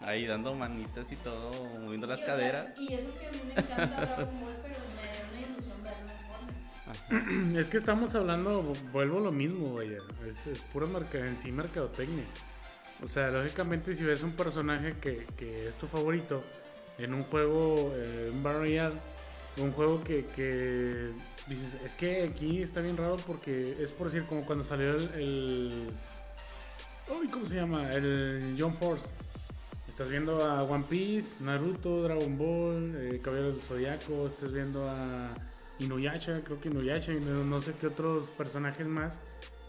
Ahí 0.00 0.26
dando 0.26 0.54
manitas 0.54 1.10
y 1.10 1.16
todo, 1.16 1.50
moviendo 1.80 2.06
las 2.06 2.20
caderas. 2.20 2.70
y 2.78 2.94
eso 2.94 3.08
que 3.18 3.26
a 3.26 3.30
mí 3.30 3.40
me 3.46 3.52
encanta 3.52 3.86
Dragon 3.86 4.40
Ball, 4.40 4.54
pero 4.62 4.76
me 4.96 5.06
da 5.06 5.24
una 5.30 5.40
ilusión 5.40 5.82
verlo. 7.10 7.58
Es 7.58 7.68
que 7.68 7.76
estamos 7.78 8.14
hablando, 8.14 8.74
vuelvo 8.92 9.18
a 9.18 9.22
lo 9.22 9.32
mismo, 9.32 9.74
vaya. 9.74 9.98
Es, 10.28 10.46
es 10.46 10.60
pura 10.60 10.86
marca, 10.86 11.18
en 11.18 11.36
sí 11.38 11.52
mercadotecnia. 11.52 12.24
O 13.02 13.08
sea, 13.08 13.30
lógicamente 13.30 13.94
si 13.94 14.04
ves 14.04 14.22
un 14.22 14.32
personaje 14.32 14.94
que, 14.94 15.68
es 15.68 15.74
tu 15.76 15.86
favorito 15.86 16.42
en 16.98 17.12
un 17.12 17.24
juego, 17.24 17.92
eh, 17.96 18.30
un 18.32 18.42
Battle 18.42 18.92
un 19.56 19.72
juego 19.72 20.02
que, 20.02 21.12
dices, 21.46 21.74
es 21.84 21.94
que 21.94 22.24
aquí 22.24 22.62
está 22.62 22.80
bien 22.80 22.96
raro 22.96 23.16
porque 23.26 23.76
es 23.80 23.92
por 23.92 24.10
decir 24.10 24.26
como 24.26 24.42
cuando 24.42 24.64
salió 24.64 24.96
el... 24.96 25.10
el 25.14 25.88
¿Cómo 27.30 27.46
se 27.46 27.56
llama? 27.56 27.92
El 27.92 28.56
John 28.58 28.74
Force. 28.76 29.06
Estás 29.88 30.08
viendo 30.08 30.44
a 30.44 30.64
One 30.64 30.84
Piece, 30.88 31.36
Naruto, 31.40 32.02
Dragon 32.02 32.36
Ball, 32.36 32.96
eh, 32.96 33.20
Caballero 33.22 33.52
del 33.52 33.62
Zodiaco, 33.62 34.26
estás 34.26 34.50
viendo 34.50 34.90
a 34.90 35.28
Inuyasha, 35.78 36.40
creo 36.42 36.58
que 36.58 36.68
Inuyasha, 36.68 37.12
y 37.12 37.20
no 37.20 37.62
sé 37.62 37.74
qué 37.80 37.86
otros 37.86 38.28
personajes 38.30 38.88
más. 38.88 39.16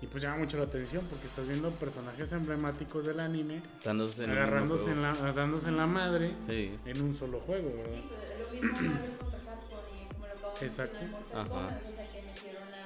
Y 0.06 0.08
pues 0.08 0.22
llama 0.22 0.38
mucho 0.38 0.58
la 0.58 0.66
atención 0.66 1.04
porque 1.10 1.26
estás 1.26 1.48
viendo 1.48 1.72
personajes 1.72 2.32
emblemáticos 2.32 3.08
del 3.08 3.20
anime 3.20 3.64
Dándose 3.84 4.24
en 4.26 4.30
agarrándose 4.30 4.92
en 4.92 5.02
la, 5.02 5.14
dándose 5.34 5.68
en 5.70 5.78
la 5.78 5.88
madre. 5.88 6.36
Sí. 6.46 6.78
en 6.86 7.02
un 7.02 7.16
solo 7.16 7.40
juego, 7.40 7.70
¿verdad? 7.70 7.96
Es 7.96 8.40
lo 8.40 8.52
mismo 8.78 8.92
Marvel 8.92 9.18
contra 9.18 9.40
Capcom 9.40 9.80
y 10.00 10.14
como 10.14 10.28
lo 10.28 10.34
acabo 10.34 10.54
de 10.60 10.66
Exacto. 10.68 10.94
mencionar, 11.00 11.22
Mortal 11.24 11.42
Ajá. 11.42 11.50
Kombat, 11.50 11.82
o 11.90 11.92
sea, 11.96 12.12
que 12.12 12.22
metieron 12.22 12.74
a, 12.76 12.78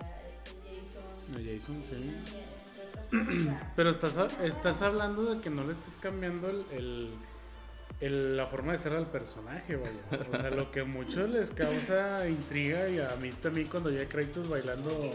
a 0.00 0.22
este 0.22 0.50
Jason 0.74 1.34
A 1.34 1.38
Jason, 1.38 1.84
sí. 1.88 1.94
y 1.94 2.08
entre 2.08 2.88
otras 2.88 3.06
cosas, 3.08 3.28
o 3.28 3.42
sea, 3.44 3.72
Pero 3.76 3.90
estás, 3.90 4.16
a- 4.16 4.44
estás 4.44 4.82
hablando 4.82 5.34
de 5.36 5.40
que 5.40 5.50
no 5.50 5.62
le 5.62 5.72
estás 5.72 5.94
cambiando 6.00 6.50
el, 6.50 6.64
el- 6.72 7.14
el- 8.00 8.36
la 8.36 8.46
forma 8.46 8.72
de 8.72 8.78
ser 8.78 8.92
al 8.92 9.06
personaje, 9.06 9.76
vaya. 9.76 10.26
O 10.32 10.36
sea, 10.36 10.50
lo 10.50 10.70
que 10.70 10.80
a 10.80 10.84
muchos 10.84 11.28
les 11.30 11.50
causa 11.50 12.28
intriga 12.28 12.88
y 12.88 12.98
a 12.98 13.14
mí 13.20 13.30
también 13.30 13.68
cuando 13.68 13.90
ya 13.90 14.06
Kratos 14.08 14.48
bailando 14.48 15.14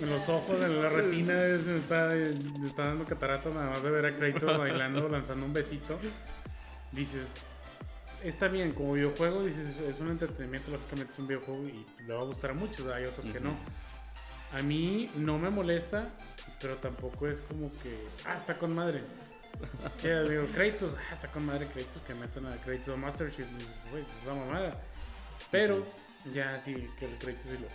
en 0.00 0.10
los 0.10 0.28
ojos, 0.28 0.60
en 0.62 0.80
la 0.82 0.88
retina, 0.88 1.44
es- 1.46 1.64
me 1.66 1.76
está, 1.78 2.08
me 2.08 2.66
está 2.66 2.86
dando 2.88 3.04
catarata 3.04 3.50
nada 3.50 3.70
más 3.70 3.82
de 3.82 3.90
ver 3.90 4.06
a 4.06 4.16
Kratos 4.16 4.58
bailando, 4.58 5.08
lanzando 5.08 5.46
un 5.46 5.52
besito. 5.52 5.98
Dices, 6.92 7.28
está 8.24 8.48
bien, 8.48 8.72
como 8.72 8.94
videojuego, 8.94 9.44
dices, 9.44 9.78
es 9.78 10.00
un 10.00 10.10
entretenimiento, 10.10 10.70
lógicamente 10.70 11.12
es 11.12 11.18
un 11.18 11.28
videojuego 11.28 11.64
y 11.68 11.84
le 12.06 12.14
va 12.14 12.20
a 12.20 12.24
gustar 12.24 12.50
a 12.50 12.54
muchos, 12.54 12.86
hay 12.92 13.04
otros 13.04 13.26
que 13.26 13.40
no. 13.40 13.54
A 14.58 14.62
mí 14.62 15.10
no 15.16 15.38
me 15.38 15.50
molesta, 15.50 16.08
pero 16.60 16.76
tampoco 16.76 17.28
es 17.28 17.40
como 17.42 17.70
que, 17.82 17.94
ah, 18.24 18.36
está 18.36 18.54
con 18.58 18.74
madre. 18.74 19.02
Que 20.02 20.14
digo, 20.14 20.46
Kratos, 20.54 20.94
ah, 20.96 21.14
está 21.14 21.28
con 21.28 21.46
madre 21.46 21.66
Kratos, 21.66 22.02
que 22.06 22.14
metan 22.14 22.46
a 22.46 22.56
Kratos 22.56 22.94
a 22.94 22.96
Master 22.96 23.34
Chief, 23.34 23.46
güey, 23.90 24.02
es 24.02 24.26
la 24.26 24.34
mamada. 24.34 24.80
Pero, 25.50 25.84
ya 26.32 26.60
sí, 26.64 26.88
que 26.98 27.06
el 27.06 27.18
Kratos 27.18 27.46
y 27.46 27.62
lo. 27.62 27.68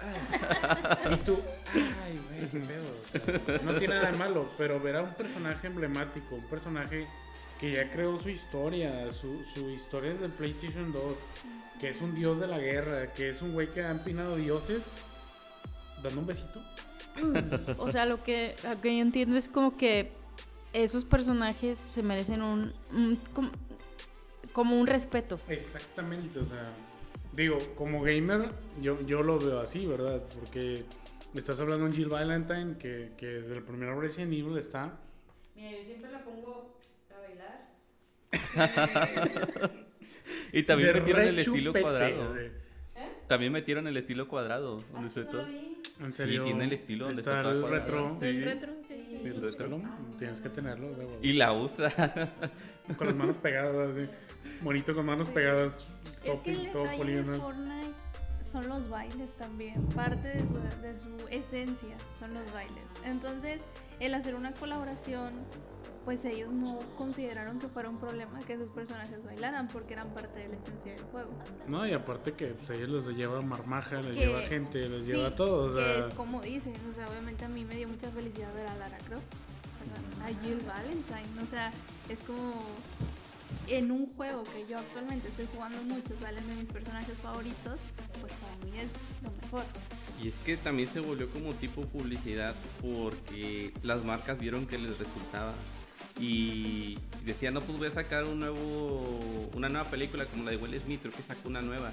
ah. 0.00 1.10
Y 1.12 1.16
tú, 1.18 1.40
ay, 1.74 2.20
güey, 2.28 2.48
qué 2.48 2.58
pedo. 2.58 3.42
o 3.42 3.46
sea, 3.46 3.58
no 3.64 3.78
tiene 3.78 3.94
nada 3.94 4.12
de 4.12 4.18
malo, 4.18 4.48
pero 4.56 4.80
ver 4.80 4.96
a 4.96 5.02
un 5.02 5.14
personaje 5.14 5.66
emblemático, 5.66 6.36
un 6.36 6.48
personaje 6.48 7.06
que 7.60 7.72
ya 7.72 7.90
creó 7.90 8.18
su 8.18 8.30
historia, 8.30 9.12
su, 9.12 9.44
su 9.54 9.70
historia 9.70 10.12
es 10.12 10.20
del 10.20 10.30
PlayStation 10.30 10.92
2, 10.92 11.02
que 11.80 11.90
es 11.90 12.00
un 12.00 12.14
dios 12.14 12.40
de 12.40 12.46
la 12.46 12.58
guerra, 12.58 13.12
que 13.12 13.30
es 13.30 13.42
un 13.42 13.52
güey 13.52 13.70
que 13.70 13.82
ha 13.82 13.90
empinado 13.90 14.36
dioses, 14.36 14.84
dando 16.02 16.20
un 16.20 16.26
besito. 16.26 16.62
O 17.76 17.90
sea, 17.90 18.06
lo 18.06 18.22
que, 18.22 18.54
lo 18.62 18.80
que 18.80 18.96
yo 18.96 19.02
entiendo 19.02 19.36
es 19.36 19.48
como 19.48 19.76
que 19.76 20.12
esos 20.72 21.04
personajes 21.04 21.78
se 21.78 22.02
merecen 22.02 22.42
un, 22.42 22.72
un- 22.92 23.16
como, 23.34 23.50
como 24.52 24.78
un 24.80 24.86
respeto. 24.86 25.38
Exactamente, 25.48 26.38
o 26.38 26.46
sea, 26.46 26.68
digo, 27.32 27.58
como 27.76 28.02
gamer, 28.02 28.50
yo, 28.80 29.00
yo 29.06 29.22
lo 29.22 29.38
veo 29.38 29.60
así, 29.60 29.86
¿verdad? 29.86 30.22
Porque 30.38 30.84
estás 31.34 31.58
hablando 31.60 31.86
de 31.86 31.92
Jill 31.92 32.08
Valentine, 32.08 32.76
que, 32.78 33.12
que 33.16 33.26
desde 33.26 33.56
el 33.56 33.62
primer 33.62 33.94
Resident 33.96 34.32
Evil 34.32 34.56
está. 34.58 34.98
Mira, 35.54 35.70
yo 35.78 35.84
siempre 35.84 36.10
la 36.12 36.24
pongo 36.24 36.76
a 37.14 37.18
bailar. 37.20 37.70
Y 40.52 40.64
también 40.64 40.92
metieron 40.94 41.22
el 41.22 41.38
estilo 41.38 41.72
cuadrado. 41.72 42.34
También 43.30 43.52
metieron 43.52 43.86
el 43.86 43.96
estilo 43.96 44.26
cuadrado. 44.26 44.78
Donde 44.92 45.08
Ah, 45.20 45.24
todo. 45.30 45.46
En 45.46 46.10
Sí, 46.12 46.16
serio. 46.22 46.42
tiene 46.42 46.64
el 46.64 46.72
estilo 46.72 47.04
donde 47.06 47.20
está 47.20 47.38
está 47.38 47.50
el 47.52 47.60
cuadrado. 47.60 47.80
retro. 47.84 48.18
Sí. 48.20 48.26
El 48.26 48.44
retro, 48.44 48.72
sí. 48.88 49.20
El 49.24 49.40
retro. 49.40 49.80
Tienes 50.18 50.40
que 50.40 50.48
tenerlo, 50.48 50.88
huevo. 50.88 51.18
Y 51.22 51.32
la 51.34 51.52
usa. 51.52 51.90
con 52.98 53.06
las 53.06 53.14
manos 53.16 53.38
pegadas, 53.38 53.90
así. 53.92 54.08
Bonito 54.62 54.94
con 54.96 55.06
manos 55.06 55.28
pegadas. 55.28 55.78
Es 56.24 56.40
que 56.40 56.50
el 56.52 56.64
detalle 56.64 57.22
de. 57.22 57.36
Fortnite 57.38 57.92
son 58.42 58.68
los 58.68 58.88
bailes 58.88 59.30
también. 59.36 59.86
Parte 59.90 60.26
de 60.26 60.44
su, 60.44 60.54
de 60.82 60.96
su 60.96 61.28
esencia 61.30 61.96
son 62.18 62.34
los 62.34 62.52
bailes. 62.52 62.82
Entonces, 63.04 63.62
el 64.00 64.14
hacer 64.14 64.34
una 64.34 64.52
colaboración, 64.54 65.30
pues 66.04 66.24
ellos 66.24 66.50
no 66.52 66.78
consideraron 66.96 67.58
que 67.58 67.68
fuera 67.68 67.88
un 67.88 67.98
problema 67.98 68.38
que 68.40 68.54
esos 68.54 68.70
personajes 68.70 69.22
bailaran 69.24 69.68
porque 69.68 69.92
eran 69.94 70.08
parte 70.10 70.38
de 70.40 70.48
la 70.48 70.56
esencia 70.56 70.92
del 70.92 71.02
juego. 71.04 71.30
No, 71.68 71.86
y 71.86 71.92
aparte 71.92 72.32
que 72.32 72.48
pues, 72.48 72.70
ellos 72.70 72.88
les 73.04 73.16
lleva 73.16 73.40
marmaja, 73.42 73.96
les 74.02 74.14
Que- 74.16 74.26
lleva 74.26 74.40
gente, 74.42 74.88
les 74.88 75.06
Sí, 75.06 75.12
lleva 75.12 75.34
todo. 75.34 75.72
O 75.72 75.76
sea, 75.76 76.06
es 76.08 76.14
como 76.14 76.40
dicen, 76.42 76.74
o 76.90 76.94
sea, 76.94 77.08
obviamente 77.08 77.44
a 77.44 77.48
mí 77.48 77.64
me 77.64 77.74
dio 77.76 77.88
mucha 77.88 78.10
felicidad 78.10 78.52
ver 78.54 78.66
a 78.66 78.74
Lara 78.76 78.98
Croft, 78.98 79.24
a 80.22 80.26
Jill 80.44 80.60
Valentine, 80.66 81.42
o 81.42 81.46
sea, 81.50 81.70
es 82.08 82.18
como 82.20 82.52
en 83.68 83.90
un 83.90 84.12
juego 84.16 84.42
que 84.44 84.64
yo 84.66 84.78
actualmente 84.78 85.28
estoy 85.28 85.46
jugando 85.54 85.80
mucho, 85.84 86.14
salen 86.20 86.46
de 86.48 86.54
mis 86.56 86.70
personajes 86.70 87.18
favoritos, 87.18 87.78
pues 88.20 88.32
para 88.34 88.56
mí 88.70 88.78
es 88.78 88.90
lo 89.22 89.30
mejor. 89.42 89.62
Y 90.22 90.28
es 90.28 90.34
que 90.44 90.56
también 90.56 90.88
se 90.92 91.00
volvió 91.00 91.28
como 91.30 91.54
tipo 91.54 91.82
publicidad 91.82 92.54
porque 92.82 93.72
las 93.82 94.04
marcas 94.04 94.38
vieron 94.38 94.66
que 94.66 94.78
les 94.78 94.98
resultaba. 94.98 95.54
Y 96.18 96.98
decían, 97.24 97.54
no, 97.54 97.62
pues 97.62 97.78
voy 97.78 97.88
a 97.88 97.92
sacar 97.92 98.24
un 98.24 98.40
nuevo, 98.40 99.48
una 99.54 99.70
nueva 99.70 99.88
película 99.88 100.26
como 100.26 100.44
la 100.44 100.50
de 100.50 100.58
Will 100.58 100.78
Smith, 100.78 101.00
creo 101.00 101.14
que 101.14 101.22
sacó 101.22 101.48
una 101.48 101.62
nueva. 101.62 101.92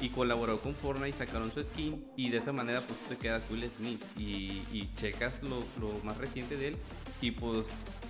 Y 0.00 0.08
colaboró 0.08 0.60
con 0.60 0.74
Fortnite, 0.74 1.16
sacaron 1.16 1.52
su 1.52 1.60
skin 1.62 2.04
y 2.16 2.30
de 2.30 2.38
esa 2.38 2.52
manera 2.52 2.80
pues 2.80 2.98
te 3.08 3.16
quedas 3.16 3.42
Will 3.50 3.68
Smith 3.76 4.02
y, 4.16 4.62
y 4.72 4.90
checas 4.96 5.42
lo, 5.42 5.64
lo 5.80 5.98
más 6.04 6.16
reciente 6.16 6.56
de 6.56 6.68
él 6.68 6.76
y 7.20 7.32
pues 7.32 7.66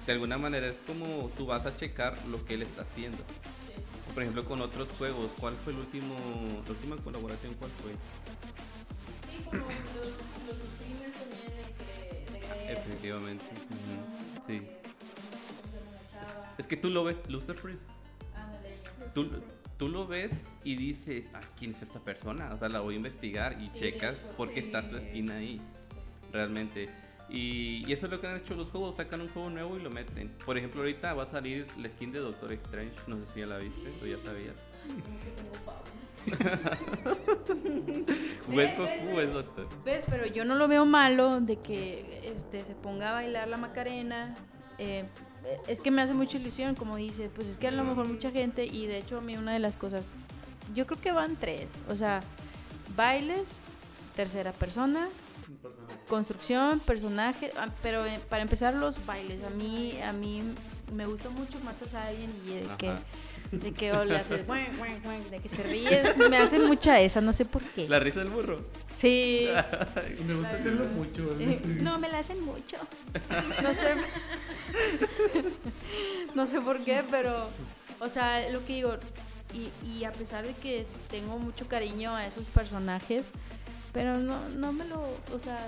de 0.07 0.13
alguna 0.13 0.39
manera 0.39 0.69
es 0.69 0.75
como 0.87 1.31
tú 1.37 1.47
vas 1.47 1.65
a 1.67 1.77
checar 1.77 2.15
lo 2.27 2.45
que 2.45 2.55
él 2.55 2.63
está 2.63 2.83
haciendo. 2.83 3.19
Por 4.13 4.23
ejemplo, 4.23 4.45
con 4.45 4.61
otros 4.61 4.89
juegos, 4.99 5.31
¿cuál 5.39 5.55
fue 5.65 5.73
el 5.73 5.81
último, 5.81 6.15
la 6.65 6.71
última 6.71 6.97
colaboración? 6.97 7.55
¿Cuál 7.55 7.71
fue? 7.83 7.93
Sí, 9.51 9.57
como 9.59 9.71
los, 9.71 10.47
los 10.47 10.59
streamers 10.59 11.15
también 11.15 11.53
de, 11.57 11.63
que, 11.79 12.33
de 12.33 12.41
Gref, 12.41 12.79
Efectivamente. 12.79 13.45
Sí. 14.47 14.63
Es 16.59 16.67
que 16.67 16.77
tú 16.77 16.91
lo 16.91 17.05
ves, 17.05 17.23
Lucifer, 17.29 17.77
tú, 19.15 19.31
tú 19.77 19.89
lo 19.89 20.07
ves 20.09 20.33
y 20.65 20.75
dices, 20.75 21.31
ah, 21.35 21.41
¿quién 21.59 21.71
es 21.71 21.83
esta 21.83 22.01
persona? 22.01 22.53
O 22.53 22.59
sea, 22.59 22.69
la 22.69 22.81
voy 22.81 22.95
a 22.95 22.97
investigar 22.97 23.61
y 23.61 23.71
Sí, 23.71 23.79
checas 23.79 24.17
de 24.17 24.25
hecho, 24.27 24.37
por 24.37 24.49
qué 24.53 24.61
sí. 24.63 24.67
está 24.67 24.83
su 24.89 24.99
skin 24.99 25.31
ahí, 25.31 25.61
realmente. 26.33 26.89
Y, 27.31 27.85
y 27.87 27.93
eso 27.93 28.07
es 28.07 28.13
lo 28.13 28.21
que 28.21 28.27
han 28.27 28.39
hecho 28.39 28.55
los 28.55 28.69
juegos, 28.71 28.97
sacan 28.97 29.21
un 29.21 29.29
juego 29.29 29.51
nuevo 29.51 29.77
y 29.77 29.83
lo 29.83 29.91
meten. 29.91 30.31
Por 30.45 30.59
ejemplo, 30.59 30.81
ahorita 30.81 31.15
va 31.15 31.25
a 31.25 31.31
salir 31.31 31.67
la 31.79 31.89
skin 31.91 32.11
de 32.11 32.19
Doctor 32.21 32.53
Strange, 32.53 32.95
no 33.07 33.19
sé 33.25 33.33
si 33.33 33.41
ya 33.41 33.47
la 33.47 33.59
viste 33.59 33.93
o 34.03 34.07
ya 34.07 34.17
sabías. 34.25 34.57
Pues, 38.47 38.71
¿cómo 38.75 39.21
es 39.21 39.33
Doctor? 39.33 39.69
¿Ves? 39.85 40.05
Pero 40.09 40.27
yo 40.27 40.45
no 40.45 40.55
lo 40.57 40.69
veo 40.69 40.85
malo 40.87 41.41
de 41.41 41.57
que 41.57 42.33
este, 42.37 42.65
se 42.65 42.75
ponga 42.75 43.11
a 43.11 43.13
bailar 43.13 43.49
la 43.49 43.57
Macarena. 43.57 44.35
eh, 44.79 45.07
es 45.67 45.81
que 45.81 45.91
me 45.91 46.03
hace 46.03 46.15
mucha 46.15 46.39
ilusión, 46.39 46.75
como 46.75 46.97
dice. 46.97 47.31
Pues 47.35 47.49
es 47.49 47.57
que 47.57 47.69
a 47.69 47.71
lo 47.71 47.85
mejor 47.85 48.07
mucha 48.09 48.31
gente, 48.31 48.67
y 48.67 48.87
de 48.87 48.99
hecho 48.99 49.19
a 49.19 49.21
mí 49.21 49.37
una 49.37 49.53
de 49.53 49.59
las 49.59 49.77
cosas, 49.77 50.11
yo 50.75 50.87
creo 50.87 51.01
que 51.01 51.13
van 51.13 51.37
tres. 51.37 51.69
O 51.89 51.97
sea, 51.97 52.21
bailes, 52.97 53.49
tercera 54.17 54.53
persona, 54.53 55.09
personaje. 55.63 55.95
construcción, 56.09 56.81
personaje. 56.81 57.51
ah, 57.59 57.69
Pero 57.83 58.05
eh, 58.05 58.21
para 58.29 58.43
empezar 58.43 58.75
los 58.75 59.05
bailes, 59.07 59.43
a 59.45 59.51
mí, 59.51 59.99
a 60.03 60.13
mí 60.13 60.43
me 60.95 61.07
gusta 61.07 61.31
mucho 61.31 61.61
matas 61.61 61.95
a 61.95 62.07
alguien 62.09 62.31
y 62.47 62.55
de 62.55 62.67
que... 62.77 62.93
De 63.51 63.73
que 63.73 63.93
o 63.93 64.05
le 64.05 64.19
de 64.19 65.41
que 65.41 65.49
te 65.49 65.63
ríes, 65.63 66.17
me 66.17 66.37
hacen 66.37 66.67
mucha 66.67 67.01
esa, 67.01 67.21
no 67.21 67.33
sé 67.33 67.47
por 67.47 67.63
qué. 67.63 67.89
La 67.89 67.99
risa 67.99 68.21
del 68.21 68.29
burro. 68.29 68.61
Sí, 68.99 69.49
me 70.27 70.35
gusta 70.35 70.57
hacerlo 70.57 70.85
mucho. 70.87 71.35
Eh, 71.39 71.61
no, 71.81 71.99
me 71.99 72.09
la 72.09 72.19
hacen 72.19 72.45
mucho. 72.45 72.77
No 73.63 73.73
sé. 73.73 73.95
no 76.35 76.47
sé 76.47 76.61
por 76.61 76.81
qué, 76.81 77.05
pero. 77.11 77.49
O 78.01 78.09
sea, 78.09 78.49
lo 78.51 78.65
que 78.67 78.75
digo. 78.75 78.97
Y, 79.55 79.71
y 79.89 80.05
a 80.05 80.13
pesar 80.13 80.47
de 80.47 80.53
que 80.53 80.85
tengo 81.11 81.39
mucho 81.39 81.67
cariño 81.69 82.15
a 82.15 82.27
esos 82.27 82.47
personajes, 82.47 83.33
pero 83.93 84.19
no, 84.19 84.49
no 84.51 84.73
me 84.73 84.85
lo. 84.85 85.01
O 85.33 85.39
sea. 85.43 85.59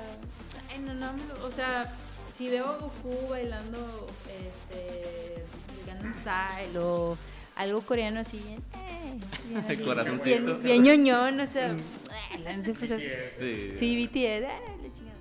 ay, 0.70 0.80
no, 0.80 0.92
no 0.94 1.12
me 1.12 1.24
lo. 1.26 1.46
O 1.46 1.52
sea, 1.52 1.90
si 2.36 2.48
veo 2.48 2.66
a 2.66 2.76
Goku 2.78 3.28
bailando 3.30 4.06
este. 4.26 5.34
el 5.36 5.86
Gangnam 5.86 6.14
Style 6.20 6.78
o 6.78 7.16
algo 7.60 7.82
coreano 7.82 8.20
así 8.20 8.38
bien. 8.38 8.58
eh, 8.74 9.64
bien 9.68 9.84
Corazoncito. 9.84 10.58
bien, 10.58 10.62
bien 10.62 10.82
ñoñón, 11.04 11.40
o 11.40 11.46
sea. 11.46 11.76
pues 12.78 12.92
así. 12.92 13.06
Sí. 13.38 13.72
Sí, 13.76 14.06
BTS, 14.06 14.46
ah, 14.48 14.60
la 14.82 14.92
chingada. 14.92 15.16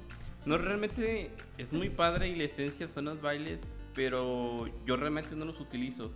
No, 0.45 0.57
realmente 0.57 1.31
es 1.57 1.71
muy 1.73 1.89
padre 1.89 2.29
y 2.29 2.35
la 2.35 2.45
esencia 2.45 2.87
son 2.93 3.05
los 3.05 3.21
bailes, 3.21 3.59
pero 3.93 4.67
yo 4.85 4.95
realmente 4.95 5.35
no 5.35 5.45
los 5.45 5.59
utilizo. 5.59 6.11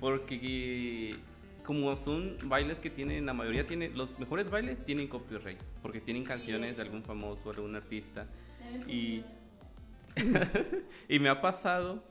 Porque 0.00 1.14
como 1.64 1.94
son 1.96 2.36
bailes 2.44 2.78
que 2.78 2.90
tienen, 2.90 3.26
la 3.26 3.34
mayoría 3.34 3.66
tienen, 3.66 3.96
los 3.96 4.18
mejores 4.18 4.50
bailes 4.50 4.84
tienen 4.86 5.06
copyright, 5.08 5.60
porque 5.82 6.00
tienen 6.00 6.24
canciones 6.24 6.76
de 6.76 6.82
algún 6.82 7.02
famoso, 7.04 7.50
de 7.52 7.56
algún 7.56 7.76
artista. 7.76 8.26
Y, 8.88 9.22
y 11.08 11.18
me 11.20 11.28
ha 11.28 11.40
pasado 11.40 12.02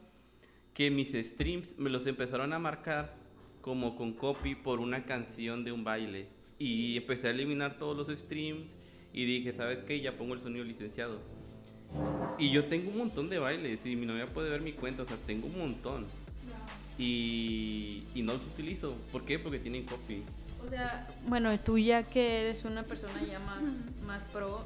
que 0.74 0.90
mis 0.90 1.12
streams 1.14 1.78
me 1.78 1.90
los 1.90 2.08
empezaron 2.08 2.54
a 2.54 2.60
marcar 2.60 3.19
como 3.62 3.96
con 3.96 4.14
copy 4.14 4.56
por 4.56 4.80
una 4.80 5.04
canción 5.06 5.64
de 5.64 5.72
un 5.72 5.84
baile. 5.84 6.28
Y 6.58 6.98
empecé 6.98 7.28
a 7.28 7.32
eliminar 7.32 7.78
todos 7.78 7.96
los 7.96 8.08
streams 8.20 8.66
y 9.14 9.26
dije, 9.26 9.54
¿sabes 9.54 9.82
qué? 9.84 10.00
Ya 10.02 10.18
pongo 10.18 10.34
el 10.34 10.42
sonido 10.42 10.64
licenciado. 10.66 11.20
Y 12.38 12.52
yo 12.52 12.66
tengo 12.66 12.92
un 12.92 12.98
montón 12.98 13.30
de 13.30 13.40
bailes 13.40 13.86
y 13.86 13.96
mi 13.96 14.06
novia 14.06 14.26
puede 14.28 14.50
ver 14.50 14.62
mi 14.62 14.74
cuenta, 14.74 15.04
o 15.04 15.08
sea, 15.08 15.18
tengo 15.26 15.48
un 15.48 15.58
montón. 15.58 16.06
Y, 16.98 18.04
y 18.14 18.22
no 18.22 18.34
los 18.34 18.46
utilizo. 18.46 18.96
¿Por 19.12 19.24
qué? 19.24 19.40
Porque 19.40 19.60
tienen 19.60 19.86
copy. 19.86 20.24
O 20.66 20.70
sea, 20.70 21.08
bueno, 21.28 21.58
tú 21.60 21.78
ya 21.78 22.04
que 22.04 22.42
eres 22.42 22.66
una 22.66 22.84
persona 22.84 23.24
ya 23.24 23.40
más, 23.40 23.64
más 24.06 24.26
pro, 24.26 24.66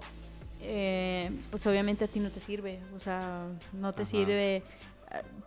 eh, 0.61 1.29
pues 1.51 1.65
obviamente 1.67 2.05
a 2.05 2.07
ti 2.07 2.19
no 2.19 2.31
te 2.31 2.41
sirve. 2.41 2.79
O 2.95 2.99
sea, 2.99 3.47
no 3.73 3.93
te 3.93 4.01
Ajá. 4.01 4.11
sirve. 4.11 4.63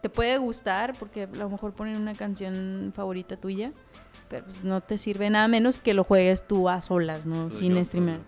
Te 0.02 0.08
puede 0.08 0.38
gustar 0.38 0.94
porque 0.98 1.24
a 1.24 1.26
lo 1.26 1.50
mejor 1.50 1.72
ponen 1.72 1.96
una 1.96 2.14
canción 2.14 2.92
favorita 2.94 3.36
tuya, 3.36 3.72
pero 4.28 4.44
pues 4.44 4.62
no 4.64 4.80
te 4.80 4.98
sirve 4.98 5.28
nada 5.30 5.48
menos 5.48 5.78
que 5.78 5.94
lo 5.94 6.04
juegues 6.04 6.46
tú 6.46 6.68
a 6.68 6.80
solas, 6.80 7.26
¿no? 7.26 7.46
Pues 7.46 7.56
Sin 7.58 7.84
streamer. 7.84 8.16
ajá. 8.16 8.22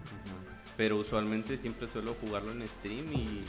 Pero 0.76 0.96
usualmente 0.96 1.58
siempre 1.58 1.86
suelo 1.88 2.16
jugarlo 2.20 2.52
en 2.52 2.66
stream 2.66 3.12
y 3.12 3.44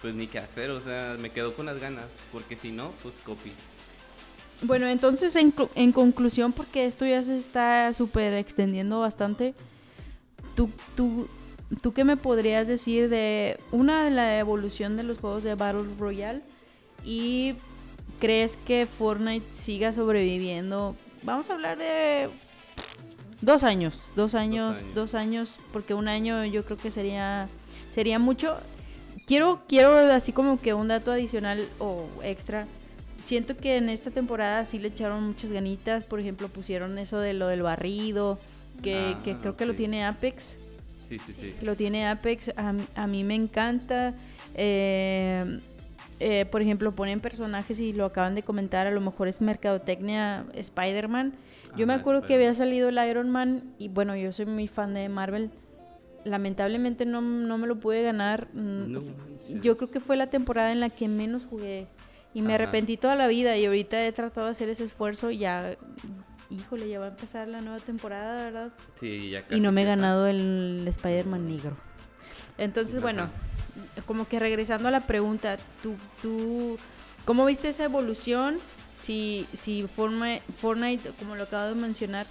pues 0.00 0.14
ni 0.14 0.26
qué 0.26 0.38
hacer, 0.38 0.70
o 0.70 0.80
sea, 0.80 1.16
me 1.20 1.30
quedo 1.30 1.54
con 1.54 1.66
las 1.66 1.78
ganas, 1.80 2.06
porque 2.32 2.56
si 2.56 2.72
no, 2.72 2.92
pues 3.02 3.14
copy. 3.24 3.52
Bueno, 4.62 4.86
entonces 4.86 5.36
en, 5.36 5.54
en 5.74 5.92
conclusión, 5.92 6.52
porque 6.52 6.86
esto 6.86 7.06
ya 7.06 7.22
se 7.22 7.36
está 7.36 7.92
súper 7.92 8.34
extendiendo 8.34 9.00
bastante, 9.00 9.54
¿tú, 10.54 10.70
tú, 10.96 11.28
¿tú 11.82 11.92
qué 11.92 12.04
me 12.04 12.16
podrías 12.16 12.68
decir 12.68 13.08
de 13.08 13.58
una 13.72 14.04
de 14.04 14.10
la 14.10 14.38
evolución 14.38 14.96
de 14.96 15.02
los 15.02 15.18
juegos 15.18 15.42
de 15.42 15.54
Battle 15.54 15.84
Royale? 15.98 16.42
¿Y 17.04 17.54
crees 18.18 18.56
que 18.56 18.86
Fortnite 18.86 19.46
siga 19.54 19.92
sobreviviendo? 19.92 20.96
Vamos 21.22 21.50
a 21.50 21.54
hablar 21.54 21.78
de 21.78 22.28
dos 23.40 23.62
años, 23.62 23.98
dos 24.16 24.34
años, 24.34 24.78
años. 24.78 24.94
dos 24.94 25.14
años, 25.14 25.58
porque 25.72 25.94
un 25.94 26.08
año 26.08 26.44
yo 26.44 26.64
creo 26.64 26.76
que 26.76 26.90
sería, 26.90 27.48
sería 27.94 28.18
mucho. 28.18 28.56
Quiero, 29.26 29.60
quiero 29.68 29.96
así 30.12 30.32
como 30.32 30.60
que 30.60 30.74
un 30.74 30.88
dato 30.88 31.12
adicional 31.12 31.66
o 31.78 32.06
extra 32.22 32.66
siento 33.24 33.56
que 33.56 33.76
en 33.76 33.88
esta 33.88 34.10
temporada 34.10 34.64
sí 34.64 34.78
le 34.78 34.88
echaron 34.88 35.24
muchas 35.24 35.50
ganitas. 35.50 36.04
Por 36.04 36.20
ejemplo, 36.20 36.48
pusieron 36.48 36.98
eso 36.98 37.18
de 37.20 37.32
lo 37.32 37.46
del 37.46 37.62
barrido, 37.62 38.38
que, 38.82 39.14
Ah, 39.14 39.20
que 39.22 39.36
creo 39.36 39.56
que 39.56 39.66
lo 39.66 39.74
tiene 39.74 40.04
Apex. 40.04 40.58
Sí, 41.08 41.18
sí, 41.18 41.32
sí. 41.32 41.54
que 41.58 41.66
Lo 41.66 41.76
tiene 41.76 42.08
Apex. 42.08 42.50
A, 42.56 42.74
a 42.94 43.06
mí 43.06 43.24
me 43.24 43.34
encanta. 43.34 44.14
Eh, 44.54 45.60
eh, 46.20 46.44
por 46.46 46.60
ejemplo, 46.62 46.92
ponen 46.94 47.20
personajes 47.20 47.80
y 47.80 47.92
lo 47.92 48.04
acaban 48.04 48.34
de 48.34 48.42
comentar. 48.42 48.86
A 48.86 48.90
lo 48.90 49.00
mejor 49.00 49.26
es 49.28 49.40
mercadotecnia 49.40 50.44
Spider-Man. 50.54 51.32
Yo 51.76 51.86
me 51.86 51.94
Ajá, 51.94 52.00
acuerdo 52.02 52.26
que 52.26 52.34
había 52.34 52.52
salido 52.54 52.90
el 52.90 52.98
Iron 53.08 53.30
Man. 53.30 53.74
Y 53.78 53.88
bueno, 53.88 54.14
yo 54.16 54.30
soy 54.32 54.46
muy 54.46 54.68
fan 54.68 54.94
de 54.94 55.08
Marvel. 55.08 55.50
Lamentablemente 56.24 57.06
no, 57.06 57.20
no 57.22 57.56
me 57.58 57.66
lo 57.66 57.80
pude 57.80 58.02
ganar. 58.02 58.48
Mm, 58.52 58.92
No 58.92 59.00
yo 59.62 59.76
creo 59.76 59.90
que 59.90 60.00
fue 60.00 60.16
la 60.16 60.28
temporada 60.28 60.70
en 60.72 60.80
la 60.80 60.90
que 60.90 61.08
menos 61.08 61.46
jugué 61.46 61.86
y 62.34 62.42
me 62.42 62.54
Ajá. 62.54 62.64
arrepentí 62.64 62.96
toda 62.96 63.16
la 63.16 63.26
vida 63.26 63.56
y 63.56 63.64
ahorita 63.64 64.04
he 64.06 64.12
tratado 64.12 64.46
de 64.46 64.52
hacer 64.52 64.68
ese 64.68 64.84
esfuerzo 64.84 65.30
y 65.30 65.38
ya, 65.38 65.76
híjole, 66.50 66.88
ya 66.88 67.00
va 67.00 67.06
a 67.06 67.08
empezar 67.08 67.48
la 67.48 67.60
nueva 67.62 67.78
temporada, 67.80 68.36
¿verdad? 68.36 68.72
Sí, 68.94 69.30
ya 69.30 69.40
Y 69.40 69.42
casi 69.44 69.60
no 69.60 69.72
me 69.72 69.82
he 69.82 69.86
ganado 69.86 70.26
el 70.26 70.84
Spider-Man 70.86 71.48
negro. 71.48 71.76
Entonces, 72.58 72.96
Ajá. 72.96 73.02
bueno, 73.02 73.30
como 74.06 74.28
que 74.28 74.38
regresando 74.38 74.88
a 74.88 74.90
la 74.90 75.06
pregunta, 75.06 75.56
¿tú, 75.82 75.94
tú 76.22 76.76
cómo 77.24 77.46
viste 77.46 77.68
esa 77.68 77.84
evolución? 77.84 78.58
Si, 78.98 79.46
si 79.52 79.86
Fortnite, 79.86 80.42
Fortnite, 80.54 81.10
como 81.18 81.36
lo 81.36 81.44
acabo 81.44 81.74
de 81.74 81.80
mencionar, 81.80 82.26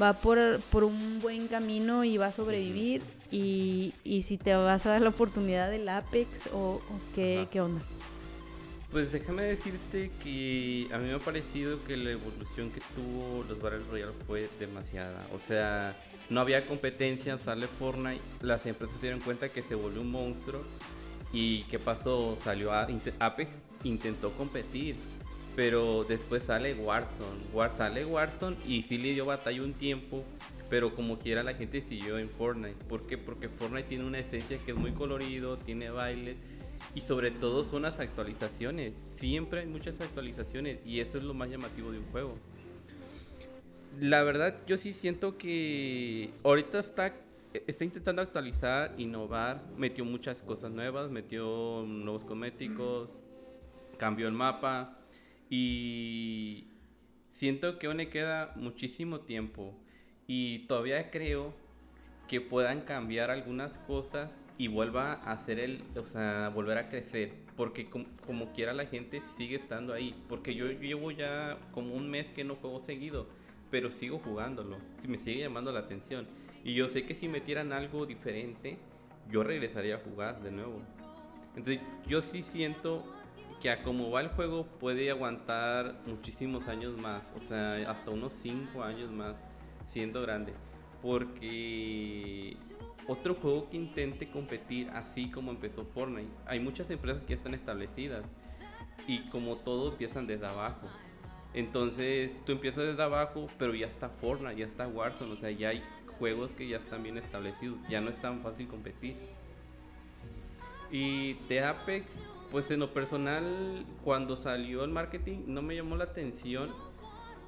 va 0.00 0.12
por, 0.14 0.60
por 0.70 0.84
un 0.84 1.20
buen 1.20 1.48
camino 1.48 2.04
y 2.04 2.16
va 2.16 2.26
a 2.26 2.32
sobrevivir 2.32 3.02
y, 3.30 3.92
y 4.04 4.22
si 4.22 4.38
te 4.38 4.54
vas 4.54 4.86
a 4.86 4.90
dar 4.90 5.02
la 5.02 5.08
oportunidad 5.08 5.70
del 5.70 5.88
Apex 5.88 6.46
o, 6.52 6.74
o 6.74 7.00
qué, 7.14 7.48
qué 7.50 7.60
onda. 7.60 7.82
Pues 8.92 9.10
déjame 9.10 9.44
decirte 9.44 10.10
que 10.22 10.86
a 10.92 10.98
mí 10.98 11.08
me 11.08 11.14
ha 11.14 11.18
parecido 11.18 11.82
que 11.84 11.96
la 11.96 12.10
evolución 12.10 12.70
que 12.70 12.80
tuvo 12.94 13.42
los 13.48 13.58
Battle 13.58 13.80
Royale 13.90 14.12
fue 14.26 14.48
demasiada. 14.60 15.26
O 15.34 15.40
sea, 15.40 15.96
no 16.28 16.42
había 16.42 16.66
competencia, 16.66 17.38
sale 17.38 17.66
Fortnite, 17.66 18.20
las 18.42 18.66
empresas 18.66 18.94
se 19.00 19.06
dieron 19.06 19.20
cuenta 19.20 19.48
que 19.48 19.62
se 19.62 19.74
volvió 19.74 20.02
un 20.02 20.10
monstruo. 20.10 20.60
¿Y 21.32 21.62
qué 21.64 21.78
pasó? 21.78 22.36
Salió 22.42 22.72
a, 22.72 22.86
Apex, 23.18 23.50
intentó 23.84 24.30
competir. 24.32 24.96
Pero 25.54 26.04
después 26.04 26.44
sale 26.44 26.74
Warzone. 26.74 27.44
War, 27.52 27.74
sale 27.76 28.04
Warzone 28.04 28.56
y 28.66 28.82
sí 28.82 28.96
le 28.98 29.12
dio 29.12 29.26
batalla 29.26 29.62
un 29.62 29.74
tiempo. 29.74 30.24
Pero 30.70 30.94
como 30.94 31.18
quiera 31.18 31.42
la 31.42 31.54
gente 31.54 31.82
siguió 31.82 32.18
en 32.18 32.30
Fortnite. 32.30 32.84
¿Por 32.88 33.06
qué? 33.06 33.18
Porque 33.18 33.48
Fortnite 33.48 33.88
tiene 33.88 34.04
una 34.04 34.18
esencia 34.18 34.58
que 34.58 34.70
es 34.70 34.76
muy 34.76 34.92
colorido, 34.92 35.58
tiene 35.58 35.90
bailes. 35.90 36.36
Y 36.94 37.02
sobre 37.02 37.30
todo 37.30 37.64
son 37.64 37.82
las 37.82 38.00
actualizaciones. 38.00 38.94
Siempre 39.16 39.60
hay 39.60 39.66
muchas 39.66 40.00
actualizaciones. 40.00 40.78
Y 40.86 41.00
eso 41.00 41.18
es 41.18 41.24
lo 41.24 41.34
más 41.34 41.50
llamativo 41.50 41.92
de 41.92 41.98
un 41.98 42.06
juego. 42.06 42.38
La 44.00 44.22
verdad, 44.22 44.56
yo 44.66 44.78
sí 44.78 44.94
siento 44.94 45.36
que 45.36 46.30
ahorita 46.44 46.80
está, 46.80 47.14
está 47.66 47.84
intentando 47.84 48.22
actualizar, 48.22 48.94
innovar. 48.98 49.62
Metió 49.76 50.04
muchas 50.04 50.42
cosas 50.42 50.70
nuevas, 50.70 51.10
metió 51.10 51.84
nuevos 51.86 52.24
cosméticos, 52.24 53.08
cambió 53.98 54.28
el 54.28 54.34
mapa. 54.34 54.98
Y 55.50 56.68
siento 57.32 57.78
que 57.78 57.86
aún 57.86 57.98
le 57.98 58.08
queda 58.08 58.52
muchísimo 58.56 59.20
tiempo. 59.20 59.74
Y 60.26 60.60
todavía 60.66 61.10
creo 61.10 61.54
que 62.28 62.40
puedan 62.40 62.82
cambiar 62.82 63.30
algunas 63.30 63.76
cosas 63.78 64.30
y 64.58 64.68
vuelva 64.68 65.14
a 65.14 65.32
hacer 65.32 65.58
el, 65.58 65.82
o 65.96 66.06
sea, 66.06 66.50
volver 66.50 66.78
a 66.78 66.88
crecer. 66.88 67.32
Porque 67.56 67.90
como, 67.90 68.52
quiera 68.52 68.72
la 68.72 68.86
gente 68.86 69.22
sigue 69.36 69.56
estando 69.56 69.92
ahí. 69.92 70.14
Porque 70.28 70.54
yo 70.54 70.66
llevo 70.70 71.10
ya 71.10 71.58
como 71.72 71.94
un 71.94 72.10
mes 72.10 72.30
que 72.30 72.44
no 72.44 72.56
juego 72.56 72.82
seguido. 72.82 73.26
Pero 73.70 73.90
sigo 73.90 74.18
jugándolo. 74.18 74.78
Me 75.06 75.18
sigue 75.18 75.40
llamando 75.40 75.72
la 75.72 75.80
atención. 75.80 76.26
Y 76.64 76.74
yo 76.74 76.88
sé 76.88 77.04
que 77.04 77.14
si 77.14 77.28
metieran 77.28 77.72
algo 77.72 78.06
diferente, 78.06 78.78
yo 79.30 79.42
regresaría 79.42 79.96
a 79.96 79.98
jugar 79.98 80.42
de 80.42 80.52
nuevo. 80.52 80.80
Entonces 81.56 81.80
yo 82.06 82.22
sí 82.22 82.42
siento 82.42 83.04
que 83.60 83.70
a 83.70 83.82
como 83.82 84.10
va 84.10 84.20
el 84.20 84.28
juego 84.28 84.66
puede 84.80 85.10
aguantar 85.10 85.94
muchísimos 86.06 86.66
años 86.68 86.96
más, 86.96 87.22
o 87.36 87.40
sea, 87.40 87.90
hasta 87.90 88.10
unos 88.10 88.32
5 88.42 88.82
años 88.82 89.10
más 89.10 89.36
siendo 89.86 90.22
grande. 90.22 90.52
Porque 91.00 92.56
otro 93.08 93.34
juego 93.34 93.68
que 93.68 93.76
intente 93.76 94.28
competir 94.30 94.88
así 94.90 95.30
como 95.30 95.50
empezó 95.50 95.84
Fortnite, 95.84 96.30
hay 96.46 96.60
muchas 96.60 96.90
empresas 96.90 97.22
que 97.22 97.30
ya 97.30 97.36
están 97.36 97.54
establecidas 97.54 98.24
y 99.06 99.20
como 99.30 99.56
todo 99.56 99.92
empiezan 99.92 100.26
desde 100.26 100.46
abajo. 100.46 100.86
Entonces 101.54 102.42
tú 102.44 102.52
empiezas 102.52 102.86
desde 102.86 103.02
abajo, 103.02 103.48
pero 103.58 103.74
ya 103.74 103.86
está 103.86 104.08
Fortnite, 104.08 104.56
ya 104.56 104.66
está 104.66 104.88
Warzone, 104.88 105.32
o 105.32 105.36
sea, 105.36 105.50
ya 105.50 105.68
hay 105.68 105.82
juegos 106.18 106.52
que 106.52 106.68
ya 106.68 106.78
están 106.78 107.02
bien 107.02 107.18
establecidos, 107.18 107.78
ya 107.88 108.00
no 108.00 108.10
es 108.10 108.20
tan 108.20 108.42
fácil 108.42 108.68
competir. 108.68 109.16
Y 110.90 111.34
de 111.48 111.64
Apex 111.64 112.16
pues 112.52 112.70
en 112.70 112.80
lo 112.80 112.92
personal, 112.92 113.86
cuando 114.04 114.36
salió 114.36 114.84
el 114.84 114.90
marketing 114.90 115.44
no 115.46 115.62
me 115.62 115.74
llamó 115.74 115.96
la 115.96 116.04
atención 116.04 116.70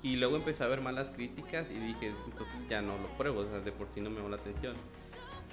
y 0.03 0.17
luego 0.17 0.37
empecé 0.37 0.65
a 0.65 0.67
ver 0.67 0.81
malas 0.81 1.09
críticas 1.15 1.67
y 1.71 1.75
dije, 1.75 2.15
entonces 2.25 2.57
ya 2.71 2.81
no 2.81 2.97
lo 2.97 3.09
pruebo, 3.19 3.41
o 3.41 3.45
sea, 3.45 3.61
de 3.61 3.71
por 3.71 3.87
sí 3.95 4.01
no 4.01 4.09
me 4.09 4.17
llamó 4.17 4.31
la 4.31 4.37
atención. 4.37 4.75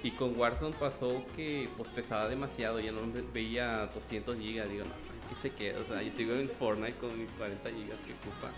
Y 0.03 0.11
con 0.11 0.39
Warzone 0.39 0.75
pasó 0.79 1.23
que 1.35 1.67
pues 1.75 1.89
pesaba 1.89 2.29
demasiado, 2.29 2.79
ya 2.79 2.93
no 2.93 3.01
veía 3.33 3.87
200 3.93 4.37
gigas, 4.37 4.69
digo, 4.69 4.85
no, 4.85 4.91
¿qué 5.29 5.35
se 5.41 5.53
queda? 5.53 5.81
O 5.81 5.85
sea, 5.85 6.01
yo 6.01 6.11
sigo 6.13 6.33
en 6.33 6.49
Fortnite 6.49 6.97
con 6.97 7.19
mis 7.19 7.29
40 7.31 7.69
gigas 7.71 7.99
que 7.99 8.13
ocupa. 8.13 8.51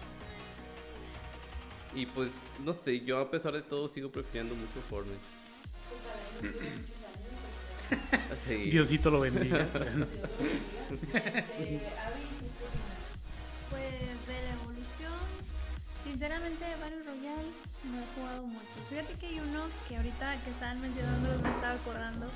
Y 1.96 2.06
pues, 2.08 2.32
no 2.64 2.74
sé, 2.74 3.02
yo 3.02 3.20
a 3.20 3.30
pesar 3.30 3.54
de 3.54 3.62
todo 3.62 3.88
sigo 3.88 4.10
prefiriendo 4.10 4.56
mucho 4.56 4.82
Fortnite. 4.90 5.20
Diosito 8.72 9.12
lo 9.12 9.20
bendiga. 9.20 9.68
pues 9.72 9.92
de 14.28 14.42
la 14.44 14.54
evolución, 14.54 15.14
sinceramente 16.04 16.66
Battle 16.82 17.04
Royale 17.04 17.52
no 17.84 18.00
he 18.00 18.06
jugado 18.16 18.48
mucho. 18.48 18.66
Fíjate 18.90 19.14
que 19.14 19.28
hay 19.28 19.40
uno 19.40 19.68
que 19.88 19.98
ahorita 19.98 20.42
que 20.44 20.50
estaban 20.50 20.82
mencionando 20.82 21.30
me 21.44 21.50
estaba 21.50 21.74
acordando 21.74 22.28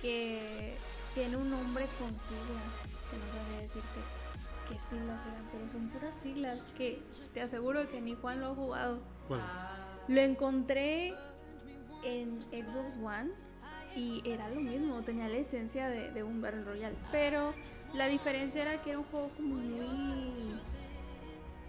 que 0.00 0.76
tiene 1.14 1.36
un 1.36 1.50
nombre 1.50 1.86
con 1.98 2.08
siglas, 2.08 2.72
que 3.10 3.16
no 3.18 3.26
sabía 3.32 3.60
decirte 3.62 4.17
qué 4.68 4.74
siglas 4.90 5.20
eran, 5.26 5.48
pero 5.52 5.70
son 5.70 5.88
puras 5.88 6.14
siglas 6.20 6.62
que 6.76 7.02
te 7.34 7.40
aseguro 7.40 7.88
que 7.88 8.00
ni 8.00 8.14
Juan 8.14 8.40
lo 8.40 8.48
ha 8.48 8.54
jugado. 8.54 9.00
Lo 10.08 10.20
encontré 10.20 11.14
en 12.04 12.30
Xbox 12.50 12.96
One 13.02 13.30
y 13.94 14.22
era 14.24 14.48
lo 14.48 14.60
mismo, 14.60 15.02
tenía 15.02 15.28
la 15.28 15.38
esencia 15.38 15.88
de, 15.88 16.22
un 16.22 16.40
Battle 16.40 16.64
Royale. 16.64 16.96
Pero 17.10 17.54
la 17.94 18.06
diferencia 18.06 18.62
era 18.62 18.82
que 18.82 18.90
era 18.90 18.98
un 19.00 19.04
juego 19.06 19.30
como 19.36 19.54
muy. 19.56 20.60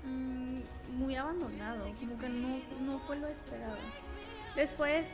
Mm, 0.04 0.62
muy 1.00 1.16
abandonado, 1.16 1.86
como 2.00 2.18
que 2.18 2.30
no, 2.30 3.00
fue 3.08 3.18
lo 3.18 3.28
esperado. 3.28 3.78
Después, 4.56 5.08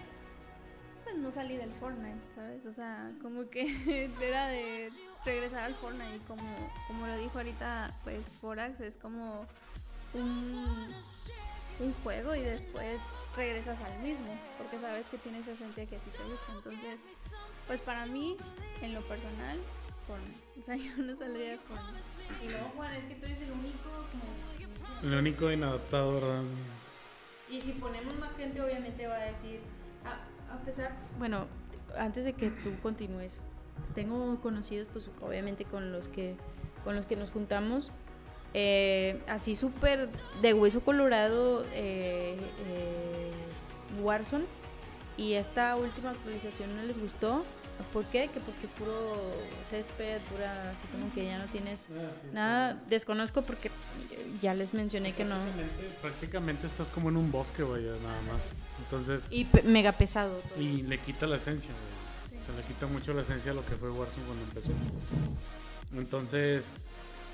pues 1.03 1.17
no 1.17 1.31
salí 1.31 1.57
del 1.57 1.71
Fortnite, 1.73 2.19
¿sabes? 2.33 2.65
O 2.65 2.73
sea, 2.73 3.11
como 3.21 3.49
que 3.49 4.11
era 4.21 4.47
de 4.47 4.89
regresar 5.25 5.63
al 5.63 5.75
Fortnite, 5.75 6.23
como, 6.27 6.43
como 6.87 7.07
lo 7.07 7.17
dijo 7.17 7.37
ahorita, 7.37 7.91
pues 8.03 8.25
Forax 8.41 8.79
es 8.79 8.95
como 8.97 9.45
un, 10.13 10.87
un 11.79 11.93
juego 12.03 12.35
y 12.35 12.41
después 12.41 13.01
regresas 13.35 13.79
al 13.81 13.99
mismo, 13.99 14.27
porque 14.57 14.79
sabes 14.79 15.05
que 15.07 15.17
tiene 15.17 15.39
esa 15.39 15.51
esencia 15.51 15.85
que 15.85 15.95
a 15.95 15.99
ti 15.99 16.09
te 16.11 16.23
gusta. 16.23 16.53
Entonces, 16.55 16.99
pues 17.67 17.81
para 17.81 18.05
mí, 18.05 18.37
en 18.81 18.93
lo 18.93 19.01
personal, 19.01 19.59
con, 20.07 20.19
o 20.61 20.65
sea, 20.65 20.75
yo 20.75 21.03
no 21.03 21.17
saldría 21.17 21.57
con... 21.57 21.77
Y 22.43 22.49
luego, 22.49 22.71
Juan, 22.75 22.93
es 22.95 23.05
que 23.05 23.15
tú 23.15 23.25
eres 23.25 23.41
el 23.41 23.51
único 23.51 23.89
como... 24.11 25.05
El 25.09 25.19
único 25.19 25.51
inadaptado, 25.51 26.15
¿verdad? 26.15 26.43
Y 27.49 27.61
si 27.61 27.73
ponemos 27.73 28.15
más 28.15 28.35
gente, 28.37 28.61
obviamente 28.61 29.07
va 29.07 29.15
a 29.15 29.25
decir, 29.25 29.59
a, 30.05 30.57
pesar, 30.63 30.95
bueno, 31.19 31.45
antes 31.97 32.25
de 32.25 32.33
que 32.33 32.49
tú 32.49 32.73
continúes, 32.81 33.39
tengo 33.93 34.39
conocidos, 34.41 34.87
pues 34.91 35.09
obviamente 35.21 35.65
con 35.65 35.91
los 35.91 36.07
que, 36.07 36.35
con 36.83 36.95
los 36.95 37.05
que 37.05 37.15
nos 37.15 37.31
juntamos, 37.31 37.91
eh, 38.53 39.21
así 39.27 39.55
súper 39.57 40.07
de 40.41 40.53
hueso 40.53 40.79
colorado 40.79 41.65
eh, 41.73 42.37
eh, 42.67 43.31
Warzone 44.01 44.45
y 45.17 45.33
esta 45.33 45.75
última 45.75 46.11
actualización 46.11 46.75
no 46.75 46.83
les 46.83 46.99
gustó. 46.99 47.43
¿Por 47.91 48.05
qué? 48.05 48.29
Que 48.29 48.39
porque 48.39 48.69
puro 48.69 49.33
césped, 49.69 50.21
pura, 50.31 50.71
así 50.71 50.87
como 50.89 51.13
que 51.13 51.25
ya 51.25 51.37
no 51.37 51.45
tienes 51.45 51.89
ah, 51.91 52.11
nada. 52.31 52.81
Desconozco 52.87 53.41
porque 53.41 53.69
ya 54.41 54.53
les 54.53 54.73
mencioné 54.73 55.11
que 55.11 55.25
no. 55.25 55.35
Prácticamente 56.01 56.67
estás 56.67 56.87
como 56.87 57.09
en 57.09 57.17
un 57.17 57.33
bosque, 57.33 57.63
vaya, 57.63 57.91
nada 58.01 58.21
más. 58.21 58.41
Entonces. 58.79 59.23
Y 59.29 59.45
mega 59.65 59.91
pesado. 59.91 60.41
Y 60.57 60.83
le 60.83 60.99
quita 60.99 61.27
la 61.27 61.35
esencia, 61.35 61.71
Se 62.45 62.53
le 62.55 62.63
quita 62.67 62.87
mucho 62.87 63.13
la 63.13 63.21
esencia 63.21 63.51
a 63.51 63.55
lo 63.55 63.65
que 63.65 63.75
fue 63.75 63.89
Warzone 63.89 64.25
cuando 64.25 64.43
empezó. 64.43 64.71
Entonces, 65.93 66.73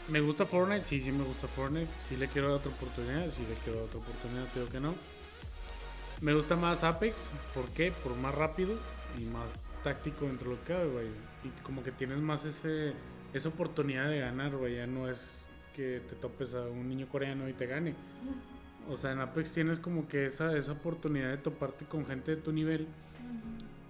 me 0.08 0.20
gusta 0.22 0.46
Fortnite, 0.46 0.86
sí, 0.86 1.02
sí 1.02 1.12
me 1.12 1.24
gusta 1.24 1.48
Fortnite. 1.48 1.90
Sí 2.10 2.18
le 2.18 2.28
quiero 2.28 2.50
dar 2.50 2.58
otra 2.58 2.72
oportunidad, 2.72 3.30
sí 3.32 3.46
le 3.48 3.56
quiero 3.64 3.80
dar 3.80 3.88
otra 3.88 4.00
oportunidad, 4.00 4.48
creo 4.54 4.70
que 4.70 4.80
no. 4.80 4.96
Me 6.22 6.34
gusta 6.34 6.56
más 6.56 6.84
Apex, 6.84 7.28
¿por 7.54 7.66
qué? 7.70 7.92
Por 7.92 8.16
más 8.16 8.36
rápido 8.36 8.78
y 9.18 9.26
más 9.26 9.48
táctico 9.84 10.26
dentro 10.26 10.52
de 10.52 10.56
lo 10.56 10.64
que 10.64 10.74
cabe, 10.74 11.08
Y 11.44 11.50
como 11.64 11.84
que 11.84 11.92
tienes 11.92 12.20
más 12.20 12.46
ese, 12.46 12.94
esa 13.34 13.50
oportunidad 13.50 14.10
de 14.10 14.20
ganar, 14.20 14.56
güey. 14.56 14.76
Ya 14.76 14.88
no 14.88 15.10
es 15.10 15.48
que 15.76 16.02
te 16.08 16.16
topes 16.16 16.54
a 16.54 16.62
un 16.62 16.88
niño 16.88 17.08
coreano 17.10 17.50
y 17.50 17.54
te 17.54 17.66
gane. 17.66 17.96
O 18.90 18.98
sea, 18.98 19.12
en 19.12 19.20
Apex 19.20 19.52
tienes 19.52 19.80
como 19.80 20.08
que 20.08 20.26
esa, 20.26 20.56
esa 20.58 20.74
oportunidad 20.74 21.30
de 21.30 21.38
toparte 21.38 21.86
con 21.86 22.06
gente 22.06 22.36
de 22.36 22.42
tu 22.42 22.52
nivel 22.52 22.88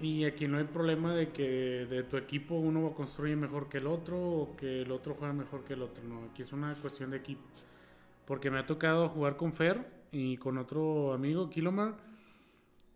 y 0.02 0.26
aquí 0.26 0.48
no 0.48 0.58
hay 0.58 0.64
problema 0.64 1.14
de 1.14 1.30
que 1.30 1.86
de 1.86 2.02
tu 2.04 2.18
equipo 2.18 2.56
uno 2.56 2.92
construye 2.94 3.36
mejor 3.36 3.70
que 3.70 3.78
el 3.78 3.86
otro 3.86 4.20
o 4.20 4.56
que 4.56 4.82
el 4.82 4.92
otro 4.92 5.14
juega 5.14 5.34
mejor 5.34 5.64
que 5.64 5.74
el 5.74 5.84
otro. 5.84 6.04
No, 6.04 6.24
aquí 6.32 6.42
es 6.42 6.52
una 6.52 6.74
cuestión 6.74 7.12
de 7.12 7.18
equipo. 7.18 7.44
Porque 8.26 8.50
me 8.50 8.58
ha 8.58 8.66
tocado 8.66 9.10
jugar 9.10 9.38
con 9.38 9.54
Fer 9.54 9.86
y 10.12 10.38
con 10.38 10.58
otro 10.58 11.14
amigo, 11.14 11.50
Kilomar, 11.50 11.94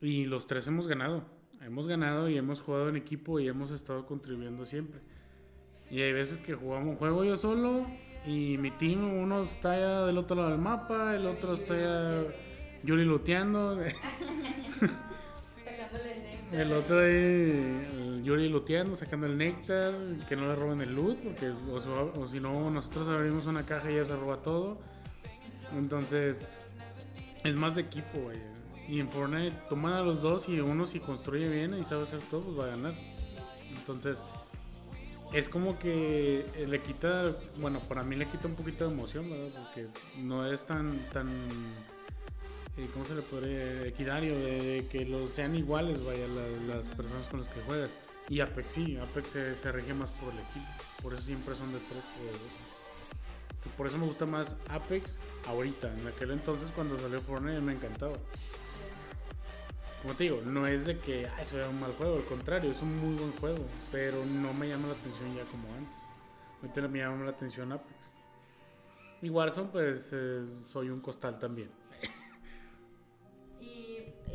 y 0.02 0.26
los 0.26 0.48
tres 0.48 0.66
hemos 0.68 0.88
ganado. 0.88 1.24
Hemos 1.62 1.88
ganado 1.88 2.28
y 2.28 2.38
hemos 2.38 2.60
jugado 2.60 2.90
en 2.90 2.96
equipo 2.96 3.40
y 3.40 3.48
hemos 3.48 3.70
estado 3.70 4.06
contribuyendo 4.08 4.66
siempre. 4.66 5.00
Y 5.92 6.02
hay 6.02 6.12
veces 6.12 6.40
que 6.40 6.56
jugamos, 6.56 6.98
juego 6.98 7.24
yo 7.24 7.38
solo 7.38 7.86
y 8.26 8.58
mi 8.58 8.72
team, 8.72 9.22
uno 9.22 9.44
está 9.44 10.06
del 10.08 10.18
otro 10.18 10.38
lado 10.38 10.50
del 10.50 10.60
mapa, 10.60 11.16
el 11.16 11.28
otro 11.28 11.54
está 11.54 11.78
ya 11.78 12.24
Yuri 12.84 13.04
luteando. 13.04 13.80
El 16.52 16.72
otro 16.72 17.00
ahí, 17.00 18.22
Yuri 18.24 18.50
luteando, 18.50 18.96
sacando 18.96 19.28
el 19.28 19.38
néctar, 19.38 19.94
que 20.28 20.36
no 20.36 20.48
le 20.48 20.56
roben 20.56 20.82
el 20.82 20.96
loot, 20.96 21.18
porque 21.18 21.52
si 22.32 22.40
no, 22.40 22.70
nosotros 22.70 23.08
abrimos 23.08 23.46
una 23.46 23.64
caja 23.64 23.92
y 23.92 23.96
ya 23.96 24.06
se 24.06 24.16
roba 24.16 24.38
todo. 24.38 24.78
Entonces, 25.76 26.46
es 27.44 27.56
más 27.56 27.76
de 27.76 27.82
equipo, 27.82 28.20
güey. 28.20 28.38
Y 28.88 29.00
en 29.00 29.10
Fortnite 29.10 29.56
toman 29.70 29.94
a 29.94 30.02
los 30.02 30.22
dos 30.22 30.48
y 30.48 30.60
uno 30.60 30.86
si 30.86 31.00
construye 31.00 31.50
bien 31.50 31.78
y 31.78 31.84
sabe 31.84 32.04
hacer 32.04 32.20
todo, 32.30 32.42
pues 32.42 32.60
va 32.60 32.66
a 32.66 32.70
ganar. 32.70 32.94
Entonces, 33.76 34.20
es 35.34 35.50
como 35.50 35.78
que 35.80 36.46
le 36.68 36.82
quita, 36.82 37.36
bueno, 37.58 37.80
para 37.82 38.04
mí 38.04 38.16
le 38.16 38.28
quita 38.28 38.48
un 38.48 38.56
poquito 38.56 38.88
de 38.88 38.94
emoción, 38.94 39.30
¿verdad? 39.30 39.50
Porque 39.64 39.88
no 40.20 40.46
es 40.46 40.64
tan, 40.66 40.98
tan, 41.12 41.28
¿cómo 42.94 43.06
se 43.06 43.16
le 43.16 43.22
podría? 43.22 43.88
Equidario, 43.88 44.38
de, 44.38 44.88
que 44.92 45.06
los 45.06 45.32
sean 45.32 45.56
iguales, 45.56 46.04
vaya, 46.04 46.28
las, 46.68 46.86
personas 46.88 47.28
con 47.30 47.42
las 47.42 47.50
que 47.50 47.62
juegas. 47.62 47.90
Y 48.28 48.40
Apex 48.40 48.72
sí, 48.72 48.98
Apex 48.98 49.28
se, 49.30 49.56
se 49.56 49.72
rige 49.72 49.94
más 49.94 50.10
por 50.12 50.34
el 50.34 50.40
equipo, 50.40 50.66
por 51.02 51.14
eso 51.14 51.22
siempre 51.22 51.56
son 51.56 51.72
de 51.72 51.80
tres 51.80 52.04
o 52.20 52.24
de 52.26 52.32
dos. 52.32 52.66
Por 53.78 53.88
eso 53.88 53.98
me 53.98 54.06
gusta 54.06 54.26
más 54.26 54.56
Apex 54.70 55.18
ahorita. 55.48 55.92
En 55.92 56.08
aquel 56.08 56.32
entonces 56.32 56.70
cuando 56.76 56.98
salió 57.00 57.22
Fortnite 57.22 57.62
me 57.62 57.74
encantaba. 57.74 58.16
Como 60.02 60.14
te 60.14 60.26
digo, 60.26 60.42
no 60.46 60.68
es 60.68 60.86
de 60.86 61.00
que 61.00 61.28
eso 61.42 61.58
era 61.58 61.68
un 61.68 61.80
mal 61.80 61.92
juego, 61.94 62.18
al 62.18 62.26
contrario, 62.26 62.70
es 62.70 62.82
un 62.84 62.96
muy 63.00 63.16
buen 63.16 63.32
juego, 63.34 63.66
pero 63.92 64.24
no 64.24 64.54
me 64.54 64.70
llama 64.70 64.90
la 64.90 64.94
atención 64.94 65.36
ya 65.36 65.44
como 65.46 65.68
antes. 65.74 65.98
Ahorita 66.62 66.88
me 66.88 67.00
llama 67.00 67.26
la 67.26 67.32
atención 67.32 67.72
Apex. 67.72 67.96
Y 69.24 69.30
Warzone, 69.30 69.70
pues 69.72 70.10
eh, 70.12 70.46
soy 70.72 70.90
un 70.90 71.00
costal 71.00 71.40
también. 71.40 71.72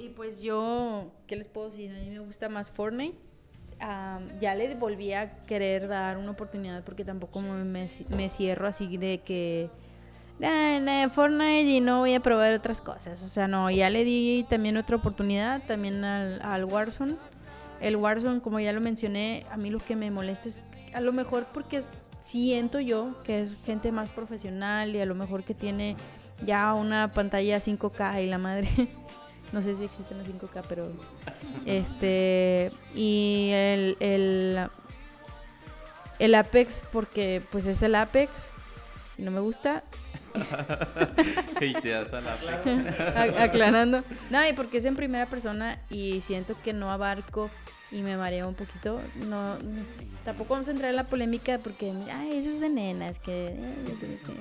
Y, 0.01 0.09
pues 0.11 0.41
yo, 0.41 1.13
¿qué 1.27 1.37
les 1.37 1.49
puedo 1.49 1.69
decir? 1.71 1.91
A 1.91 1.99
mí 1.99 2.11
me 2.11 2.21
gusta 2.21 2.49
más 2.49 2.71
Fortnite. 2.71 3.17
Am, 3.81 4.29
ya 4.41 4.55
le 4.55 4.75
volví 4.75 5.13
a 5.13 5.43
querer 5.47 5.89
dar 5.89 6.19
una 6.19 6.33
oportunidad 6.33 6.83
porque 6.85 7.05
tampoco 7.05 7.41
me, 7.41 7.65
me- 7.65 7.87
me 8.15 8.29
cierro 8.29 8.67
así 8.67 8.97
de 8.99 9.21
que 9.25 9.71
"Ah, 10.43 10.79
nah, 10.83 11.09
Fortnite 11.09 11.63
y 11.71 11.81
no 11.81 12.01
voy 12.01 12.15
a 12.15 12.21
probar 12.21 12.53
otras 12.55 12.81
cosas. 12.81 13.23
O 13.23 13.27
sea, 13.29 13.49
no, 13.49 13.71
ya 13.71 13.89
le 13.91 14.05
di 14.05 14.45
también 14.51 14.77
otra 14.77 14.97
oportunidad 14.97 15.63
también 15.67 16.05
al, 16.05 16.41
al 16.43 16.65
Warzone. 16.67 17.17
El 17.81 17.97
Warzone, 17.97 18.41
como 18.41 18.61
ya 18.61 18.73
lo 18.73 18.81
mencioné, 18.83 19.47
a 19.51 19.57
mí 19.57 19.71
lo 19.71 19.79
que 19.79 19.97
me 19.97 20.11
molesta 20.11 20.49
es 20.49 20.59
a 20.93 21.01
lo 21.01 21.13
mejor 21.13 21.47
porque 21.55 21.81
siento 22.21 22.81
yo 22.81 23.23
que 23.23 23.41
es 23.41 23.65
gente 23.65 23.93
más 23.93 24.11
profesional 24.11 24.95
y 24.95 25.01
a 25.01 25.07
lo 25.07 25.15
mejor 25.15 25.43
que 25.45 25.55
tiene 25.55 25.97
ya 26.45 26.75
una 26.75 27.13
pantalla 27.13 27.59
5K 27.61 28.23
y 28.25 28.27
la 28.29 28.39
madre. 28.39 28.69
No 29.53 29.63
sé 29.63 29.75
si 29.75 29.85
existen 29.85 30.19
las 30.19 30.27
5K, 30.29 30.63
pero. 30.69 30.91
Este. 31.67 32.71
Y 32.95 33.51
el, 33.53 33.97
el. 34.01 34.69
El 36.19 36.35
Apex, 36.35 36.83
porque 36.93 37.43
pues 37.51 37.67
es 37.67 37.83
el 37.83 37.95
Apex. 37.95 38.49
Y 39.19 39.23
no 39.23 39.31
me 39.31 39.41
gusta. 39.41 39.83
Hateas 41.57 42.13
a 42.13 42.21
la 42.21 42.37
A- 43.17 43.43
aclarando. 43.45 44.03
No, 44.31 44.47
y 44.47 44.53
porque 44.53 44.79
es 44.79 44.85
en 44.85 44.97
primera 44.97 45.27
persona 45.27 45.79
y 45.91 46.21
siento 46.21 46.55
que 46.63 46.73
no 46.73 46.91
abarco 46.91 47.51
y 47.91 48.03
me 48.03 48.17
mareo 48.17 48.49
un 48.49 48.55
poquito. 48.55 49.01
No, 49.27 49.57
tampoco 50.25 50.55
vamos 50.55 50.69
a 50.69 50.71
entrar 50.73 50.91
en 50.91 50.97
la 50.97 51.05
polémica 51.05 51.59
porque, 51.59 51.93
ay, 52.13 52.37
eso 52.39 52.51
es 52.51 52.61
de 52.61 52.69
nenas, 52.69 53.19
eh, 53.27 53.57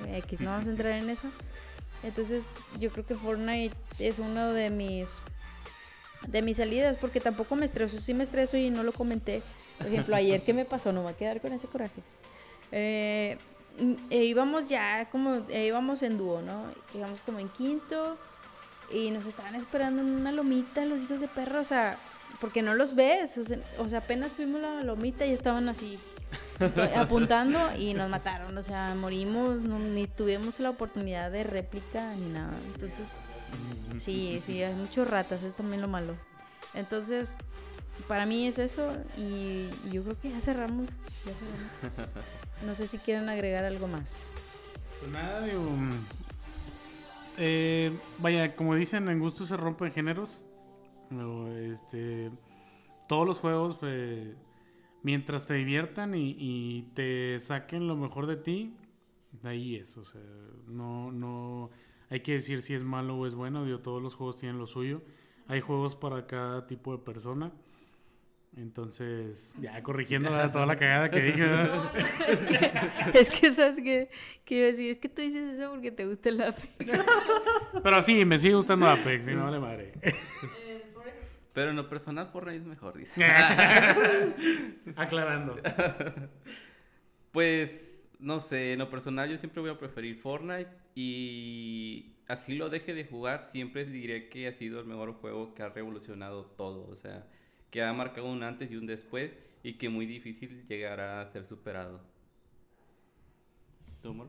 que 0.06 0.18
X, 0.18 0.40
no 0.40 0.50
vamos 0.50 0.66
a 0.68 0.70
entrar 0.70 0.92
en 0.92 1.10
eso. 1.10 1.28
Entonces, 2.02 2.50
yo 2.78 2.90
creo 2.90 3.06
que 3.06 3.14
Fortnite 3.14 3.76
es 3.98 4.18
uno 4.18 4.52
de 4.52 4.70
mis 4.70 5.20
de 6.26 6.42
mis 6.42 6.58
salidas 6.58 6.98
porque 6.98 7.18
tampoco 7.18 7.56
me 7.56 7.64
estreso, 7.64 7.98
sí 7.98 8.12
me 8.12 8.22
estreso 8.24 8.56
y 8.56 8.70
no 8.70 8.82
lo 8.82 8.92
comenté. 8.92 9.42
Por 9.78 9.86
ejemplo, 9.86 10.16
ayer 10.16 10.42
qué 10.42 10.52
me 10.52 10.64
pasó, 10.64 10.92
no 10.92 11.00
me 11.00 11.04
voy 11.04 11.14
a 11.14 11.16
quedar 11.16 11.40
con 11.40 11.52
ese 11.52 11.66
coraje. 11.66 12.02
Eh, 12.72 13.38
e 14.10 14.24
íbamos 14.24 14.68
ya 14.68 15.08
como 15.10 15.46
e 15.48 15.66
íbamos 15.66 16.02
en 16.02 16.18
dúo, 16.18 16.42
¿no? 16.42 16.64
Íbamos 16.94 17.20
como 17.20 17.38
en 17.38 17.48
quinto 17.48 18.18
y 18.92 19.10
nos 19.10 19.26
estaban 19.26 19.54
esperando 19.54 20.02
en 20.02 20.08
una 20.08 20.32
lomita 20.32 20.84
los 20.84 21.02
hijos 21.02 21.20
de 21.20 21.28
perro, 21.28 21.60
o 21.60 21.64
sea, 21.64 21.96
porque 22.40 22.62
no 22.62 22.74
los 22.74 22.94
ves, 22.94 23.36
o 23.38 23.44
sea, 23.44 23.58
o 23.78 23.88
sea, 23.88 23.98
apenas 24.00 24.32
fuimos 24.32 24.60
la 24.60 24.82
lomita 24.82 25.26
y 25.26 25.32
estaban 25.32 25.68
así 25.68 25.98
apuntando 26.96 27.58
y 27.76 27.94
nos 27.94 28.08
mataron, 28.10 28.56
o 28.56 28.62
sea, 28.62 28.94
morimos, 28.94 29.60
no- 29.60 29.78
ni 29.78 30.06
tuvimos 30.06 30.60
la 30.60 30.70
oportunidad 30.70 31.30
de 31.30 31.42
réplica 31.44 32.14
ni 32.14 32.28
nada. 32.30 32.52
Entonces, 32.74 33.08
sí, 34.00 34.42
sí, 34.46 34.62
hay 34.62 34.74
muchos 34.74 35.08
ratas, 35.08 35.42
es 35.42 35.54
también 35.54 35.82
lo 35.82 35.88
malo. 35.88 36.14
Entonces, 36.74 37.36
para 38.08 38.24
mí 38.26 38.46
es 38.46 38.58
eso 38.58 38.92
y, 39.18 39.68
y 39.86 39.90
yo 39.92 40.02
creo 40.04 40.20
que 40.20 40.30
ya 40.30 40.40
cerramos. 40.40 40.88
No 42.64 42.74
sé 42.74 42.86
si 42.86 42.98
quieren 42.98 43.28
agregar 43.28 43.64
algo 43.64 43.86
más. 43.88 44.10
Pues 45.00 45.12
nada, 45.12 45.40
digo. 45.42 45.66
eh, 47.38 47.90
vaya, 48.18 48.54
como 48.54 48.74
dicen, 48.74 49.08
en 49.08 49.18
gusto 49.18 49.46
se 49.46 49.56
rompen 49.56 49.92
géneros. 49.92 50.38
Luego, 51.10 51.48
este, 51.48 52.30
todos 53.08 53.26
los 53.26 53.38
juegos, 53.38 53.76
pues, 53.76 54.36
mientras 55.02 55.46
te 55.46 55.54
diviertan 55.54 56.14
y, 56.14 56.36
y 56.38 56.82
te 56.94 57.38
saquen 57.40 57.88
lo 57.88 57.96
mejor 57.96 58.26
de 58.26 58.36
ti, 58.36 58.74
ahí 59.44 59.76
es. 59.76 59.96
O 59.96 60.04
sea, 60.04 60.20
no, 60.66 61.10
no 61.12 61.70
hay 62.08 62.20
que 62.20 62.32
decir 62.32 62.62
si 62.62 62.74
es 62.74 62.82
malo 62.82 63.16
o 63.16 63.26
es 63.26 63.34
bueno. 63.34 63.64
Digo, 63.64 63.80
todos 63.80 64.02
los 64.02 64.14
juegos 64.14 64.36
tienen 64.36 64.58
lo 64.58 64.66
suyo. 64.66 65.02
Hay 65.48 65.60
juegos 65.60 65.96
para 65.96 66.26
cada 66.26 66.66
tipo 66.66 66.92
de 66.92 66.98
persona. 66.98 67.52
Entonces, 68.56 69.54
ya 69.60 69.80
corrigiendo 69.82 70.30
toda 70.50 70.66
la 70.66 70.76
cagada 70.76 71.08
que 71.08 71.20
dije. 71.20 71.42
¿verdad? 71.42 71.92
es 73.14 73.30
que 73.30 73.50
sabes 73.52 73.80
que, 73.80 74.10
que 74.44 74.56
iba 74.56 74.64
a 74.66 74.70
decir, 74.70 74.90
es 74.90 74.98
que 74.98 75.08
tú 75.08 75.22
dices 75.22 75.56
eso 75.56 75.70
porque 75.70 75.92
te 75.92 76.04
gusta 76.04 76.30
el 76.30 76.40
Apex. 76.42 76.98
Pero 77.82 78.02
sí, 78.02 78.24
me 78.24 78.40
sigue 78.40 78.54
gustando 78.54 78.86
Apex, 78.88 79.28
y 79.28 79.34
no 79.34 79.44
vale 79.44 79.60
madre. 79.60 79.92
Pero 81.52 81.70
en 81.70 81.76
lo 81.76 81.88
personal, 81.88 82.28
Fortnite 82.28 82.58
es 82.58 82.64
mejor, 82.64 82.96
dice. 82.96 83.24
Aclarando. 84.96 85.56
Pues, 87.32 87.70
no 88.18 88.40
sé, 88.40 88.72
en 88.72 88.78
lo 88.80 88.90
personal 88.90 89.28
yo 89.28 89.36
siempre 89.36 89.60
voy 89.60 89.70
a 89.70 89.78
preferir 89.78 90.16
Fortnite 90.20 90.70
y 90.94 92.12
así 92.28 92.54
lo 92.56 92.68
deje 92.68 92.94
de 92.94 93.04
jugar, 93.04 93.46
siempre 93.46 93.84
diré 93.84 94.28
que 94.28 94.46
ha 94.48 94.52
sido 94.52 94.80
el 94.80 94.86
mejor 94.86 95.14
juego 95.14 95.54
que 95.54 95.62
ha 95.62 95.68
revolucionado 95.68 96.44
todo, 96.44 96.88
o 96.88 96.96
sea, 96.96 97.26
que 97.70 97.82
ha 97.82 97.92
marcado 97.92 98.30
un 98.30 98.42
antes 98.42 98.70
y 98.70 98.76
un 98.76 98.86
después 98.86 99.32
y 99.62 99.74
que 99.74 99.88
muy 99.88 100.06
difícil 100.06 100.66
llegará 100.66 101.20
a 101.20 101.26
ser 101.32 101.46
superado. 101.46 102.00
¿Tu 104.02 104.08
amor? 104.10 104.28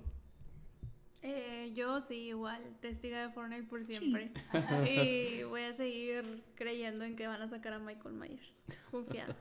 Eh, 1.23 1.71
yo 1.75 2.01
sí, 2.01 2.29
igual, 2.29 2.61
testiga 2.81 3.27
de 3.27 3.33
Fortnite 3.33 3.63
por 3.63 3.83
siempre. 3.83 4.31
Y 4.89 5.43
voy 5.43 5.61
a 5.61 5.73
seguir 5.73 6.43
creyendo 6.55 7.05
en 7.05 7.15
que 7.15 7.27
van 7.27 7.41
a 7.41 7.47
sacar 7.47 7.73
a 7.73 7.79
Michael 7.79 8.15
Myers. 8.15 8.65
Confiada. 8.89 9.35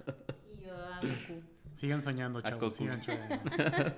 Y 0.59 0.67
yo 0.67 0.75
a 0.77 0.97
Goku. 1.01 1.43
Sigan 1.77 2.03
soñando, 2.03 2.43
chavos. 2.43 2.75
Sigan 2.77 3.03
soñando. 3.03 3.51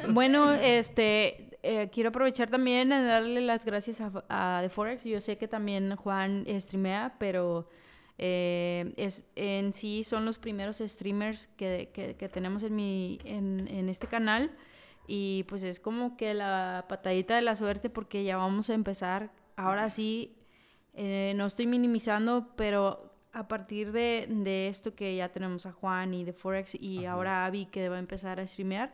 Bueno, 0.12 0.52
este, 0.52 1.58
eh, 1.64 1.88
quiero 1.92 2.10
aprovechar 2.10 2.48
también 2.50 2.92
en 2.92 3.04
darle 3.06 3.40
las 3.40 3.64
gracias 3.64 4.00
a, 4.00 4.12
a 4.28 4.60
The 4.62 4.68
Forex. 4.68 5.04
Yo 5.04 5.18
sé 5.18 5.36
que 5.36 5.48
también 5.48 5.96
Juan 5.96 6.44
streamea, 6.60 7.16
pero 7.18 7.68
eh, 8.18 8.92
es, 8.96 9.24
en 9.34 9.72
sí 9.72 10.04
son 10.04 10.24
los 10.24 10.38
primeros 10.38 10.78
streamers 10.78 11.48
que, 11.56 11.90
que- 11.92 12.14
que 12.14 12.28
tenemos 12.28 12.62
en, 12.62 12.76
mi, 12.76 13.18
en, 13.24 13.66
en 13.66 13.88
este 13.88 14.06
canal. 14.06 14.52
Y 15.06 15.44
pues 15.48 15.62
es 15.64 15.80
como 15.80 16.16
que 16.16 16.32
la 16.34 16.86
patadita 16.88 17.34
de 17.36 17.42
la 17.42 17.56
suerte 17.56 17.90
porque 17.90 18.24
ya 18.24 18.36
vamos 18.36 18.70
a 18.70 18.74
empezar. 18.74 19.32
Ahora 19.56 19.90
sí, 19.90 20.36
eh, 20.94 21.32
no 21.36 21.46
estoy 21.46 21.66
minimizando, 21.66 22.48
pero 22.56 23.12
a 23.32 23.48
partir 23.48 23.92
de, 23.92 24.26
de 24.28 24.68
esto 24.68 24.94
que 24.94 25.16
ya 25.16 25.30
tenemos 25.30 25.66
a 25.66 25.72
Juan 25.72 26.14
y 26.14 26.24
de 26.24 26.32
Forex 26.32 26.74
y 26.74 27.04
Ajá. 27.06 27.12
ahora 27.14 27.46
Abby 27.46 27.66
que 27.66 27.88
va 27.88 27.96
a 27.96 27.98
empezar 27.98 28.38
a 28.40 28.46
streamear, 28.46 28.92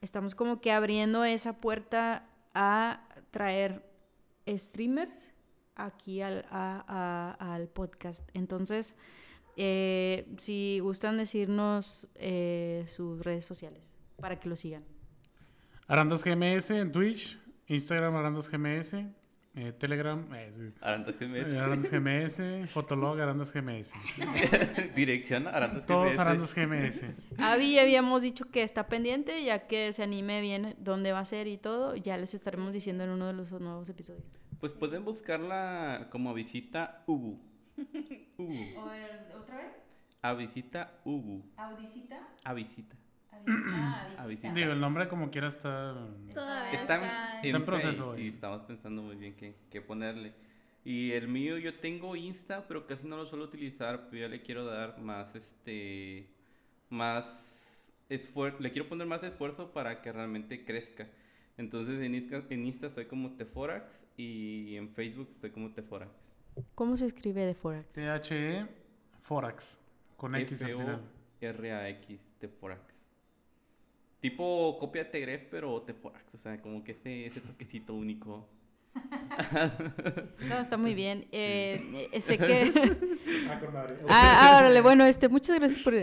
estamos 0.00 0.34
como 0.34 0.60
que 0.60 0.72
abriendo 0.72 1.24
esa 1.24 1.60
puerta 1.60 2.26
a 2.54 3.06
traer 3.30 3.84
streamers 4.48 5.32
aquí 5.76 6.20
al, 6.22 6.44
a- 6.50 7.36
a- 7.38 7.54
al 7.54 7.68
podcast. 7.68 8.28
Entonces, 8.34 8.96
eh, 9.56 10.26
si 10.38 10.78
gustan 10.80 11.16
decirnos 11.18 12.06
eh, 12.16 12.84
sus 12.86 13.24
redes 13.24 13.44
sociales 13.44 13.82
para 14.20 14.38
que 14.40 14.48
lo 14.48 14.56
sigan. 14.56 14.84
Arandas 15.90 16.22
GMS 16.22 16.70
en 16.72 16.92
Twitch, 16.92 17.38
Instagram 17.66 18.14
Arandas 18.14 18.46
GMS, 18.50 18.92
eh, 19.54 19.72
Telegram, 19.72 20.22
eh, 20.34 20.52
sí. 20.54 20.74
Arantas 20.82 21.18
GMS. 21.18 21.54
Eh, 21.54 21.58
Arandas 21.58 21.90
GMS, 21.90 22.70
Fotolog 22.70 23.18
Arandas 23.18 23.50
GMS. 23.50 23.92
Dirección 24.94 25.46
Arantas 25.46 25.86
Todos 25.86 26.10
GMS. 26.10 26.18
Arandas 26.18 26.54
GMS. 26.54 27.02
Ya 27.38 27.80
habíamos 27.80 28.20
dicho 28.20 28.44
que 28.50 28.64
está 28.64 28.86
pendiente, 28.86 29.42
ya 29.42 29.66
que 29.66 29.94
se 29.94 30.02
anime 30.02 30.42
bien 30.42 30.76
dónde 30.78 31.12
va 31.12 31.20
a 31.20 31.24
ser 31.24 31.46
y 31.46 31.56
todo, 31.56 31.96
ya 31.96 32.18
les 32.18 32.34
estaremos 32.34 32.74
diciendo 32.74 33.04
en 33.04 33.10
uno 33.10 33.26
de 33.26 33.32
los 33.32 33.50
nuevos 33.52 33.88
episodios. 33.88 34.26
Pues 34.60 34.74
pueden 34.74 35.06
buscarla 35.06 36.08
como 36.10 36.34
visita 36.34 37.02
Ubu. 37.06 37.40
Ubu. 38.36 38.54
¿Otra 39.40 39.56
vez? 39.56 39.72
A 40.20 40.34
visita 40.34 41.00
Ubu. 41.06 41.50
¿Audicita? 41.56 42.28
A 42.44 42.52
visita. 42.52 42.94
Digo, 44.54 44.72
el 44.72 44.80
nombre 44.80 45.08
como 45.08 45.30
quiera 45.30 45.48
está... 45.48 45.94
Todavía 46.34 46.72
Está, 46.72 46.96
está, 46.96 46.96
en, 46.96 47.46
Está 47.46 47.56
en 47.56 47.56
fe 47.62 47.66
proceso, 47.66 48.02
y, 48.04 48.06
güey. 48.16 48.28
estamos 48.28 48.62
pensando 48.62 49.02
muy 49.02 49.16
bien 49.16 49.34
qué, 49.36 49.54
qué 49.70 49.80
ponerle. 49.80 50.32
Y 50.84 51.12
el 51.12 51.28
mío 51.28 51.58
yo 51.58 51.74
tengo 51.74 52.16
Insta, 52.16 52.66
pero 52.66 52.86
casi 52.86 53.06
no 53.06 53.16
lo 53.16 53.26
suelo 53.26 53.44
utilizar, 53.44 54.08
pero 54.10 54.22
ya 54.22 54.28
le 54.28 54.42
quiero 54.42 54.64
dar 54.64 54.98
más 55.00 55.34
este 55.34 56.28
más 56.90 57.92
esfuer- 58.08 58.58
le 58.58 58.72
quiero 58.72 58.88
poner 58.88 59.06
más 59.06 59.22
esfuerzo 59.22 59.72
para 59.72 60.00
que 60.00 60.12
realmente 60.12 60.64
crezca. 60.64 61.06
Entonces 61.58 62.00
en 62.00 62.14
Insta, 62.14 62.42
en 62.48 62.64
Insta 62.66 62.86
estoy 62.86 63.06
como 63.06 63.32
Teforax 63.36 64.02
y 64.16 64.76
en 64.76 64.88
Facebook 64.90 65.28
estoy 65.34 65.50
como 65.50 65.72
Teforax. 65.72 66.10
¿Cómo 66.74 66.96
se 66.96 67.06
escribe 67.06 67.44
de 67.44 67.54
Forax? 67.54 67.92
T-H-E 67.92 68.66
Forax. 69.20 69.78
Con 70.16 70.34
X 70.36 70.62
al 70.62 70.70
final. 70.72 71.02
F-O-R-A-X, 71.40 72.20
Teforax. 72.38 72.80
Tipo 74.20 74.76
copia 74.80 75.10
Tegref, 75.10 75.44
pero 75.50 75.82
Teforax. 75.82 76.34
O 76.34 76.38
sea, 76.38 76.60
como 76.60 76.82
que 76.82 76.92
ese, 76.92 77.26
ese 77.26 77.40
toquecito 77.40 77.94
único. 77.94 78.48
No, 80.48 80.58
está 80.58 80.76
muy 80.76 80.94
bien. 80.94 81.26
Eh, 81.32 82.08
eh, 82.12 82.20
sé 82.20 82.38
que... 82.38 82.72
Ah. 84.08 84.50
Ah, 84.54 84.56
órale, 84.58 84.80
bueno, 84.80 85.04
este, 85.04 85.28
muchas 85.28 85.56
gracias 85.58 85.82
por... 85.82 85.94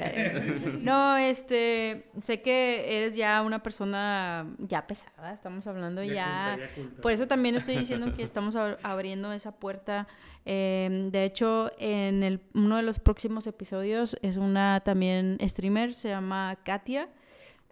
No, 0.82 1.18
este, 1.18 2.06
sé 2.22 2.42
que 2.42 2.98
eres 2.98 3.16
ya 3.16 3.42
una 3.42 3.62
persona 3.62 4.48
ya 4.60 4.88
pesada, 4.88 5.34
estamos 5.34 5.68
hablando 5.68 6.04
ya... 6.04 6.54
culta, 6.56 6.68
ya 6.70 6.76
culta. 6.76 7.02
Por 7.02 7.12
eso 7.12 7.28
también 7.28 7.56
estoy 7.56 7.78
diciendo 7.78 8.14
que 8.16 8.24
estamos 8.24 8.56
ab- 8.56 8.78
abriendo 8.84 9.32
esa 9.34 9.52
puerta. 9.60 10.08
Eh, 10.46 11.10
de 11.12 11.24
hecho, 11.26 11.72
en 11.80 12.24
el, 12.24 12.40
uno 12.54 12.78
de 12.78 12.84
los 12.84 13.00
próximos 13.00 13.48
episodios 13.48 14.18
es 14.22 14.38
una 14.38 14.82
también 14.86 15.38
streamer, 15.46 15.94
se 15.94 16.10
llama 16.10 16.58
Katia. 16.64 17.10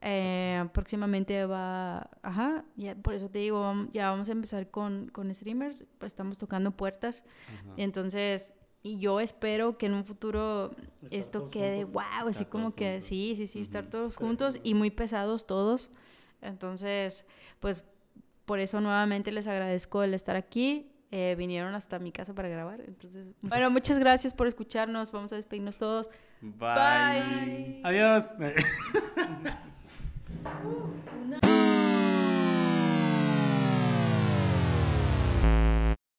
Eh, 0.05 0.67
próximamente 0.73 1.45
va, 1.45 2.09
ajá, 2.21 2.65
ya, 2.75 2.93
por 2.93 3.13
eso 3.13 3.29
te 3.29 3.39
digo, 3.39 3.73
ya 3.93 4.09
vamos 4.09 4.27
a 4.27 4.33
empezar 4.33 4.69
con, 4.69 5.07
con 5.09 5.33
streamers, 5.33 5.85
pues 5.97 6.11
estamos 6.11 6.37
tocando 6.37 6.71
puertas. 6.71 7.23
Ajá. 7.47 7.73
Entonces, 7.77 8.53
y 8.81 8.99
yo 8.99 9.21
espero 9.21 9.77
que 9.77 9.85
en 9.85 9.93
un 9.93 10.03
futuro 10.03 10.71
Estar 11.03 11.19
esto 11.19 11.49
quede 11.49 11.83
juntos. 11.85 11.93
wow, 11.93 12.27
así 12.27 12.29
Estar 12.31 12.49
como 12.49 12.71
que 12.71 12.91
juntos. 12.95 13.07
sí, 13.07 13.33
sí, 13.37 13.47
sí, 13.47 13.61
estar 13.61 13.85
todos 13.85 14.17
juntos 14.17 14.59
y 14.61 14.73
muy 14.73 14.91
pesados 14.91 15.47
todos. 15.47 15.89
Entonces, 16.41 17.25
pues 17.61 17.85
por 18.43 18.59
eso 18.59 18.81
nuevamente 18.81 19.31
les 19.31 19.47
agradezco 19.47 20.03
el 20.03 20.13
estar 20.13 20.35
aquí. 20.35 20.89
Eh, 21.11 21.35
vinieron 21.37 21.75
hasta 21.75 21.97
mi 21.99 22.11
casa 22.11 22.33
para 22.33 22.49
grabar. 22.49 22.81
Entonces, 22.81 23.27
bueno, 23.41 23.69
muchas 23.71 23.99
gracias 23.99 24.33
por 24.33 24.47
escucharnos. 24.47 25.13
Vamos 25.13 25.31
a 25.31 25.37
despedirnos 25.37 25.77
todos. 25.77 26.09
Bye. 26.41 26.59
Bye. 26.59 27.81
Adiós. 27.85 28.25
Una- 30.45 31.52